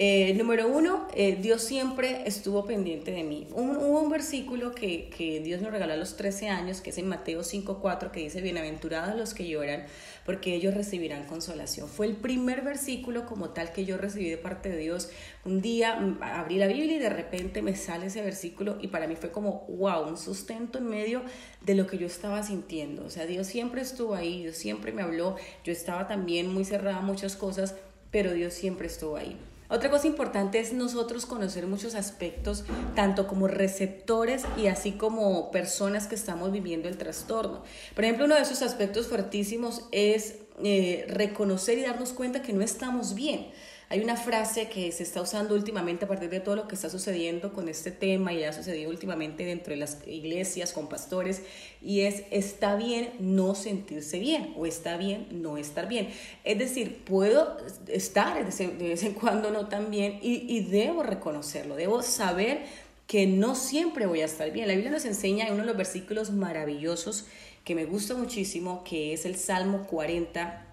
Eh, 0.00 0.32
número 0.34 0.68
uno, 0.68 1.08
eh, 1.14 1.36
Dios 1.40 1.62
siempre 1.62 2.22
estuvo 2.26 2.64
pendiente 2.64 3.10
de 3.10 3.24
mí. 3.24 3.48
hubo 3.50 4.00
un 4.00 4.10
versículo 4.10 4.72
que, 4.72 5.10
que, 5.10 5.40
Dios 5.40 5.60
nos 5.60 5.72
regaló 5.72 5.94
a 5.94 5.96
los 5.96 6.16
13 6.16 6.48
años, 6.48 6.80
que 6.80 6.90
es 6.90 6.98
en 6.98 7.08
Mateo 7.08 7.40
5.4, 7.40 8.12
que 8.12 8.20
dice, 8.20 8.40
bienaventurados 8.40 9.16
los 9.16 9.34
que 9.34 9.48
lloran, 9.48 9.86
porque 10.28 10.54
ellos 10.54 10.74
recibirán 10.74 11.24
consolación. 11.24 11.88
Fue 11.88 12.04
el 12.04 12.14
primer 12.14 12.60
versículo 12.60 13.24
como 13.24 13.48
tal 13.48 13.72
que 13.72 13.86
yo 13.86 13.96
recibí 13.96 14.28
de 14.28 14.36
parte 14.36 14.68
de 14.68 14.76
Dios. 14.76 15.08
Un 15.46 15.62
día 15.62 15.98
mm, 15.98 16.22
abrí 16.22 16.58
la 16.58 16.66
Biblia 16.66 16.96
y 16.96 16.98
de 16.98 17.08
repente 17.08 17.62
me 17.62 17.74
sale 17.74 18.08
ese 18.08 18.20
versículo 18.20 18.76
y 18.82 18.88
para 18.88 19.06
mí 19.06 19.16
fue 19.16 19.30
como, 19.30 19.64
wow, 19.70 20.06
un 20.06 20.18
sustento 20.18 20.76
en 20.76 20.86
medio 20.86 21.22
de 21.62 21.74
lo 21.74 21.86
que 21.86 21.96
yo 21.96 22.06
estaba 22.06 22.42
sintiendo. 22.42 23.06
O 23.06 23.08
sea, 23.08 23.24
Dios 23.24 23.46
siempre 23.46 23.80
estuvo 23.80 24.14
ahí, 24.14 24.42
Dios 24.42 24.56
siempre 24.56 24.92
me 24.92 25.00
habló, 25.00 25.36
yo 25.64 25.72
estaba 25.72 26.06
también 26.06 26.52
muy 26.52 26.66
cerrada 26.66 26.98
a 26.98 27.00
muchas 27.00 27.34
cosas, 27.34 27.76
pero 28.10 28.34
Dios 28.34 28.52
siempre 28.52 28.86
estuvo 28.86 29.16
ahí. 29.16 29.34
Otra 29.70 29.90
cosa 29.90 30.06
importante 30.06 30.60
es 30.60 30.72
nosotros 30.72 31.26
conocer 31.26 31.66
muchos 31.66 31.94
aspectos, 31.94 32.64
tanto 32.94 33.26
como 33.26 33.48
receptores 33.48 34.44
y 34.56 34.68
así 34.68 34.92
como 34.92 35.50
personas 35.50 36.06
que 36.06 36.14
estamos 36.14 36.50
viviendo 36.52 36.88
el 36.88 36.96
trastorno. 36.96 37.62
Por 37.94 38.04
ejemplo, 38.04 38.24
uno 38.24 38.34
de 38.34 38.42
esos 38.42 38.62
aspectos 38.62 39.08
fuertísimos 39.08 39.82
es 39.92 40.36
eh, 40.64 41.04
reconocer 41.08 41.78
y 41.78 41.82
darnos 41.82 42.14
cuenta 42.14 42.40
que 42.40 42.54
no 42.54 42.62
estamos 42.62 43.14
bien. 43.14 43.48
Hay 43.90 44.00
una 44.00 44.16
frase 44.16 44.68
que 44.68 44.92
se 44.92 45.02
está 45.02 45.22
usando 45.22 45.54
últimamente 45.54 46.04
a 46.04 46.08
partir 46.08 46.28
de 46.28 46.40
todo 46.40 46.56
lo 46.56 46.68
que 46.68 46.74
está 46.74 46.90
sucediendo 46.90 47.54
con 47.54 47.70
este 47.70 47.90
tema 47.90 48.34
y 48.34 48.44
ha 48.44 48.52
sucedido 48.52 48.90
últimamente 48.90 49.46
dentro 49.46 49.70
de 49.72 49.78
las 49.78 50.06
iglesias 50.06 50.74
con 50.74 50.90
pastores 50.90 51.40
y 51.80 52.00
es 52.00 52.24
está 52.30 52.76
bien 52.76 53.12
no 53.18 53.54
sentirse 53.54 54.18
bien 54.18 54.52
o 54.58 54.66
está 54.66 54.98
bien 54.98 55.26
no 55.30 55.56
estar 55.56 55.88
bien. 55.88 56.10
Es 56.44 56.58
decir, 56.58 57.02
puedo 57.06 57.56
estar 57.86 58.36
de 58.36 58.88
vez 58.88 59.02
en 59.04 59.14
cuando 59.14 59.50
no 59.50 59.68
tan 59.68 59.90
bien 59.90 60.18
y, 60.20 60.44
y 60.54 60.60
debo 60.64 61.02
reconocerlo, 61.02 61.74
debo 61.74 62.02
saber 62.02 62.66
que 63.06 63.26
no 63.26 63.54
siempre 63.54 64.04
voy 64.04 64.20
a 64.20 64.26
estar 64.26 64.50
bien. 64.50 64.68
La 64.68 64.74
Biblia 64.74 64.90
nos 64.90 65.06
enseña 65.06 65.46
en 65.46 65.54
uno 65.54 65.62
de 65.62 65.68
los 65.68 65.78
versículos 65.78 66.30
maravillosos 66.30 67.24
que 67.64 67.74
me 67.74 67.86
gusta 67.86 68.14
muchísimo, 68.14 68.84
que 68.84 69.14
es 69.14 69.24
el 69.24 69.36
Salmo 69.36 69.86
40 69.86 70.67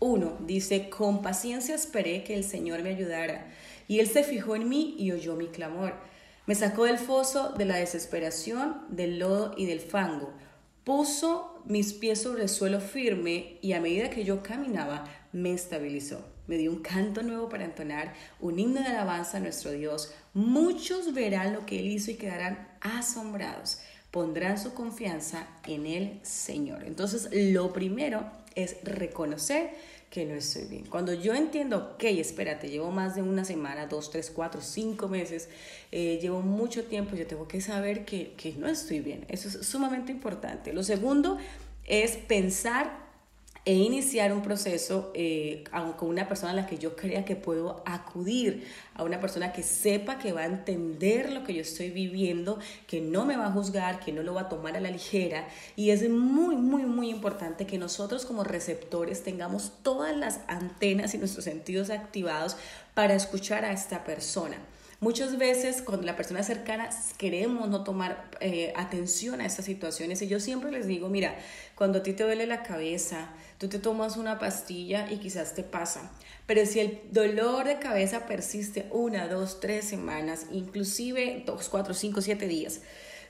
uno, 0.00 0.36
dice, 0.40 0.88
con 0.90 1.22
paciencia 1.22 1.74
esperé 1.74 2.22
que 2.22 2.34
el 2.34 2.44
Señor 2.44 2.82
me 2.82 2.90
ayudara, 2.90 3.48
y 3.88 3.98
Él 3.98 4.06
se 4.06 4.22
fijó 4.22 4.54
en 4.54 4.68
mí 4.68 4.94
y 4.98 5.10
oyó 5.12 5.34
mi 5.34 5.48
clamor. 5.48 5.94
Me 6.46 6.54
sacó 6.54 6.84
del 6.84 6.98
foso 6.98 7.50
de 7.50 7.64
la 7.64 7.76
desesperación, 7.76 8.84
del 8.90 9.18
lodo 9.18 9.54
y 9.56 9.66
del 9.66 9.80
fango. 9.80 10.32
Puso 10.84 11.62
mis 11.66 11.92
pies 11.92 12.22
sobre 12.22 12.44
el 12.44 12.48
suelo 12.48 12.80
firme 12.80 13.58
y 13.60 13.72
a 13.72 13.80
medida 13.80 14.08
que 14.08 14.24
yo 14.24 14.42
caminaba, 14.42 15.04
me 15.32 15.52
estabilizó. 15.52 16.24
Me 16.46 16.56
dio 16.56 16.70
un 16.70 16.80
canto 16.80 17.22
nuevo 17.22 17.50
para 17.50 17.64
entonar, 17.64 18.14
un 18.40 18.58
himno 18.58 18.80
de 18.80 18.86
alabanza 18.86 19.36
a 19.36 19.40
nuestro 19.40 19.72
Dios. 19.72 20.14
Muchos 20.32 21.12
verán 21.12 21.52
lo 21.52 21.66
que 21.66 21.80
Él 21.80 21.88
hizo 21.88 22.10
y 22.10 22.14
quedarán 22.14 22.68
asombrados. 22.80 23.80
Pondrán 24.10 24.58
su 24.58 24.72
confianza 24.72 25.46
en 25.66 25.84
el 25.84 26.20
Señor. 26.22 26.84
Entonces, 26.84 27.28
lo 27.30 27.74
primero 27.74 28.24
es 28.54 28.76
reconocer 28.84 29.70
que 30.10 30.24
no 30.24 30.34
estoy 30.34 30.64
bien. 30.64 30.84
Cuando 30.86 31.12
yo 31.12 31.34
entiendo, 31.34 31.92
ok, 31.94 32.04
espérate, 32.04 32.70
llevo 32.70 32.90
más 32.90 33.14
de 33.14 33.22
una 33.22 33.44
semana, 33.44 33.86
dos, 33.86 34.10
tres, 34.10 34.30
cuatro, 34.30 34.62
cinco 34.62 35.08
meses, 35.08 35.48
eh, 35.92 36.18
llevo 36.20 36.40
mucho 36.40 36.84
tiempo, 36.84 37.14
yo 37.14 37.26
tengo 37.26 37.46
que 37.46 37.60
saber 37.60 38.04
que, 38.04 38.32
que 38.36 38.52
no 38.52 38.68
estoy 38.68 39.00
bien. 39.00 39.26
Eso 39.28 39.48
es 39.48 39.66
sumamente 39.66 40.10
importante. 40.10 40.72
Lo 40.72 40.82
segundo 40.82 41.36
es 41.84 42.16
pensar 42.16 43.07
e 43.68 43.74
iniciar 43.74 44.32
un 44.32 44.40
proceso 44.40 45.12
eh, 45.12 45.62
con 45.98 46.08
una 46.08 46.26
persona 46.26 46.52
a 46.52 46.54
la 46.54 46.66
que 46.66 46.78
yo 46.78 46.96
crea 46.96 47.26
que 47.26 47.36
puedo 47.36 47.82
acudir, 47.84 48.66
a 48.94 49.02
una 49.04 49.20
persona 49.20 49.52
que 49.52 49.62
sepa 49.62 50.18
que 50.18 50.32
va 50.32 50.40
a 50.40 50.46
entender 50.46 51.30
lo 51.30 51.44
que 51.44 51.52
yo 51.52 51.60
estoy 51.60 51.90
viviendo, 51.90 52.58
que 52.86 53.02
no 53.02 53.26
me 53.26 53.36
va 53.36 53.48
a 53.48 53.52
juzgar, 53.52 54.00
que 54.00 54.10
no 54.10 54.22
lo 54.22 54.32
va 54.32 54.40
a 54.40 54.48
tomar 54.48 54.74
a 54.74 54.80
la 54.80 54.90
ligera. 54.90 55.46
Y 55.76 55.90
es 55.90 56.08
muy, 56.08 56.56
muy, 56.56 56.86
muy 56.86 57.10
importante 57.10 57.66
que 57.66 57.76
nosotros 57.76 58.24
como 58.24 58.42
receptores 58.42 59.22
tengamos 59.22 59.70
todas 59.82 60.16
las 60.16 60.40
antenas 60.48 61.12
y 61.12 61.18
nuestros 61.18 61.44
sentidos 61.44 61.90
activados 61.90 62.56
para 62.94 63.12
escuchar 63.12 63.66
a 63.66 63.72
esta 63.72 64.02
persona. 64.02 64.56
Muchas 65.00 65.38
veces 65.38 65.80
cuando 65.80 66.06
la 66.06 66.16
persona 66.16 66.42
cercana 66.42 66.90
queremos 67.18 67.68
no 67.68 67.84
tomar 67.84 68.28
eh, 68.40 68.72
atención 68.74 69.40
a 69.40 69.46
estas 69.46 69.64
situaciones 69.64 70.20
y 70.22 70.26
yo 70.26 70.40
siempre 70.40 70.72
les 70.72 70.88
digo, 70.88 71.08
mira, 71.08 71.36
cuando 71.76 72.00
a 72.00 72.02
ti 72.02 72.14
te 72.14 72.24
duele 72.24 72.48
la 72.48 72.64
cabeza, 72.64 73.30
tú 73.58 73.68
te 73.68 73.78
tomas 73.78 74.16
una 74.16 74.40
pastilla 74.40 75.08
y 75.08 75.18
quizás 75.18 75.54
te 75.54 75.62
pasa, 75.62 76.10
pero 76.46 76.66
si 76.66 76.80
el 76.80 77.00
dolor 77.12 77.66
de 77.66 77.78
cabeza 77.78 78.26
persiste 78.26 78.88
una, 78.90 79.28
dos, 79.28 79.60
tres 79.60 79.84
semanas, 79.84 80.46
inclusive 80.50 81.44
dos, 81.46 81.68
cuatro, 81.68 81.94
cinco, 81.94 82.20
siete 82.20 82.48
días, 82.48 82.80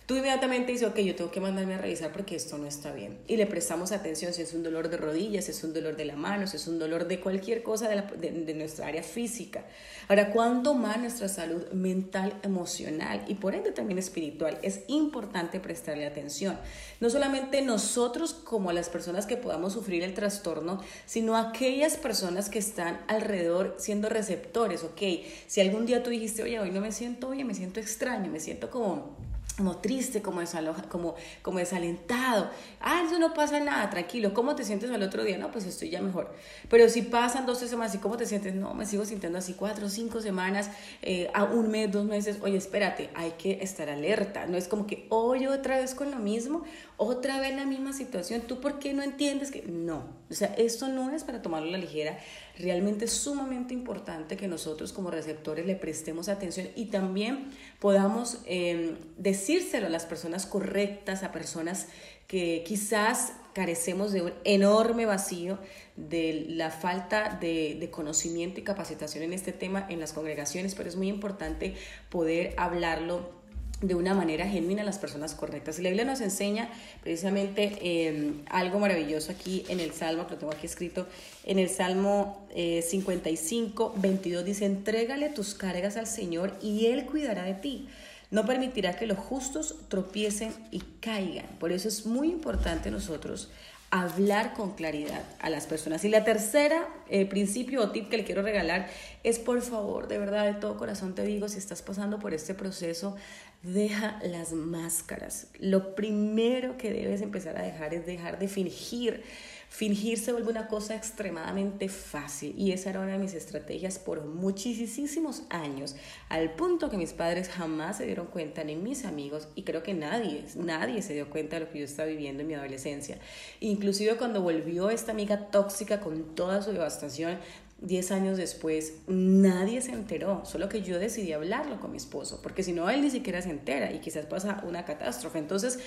tú 0.09 0.17
inmediatamente 0.17 0.73
dices, 0.73 0.89
ok, 0.89 1.01
yo 1.01 1.15
tengo 1.15 1.31
que 1.31 1.39
mandarme 1.39 1.75
a 1.75 1.79
revisar 1.79 2.11
porque 2.13 2.35
esto 2.35 2.57
no 2.57 2.67
está 2.67 2.93
bien. 2.93 3.19
Y 3.27 3.37
le 3.37 3.47
prestamos 3.47 3.93
atención 3.93 4.33
si 4.33 4.41
es 4.41 4.55
un 4.55 4.63
dolor 4.63 4.89
de 4.89 4.97
rodillas, 4.97 5.45
si 5.45 5.51
es 5.51 5.63
un 5.63 5.75
dolor 5.75 5.97
de 5.97 6.07
la 6.07 6.17
mano, 6.17 6.47
si 6.47 6.57
es 6.57 6.67
un 6.67 6.79
dolor 6.79 7.07
de 7.07 7.21
cualquier 7.21 7.63
cosa 7.63 7.91
de, 7.91 8.55
nuestra 8.55 8.87
área 8.87 9.03
física. 9.03 9.67
Ahora, 10.09 10.31
¿cuánto 10.33 10.73
más 10.73 10.99
nuestra 10.99 11.29
salud 11.29 11.71
mental, 11.73 12.33
emocional 12.43 13.23
y 13.29 13.35
por 13.35 13.55
ende 13.55 13.71
también 13.71 13.99
espiritual? 13.99 14.59
Es 14.63 14.81
importante 14.89 15.61
prestarle 15.61 16.07
atención. 16.07 16.59
No 17.01 17.11
solamente 17.11 17.61
nosotros 17.61 18.33
como 18.33 18.73
las 18.73 18.89
personas 18.89 19.27
que 19.27 19.37
podamos 19.37 19.75
sufrir 19.75 20.03
el 20.03 20.15
trastorno, 20.15 20.81
sino 21.05 21.37
aquellas 21.37 21.99
personas 21.99 22.49
que 22.49 22.61
están 22.61 22.99
alrededor 23.09 23.75
siendo 23.77 24.09
receptores, 24.09 24.85
ok. 24.85 25.03
Si 25.47 25.61
algún 25.61 25.85
día 25.85 26.03
tú 26.03 26.09
dijiste, 26.09 26.43
oye, 26.43 26.59
hoy 26.61 26.71
no 26.71 26.81
me 26.81 26.93
siento 26.93 27.29
bien, 27.29 27.47
me 27.47 27.55
siento 27.55 27.79
extraño, 27.79 28.31
me 28.31 28.41
siento 28.41 28.71
como 28.71 29.28
como 29.59 29.79
triste, 29.79 30.23
como, 30.23 30.41
como, 30.89 31.17
como 31.43 31.59
desalentado. 31.59 32.49
Ah, 32.81 33.03
eso 33.05 33.19
no 33.19 33.35
pasa 33.35 33.59
nada, 33.59 33.91
tranquilo. 33.91 34.33
¿Cómo 34.33 34.55
te 34.55 34.63
sientes 34.63 34.89
al 34.93 35.03
otro 35.03 35.25
día? 35.25 35.37
No, 35.37 35.51
pues 35.51 35.67
estoy 35.67 35.91
ya 35.91 36.01
mejor. 36.01 36.33
Pero 36.71 36.89
si 36.89 37.03
pasan 37.03 37.45
dos, 37.45 37.59
tres 37.59 37.71
semanas, 37.71 37.93
¿y 37.97 37.99
cómo 37.99 38.17
te 38.17 38.25
sientes? 38.25 38.55
No, 38.55 38.73
me 38.73 38.87
sigo 38.87 39.05
sintiendo 39.05 39.37
así 39.37 39.55
cuatro, 39.55 39.89
cinco 39.89 40.21
semanas, 40.21 40.71
eh, 41.03 41.29
a 41.35 41.43
un 41.43 41.73
mes, 41.73 41.91
dos 41.91 42.05
meses. 42.05 42.39
Oye, 42.41 42.57
espérate, 42.57 43.11
hay 43.17 43.33
que 43.33 43.59
estar 43.61 43.91
alerta. 43.91 44.47
No 44.47 44.57
es 44.57 44.69
como 44.69 44.87
que, 44.87 45.07
hoy 45.09 45.49
otra 45.49 45.79
vez 45.79 45.97
con 45.97 46.13
lo 46.13 46.19
mismo. 46.19 46.63
Otra 47.01 47.41
vez 47.41 47.55
la 47.55 47.65
misma 47.65 47.93
situación, 47.93 48.43
¿tú 48.43 48.61
por 48.61 48.81
qué 48.81 48.93
no 48.93 49.05
entiendes 49.05 49.53
que 49.53 49.63
no? 49.63 50.05
O 50.31 50.35
sea, 50.35 50.53
esto 50.59 50.89
no 50.89 51.13
es 51.13 51.23
para 51.23 51.41
tomarlo 51.41 51.69
a 51.69 51.71
la 51.71 51.79
ligera, 51.79 52.19
realmente 52.59 53.05
es 53.05 53.13
sumamente 53.13 53.73
importante 53.73 54.37
que 54.37 54.49
nosotros 54.49 54.93
como 54.93 55.13
receptores 55.13 55.65
le 55.65 55.77
prestemos 55.77 56.29
atención 56.29 56.67
y 56.75 56.87
también 56.87 57.53
podamos 57.79 58.39
em, 58.47 58.97
decírselo 59.17 59.87
a 59.87 59.91
las 59.91 60.07
personas 60.07 60.45
correctas, 60.45 61.23
a 61.23 61.31
personas 61.31 61.87
que 62.27 62.65
quizás 62.67 63.33
carecemos 63.53 64.11
de 64.11 64.23
un 64.23 64.33
enorme 64.43 65.07
vacío 65.07 65.59
de 65.97 66.47
la 66.49 66.73
falta 66.73 67.39
de, 67.41 67.77
de, 67.79 67.91
conocimiento 67.91 68.59
y 68.59 68.65
capacitación 68.65 69.23
en 69.23 69.33
este 69.33 69.53
tema 69.53 69.87
en 69.89 70.01
las 70.01 70.13
congregaciones, 70.13 70.75
pero 70.75 70.89
es 70.89 70.97
muy 70.97 71.09
importante 71.09 71.75
poder 72.11 72.55
hablarlo 72.57 73.38
de 73.81 73.95
una 73.95 74.13
manera 74.13 74.49
genuina 74.49 74.83
las 74.83 74.99
personas 74.99 75.35
correctas. 75.35 75.79
Y 75.79 75.83
la 75.83 75.91
Biblia 75.91 76.05
nos 76.05 76.21
enseña 76.21 76.69
precisamente 77.03 77.79
eh, 77.81 78.33
algo 78.51 78.79
maravilloso 78.81 79.33
aquí 79.33 79.65
en 79.69 79.81
el 79.81 79.93
Salmo, 79.93 80.27
que 80.27 80.33
lo 80.33 80.39
tengo 80.39 80.53
aquí 80.53 80.67
escrito, 80.67 81.07
en 81.45 81.59
el 81.59 81.69
Salmo 81.69 82.47
55, 82.55 83.95
eh, 83.97 84.01
22 84.01 84.45
dice, 84.45 84.67
entrégale 84.67 85.29
tus 85.29 85.55
cargas 85.55 85.97
al 85.97 86.07
Señor 86.07 86.55
y 86.61 86.87
Él 86.87 87.07
cuidará 87.07 87.45
de 87.45 87.55
ti. 87.55 87.89
No 88.31 88.45
permitirá 88.45 88.97
que 88.97 89.07
los 89.07 89.19
justos 89.19 89.77
tropiecen 89.89 90.53
y 90.71 90.81
caigan. 91.01 91.47
Por 91.59 91.73
eso 91.73 91.89
es 91.89 92.05
muy 92.05 92.29
importante 92.29 92.91
nosotros 92.91 93.49
hablar 93.91 94.53
con 94.53 94.75
claridad 94.75 95.25
a 95.41 95.51
las 95.51 95.67
personas. 95.67 96.05
Y 96.05 96.09
la 96.09 96.25
tercera 96.25 96.89
eh, 97.09 97.27
principio 97.27 97.83
o 97.83 97.91
tip 97.91 98.09
que 98.11 98.19
le 98.19 98.25
quiero 98.25 98.43
regalar 98.43 98.89
es, 99.23 99.39
por 99.39 99.63
favor, 99.63 100.09
de 100.09 100.19
verdad, 100.19 100.45
de 100.45 100.55
todo 100.55 100.77
corazón 100.77 101.15
te 101.15 101.25
digo, 101.25 101.49
si 101.49 101.59
estás 101.59 101.83
pasando 101.83 102.19
por 102.19 102.35
este 102.35 102.55
proceso, 102.55 103.17
deja 103.63 104.19
las 104.23 104.53
máscaras. 104.53 105.49
Lo 105.59 105.95
primero 105.95 106.77
que 106.77 106.93
debes 106.93 107.23
empezar 107.23 107.57
a 107.57 107.63
dejar 107.63 107.95
es 107.95 108.07
dejar 108.07 108.39
de 108.39 108.49
fingir 108.49 109.23
Fingir 109.69 110.19
se 110.19 110.33
vuelve 110.33 110.51
una 110.51 110.67
cosa 110.67 110.97
extremadamente 110.97 111.89
fácil 111.89 112.55
y 112.57 112.73
esa 112.73 112.91
era 112.91 113.01
una 113.01 113.13
de 113.13 113.19
mis 113.19 113.35
estrategias 113.35 113.99
por 113.99 114.25
muchísimos 114.25 115.43
años, 115.51 115.95
al 116.31 116.55
punto 116.55 116.89
que 116.91 116.97
mis 116.97 117.13
padres 117.13 117.49
jamás 117.49 117.99
se 117.99 118.07
dieron 118.07 118.27
cuenta, 118.27 118.65
ni 118.65 118.77
mis 118.77 119.05
amigos, 119.05 119.49
y 119.55 119.63
creo 119.63 119.83
que 119.83 119.95
nadie, 119.95 120.45
nadie 120.57 121.03
se 121.03 121.15
dio 121.15 121.29
cuenta 121.31 121.57
de 121.59 121.67
lo 121.67 121.71
que 121.71 121.81
yo 121.81 121.85
estaba 121.85 122.09
viviendo 122.09 122.43
en 122.43 122.49
mi 122.49 122.55
adolescencia. 122.55 123.19
Inclusive 123.61 124.17
cuando 124.17 124.41
volvió 124.43 124.91
esta 124.91 125.13
amiga 125.13 125.51
tóxica 125.51 126.01
con 126.01 126.35
toda 126.35 126.63
su 126.63 126.73
devastación, 126.73 127.39
Diez 127.81 128.11
años 128.11 128.37
después, 128.37 128.95
nadie 129.07 129.81
se 129.81 129.93
enteró, 129.93 130.45
solo 130.45 130.69
que 130.69 130.83
yo 130.83 130.99
decidí 130.99 131.33
hablarlo 131.33 131.79
con 131.79 131.93
mi 131.93 131.97
esposo, 131.97 132.41
porque 132.43 132.65
si 132.65 132.73
no, 132.73 132.91
él 132.91 133.03
ni 133.03 133.09
siquiera 133.09 133.41
se 133.41 133.51
entera 133.51 133.93
y 133.93 134.01
quizás 134.01 134.27
pasa 134.27 134.65
una 134.67 134.85
catástrofe. 134.85 135.39
Entonces, 135.39 135.79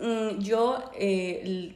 mm, 0.00 0.40
yo 0.40 0.90
eh, 0.98 1.72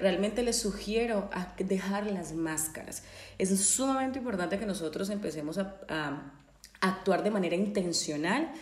realmente 0.00 0.44
les 0.44 0.58
sugiero 0.60 1.28
dejar 1.58 2.06
las 2.06 2.34
máscaras. 2.34 3.02
Es 3.36 3.48
sumamente 3.60 4.20
importante 4.20 4.60
que 4.60 4.66
nosotros 4.66 5.10
empecemos 5.10 5.58
a, 5.58 6.32
actuar 6.80 7.24
de 7.24 7.30
manera 7.30 7.56
intencional, 7.56 8.52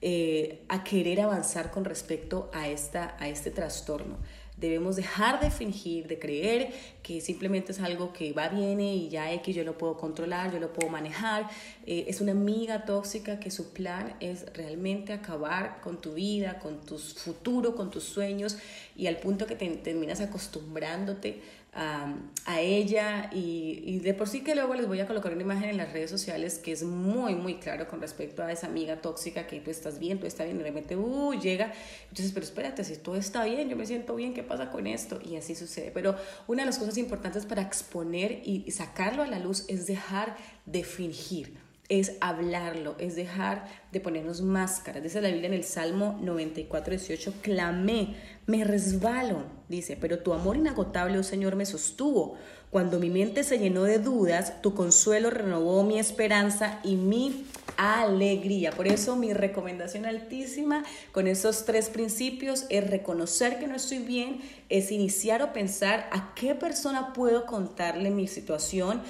eh, 0.00 0.64
a 0.68 0.84
querer 0.84 1.20
avanzar 1.20 1.70
con 1.70 1.84
respecto 1.84 2.50
a, 2.54 2.68
esta, 2.68 3.14
a 3.20 3.28
este 3.28 3.50
trastorno. 3.50 4.16
Debemos 4.60 4.96
dejar 4.96 5.40
de 5.40 5.50
fingir, 5.50 6.06
de 6.06 6.18
creer 6.18 6.72
que 7.02 7.20
simplemente 7.20 7.72
es 7.72 7.80
algo 7.80 8.12
que 8.12 8.32
va, 8.32 8.48
viene 8.48 8.94
y 8.96 9.08
ya 9.08 9.32
X 9.32 9.54
yo 9.54 9.64
lo 9.64 9.78
puedo 9.78 9.96
controlar, 9.96 10.52
yo 10.52 10.58
lo 10.58 10.72
puedo 10.72 10.88
manejar. 10.88 11.48
Eh, 11.86 12.06
es 12.08 12.20
una 12.20 12.32
amiga 12.32 12.84
tóxica 12.84 13.38
que 13.38 13.50
su 13.50 13.72
plan 13.72 14.14
es 14.20 14.44
realmente 14.54 15.12
acabar 15.12 15.80
con 15.80 16.00
tu 16.00 16.14
vida, 16.14 16.58
con 16.58 16.80
tu 16.80 16.98
futuro, 16.98 17.76
con 17.76 17.90
tus 17.90 18.04
sueños 18.04 18.58
y 18.96 19.06
al 19.06 19.18
punto 19.18 19.46
que 19.46 19.54
te 19.54 19.68
terminas 19.76 20.20
acostumbrándote 20.20 21.40
a, 21.72 22.14
ella 22.60 23.30
y, 23.32 24.00
de 24.00 24.14
por 24.14 24.28
sí 24.28 24.40
que 24.40 24.54
luego 24.54 24.74
les 24.74 24.88
voy 24.88 25.00
a 25.00 25.06
colocar 25.06 25.32
una 25.32 25.42
imagen 25.42 25.70
en 25.70 25.76
las 25.76 25.92
redes 25.92 26.10
sociales 26.10 26.58
que 26.58 26.72
es 26.72 26.82
muy, 26.82 27.34
muy 27.34 27.56
claro 27.56 27.86
con 27.86 28.00
respecto 28.00 28.42
a 28.42 28.50
esa 28.50 28.66
amiga 28.66 29.00
tóxica 29.00 29.46
que 29.46 29.60
tú 29.60 29.70
estás 29.70 29.98
bien, 29.98 30.18
tú 30.18 30.26
estás 30.26 30.46
bien 30.46 30.56
y 30.56 30.62
de 30.62 30.68
repente, 30.70 30.96
uh, 30.96 31.34
llega. 31.34 31.72
Entonces, 32.08 32.32
pero 32.32 32.44
espérate, 32.44 32.84
si 32.84 32.96
todo 32.96 33.16
está 33.16 33.44
bien, 33.44 33.68
yo 33.68 33.76
me 33.76 33.86
siento 33.86 34.16
bien, 34.16 34.34
¿qué 34.34 34.42
pasa 34.42 34.70
con 34.70 34.86
esto? 34.86 35.20
Y 35.24 35.36
así 35.36 35.54
sucede. 35.54 35.90
Pero 35.92 36.16
una 36.46 36.62
de 36.62 36.66
las 36.66 36.78
cosas 36.78 36.96
importantes 36.98 37.46
para 37.46 37.62
exponer 37.62 38.42
y 38.44 38.70
sacarlo 38.70 39.22
a 39.22 39.26
la 39.26 39.38
luz 39.38 39.64
es 39.68 39.86
dejar 39.86 40.36
de 40.66 40.84
fingir 40.84 41.68
es 41.88 42.16
hablarlo, 42.20 42.96
es 42.98 43.16
dejar 43.16 43.66
de 43.92 44.00
ponernos 44.00 44.42
máscaras. 44.42 45.02
Dice 45.02 45.20
la 45.20 45.28
Biblia 45.28 45.48
en 45.48 45.54
el 45.54 45.64
Salmo 45.64 46.18
94, 46.22 46.90
18, 46.90 47.34
clamé, 47.42 48.16
me 48.46 48.64
resbalo, 48.64 49.57
dice, 49.68 49.96
pero 50.00 50.20
tu 50.20 50.32
amor 50.32 50.56
inagotable, 50.56 51.18
oh 51.18 51.22
Señor, 51.22 51.56
me 51.56 51.66
sostuvo. 51.66 52.36
Cuando 52.70 52.98
mi 52.98 53.08
mente 53.08 53.44
se 53.44 53.58
llenó 53.58 53.84
de 53.84 53.98
dudas, 53.98 54.60
tu 54.60 54.74
consuelo 54.74 55.30
renovó 55.30 55.84
mi 55.84 55.98
esperanza 55.98 56.80
y 56.84 56.96
mi 56.96 57.46
alegría. 57.78 58.72
Por 58.72 58.88
eso 58.88 59.16
mi 59.16 59.32
recomendación 59.32 60.04
altísima 60.04 60.84
con 61.12 61.26
esos 61.26 61.64
tres 61.64 61.88
principios 61.88 62.66
es 62.68 62.88
reconocer 62.88 63.58
que 63.58 63.66
no 63.66 63.76
estoy 63.76 63.98
bien, 63.98 64.40
es 64.68 64.92
iniciar 64.92 65.42
o 65.42 65.52
pensar 65.52 66.08
a 66.12 66.34
qué 66.34 66.54
persona 66.54 67.12
puedo 67.14 67.46
contarle 67.46 68.10
mi 68.10 68.26
situación 68.26 69.00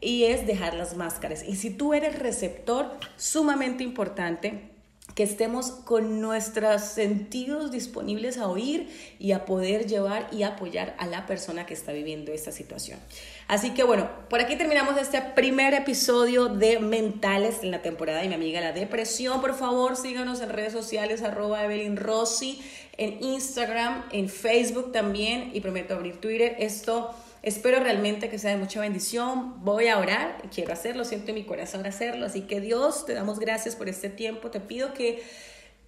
y 0.00 0.24
es 0.24 0.46
dejar 0.46 0.74
las 0.74 0.96
máscaras. 0.96 1.42
Y 1.42 1.56
si 1.56 1.70
tú 1.70 1.94
eres 1.94 2.18
receptor, 2.18 2.90
sumamente 3.16 3.82
importante 3.82 4.77
que 5.18 5.24
estemos 5.24 5.72
con 5.72 6.20
nuestros 6.20 6.80
sentidos 6.80 7.72
disponibles 7.72 8.38
a 8.38 8.46
oír 8.46 8.88
y 9.18 9.32
a 9.32 9.46
poder 9.46 9.88
llevar 9.88 10.28
y 10.30 10.44
apoyar 10.44 10.94
a 10.96 11.08
la 11.08 11.26
persona 11.26 11.66
que 11.66 11.74
está 11.74 11.90
viviendo 11.90 12.30
esta 12.30 12.52
situación. 12.52 13.00
Así 13.48 13.70
que 13.70 13.82
bueno, 13.82 14.08
por 14.30 14.38
aquí 14.38 14.54
terminamos 14.54 14.96
este 14.96 15.20
primer 15.20 15.74
episodio 15.74 16.46
de 16.46 16.78
Mentales 16.78 17.64
en 17.64 17.72
la 17.72 17.82
temporada 17.82 18.20
de 18.20 18.28
mi 18.28 18.34
amiga 18.34 18.60
La 18.60 18.70
Depresión. 18.70 19.40
Por 19.40 19.56
favor, 19.56 19.96
síganos 19.96 20.40
en 20.40 20.50
redes 20.50 20.72
sociales, 20.72 21.24
arroba 21.24 21.64
Evelyn 21.64 21.96
Rossi, 21.96 22.62
en 22.96 23.20
Instagram, 23.20 24.04
en 24.12 24.28
Facebook 24.28 24.92
también 24.92 25.50
y 25.52 25.60
prometo 25.60 25.94
abrir 25.94 26.20
Twitter. 26.20 26.54
Esto 26.60 27.12
Espero 27.42 27.80
realmente 27.80 28.28
que 28.28 28.38
sea 28.38 28.50
de 28.50 28.56
mucha 28.56 28.80
bendición. 28.80 29.64
Voy 29.64 29.88
a 29.88 29.98
orar, 29.98 30.42
quiero 30.52 30.72
hacerlo, 30.72 31.04
siento 31.04 31.30
en 31.30 31.36
mi 31.36 31.44
corazón 31.44 31.86
hacerlo. 31.86 32.26
Así 32.26 32.42
que 32.42 32.60
Dios, 32.60 33.06
te 33.06 33.14
damos 33.14 33.38
gracias 33.38 33.76
por 33.76 33.88
este 33.88 34.08
tiempo. 34.08 34.50
Te 34.50 34.60
pido 34.60 34.92
que 34.92 35.22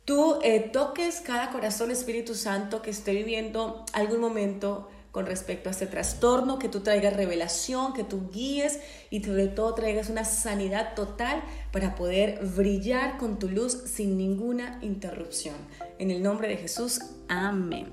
tú 0.04 0.38
eh, 0.42 0.60
toques 0.60 1.20
cada 1.20 1.50
corazón, 1.50 1.90
Espíritu 1.90 2.34
Santo, 2.34 2.82
que 2.82 2.90
esté 2.90 3.12
viviendo 3.12 3.84
algún 3.92 4.20
momento 4.20 4.88
con 5.12 5.26
respecto 5.26 5.68
a 5.68 5.72
este 5.72 5.86
trastorno, 5.86 6.58
que 6.58 6.68
tú 6.68 6.80
traigas 6.80 7.16
revelación, 7.16 7.94
que 7.94 8.04
tú 8.04 8.30
guíes 8.32 8.78
y 9.10 9.22
sobre 9.22 9.48
todo 9.48 9.74
traigas 9.74 10.08
una 10.08 10.24
sanidad 10.24 10.94
total 10.94 11.42
para 11.72 11.96
poder 11.96 12.38
brillar 12.44 13.18
con 13.18 13.38
tu 13.38 13.48
luz 13.48 13.72
sin 13.86 14.16
ninguna 14.16 14.78
interrupción. 14.82 15.56
En 15.98 16.10
el 16.10 16.22
nombre 16.22 16.48
de 16.48 16.56
Jesús, 16.56 17.00
amén. 17.28 17.92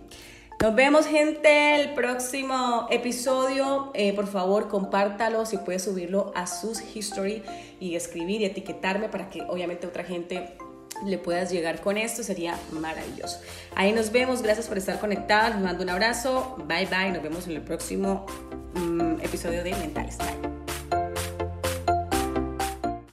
Nos 0.60 0.74
vemos 0.74 1.06
gente 1.06 1.76
el 1.76 1.94
próximo 1.94 2.88
episodio. 2.90 3.92
Eh, 3.94 4.14
por 4.14 4.26
favor, 4.26 4.70
compártalo 4.70 5.46
si 5.46 5.58
puedes 5.58 5.84
subirlo 5.84 6.32
a 6.36 6.48
sus 6.48 6.82
history 6.96 7.44
y 7.80 7.96
escribir 7.96 8.42
y 8.42 8.46
etiquetarme 8.46 9.08
para 9.08 9.30
que 9.30 9.44
obviamente 9.44 9.86
otra 9.86 10.04
gente 10.04 10.58
le 11.06 11.20
puedas 11.20 11.52
llegar 11.52 11.82
con 11.82 11.98
esto. 11.98 12.24
Sería 12.24 12.58
maravilloso. 12.72 13.40
Ahí 13.76 13.94
nos 13.94 14.12
vemos. 14.12 14.42
Gracias 14.42 14.68
por 14.68 14.80
estar 14.80 15.00
conectados. 15.00 15.54
Les 15.54 15.64
mando 15.64 15.84
un 15.84 15.92
abrazo. 15.92 16.56
Bye 16.66 16.88
bye. 16.88 17.12
Nos 17.12 17.22
vemos 17.22 17.46
en 17.46 17.54
el 17.54 17.62
próximo 17.62 18.26
mm, 18.74 19.22
episodio 19.22 19.64
de 19.64 19.76
Mentales. 19.76 20.18
Bye. 20.18 20.57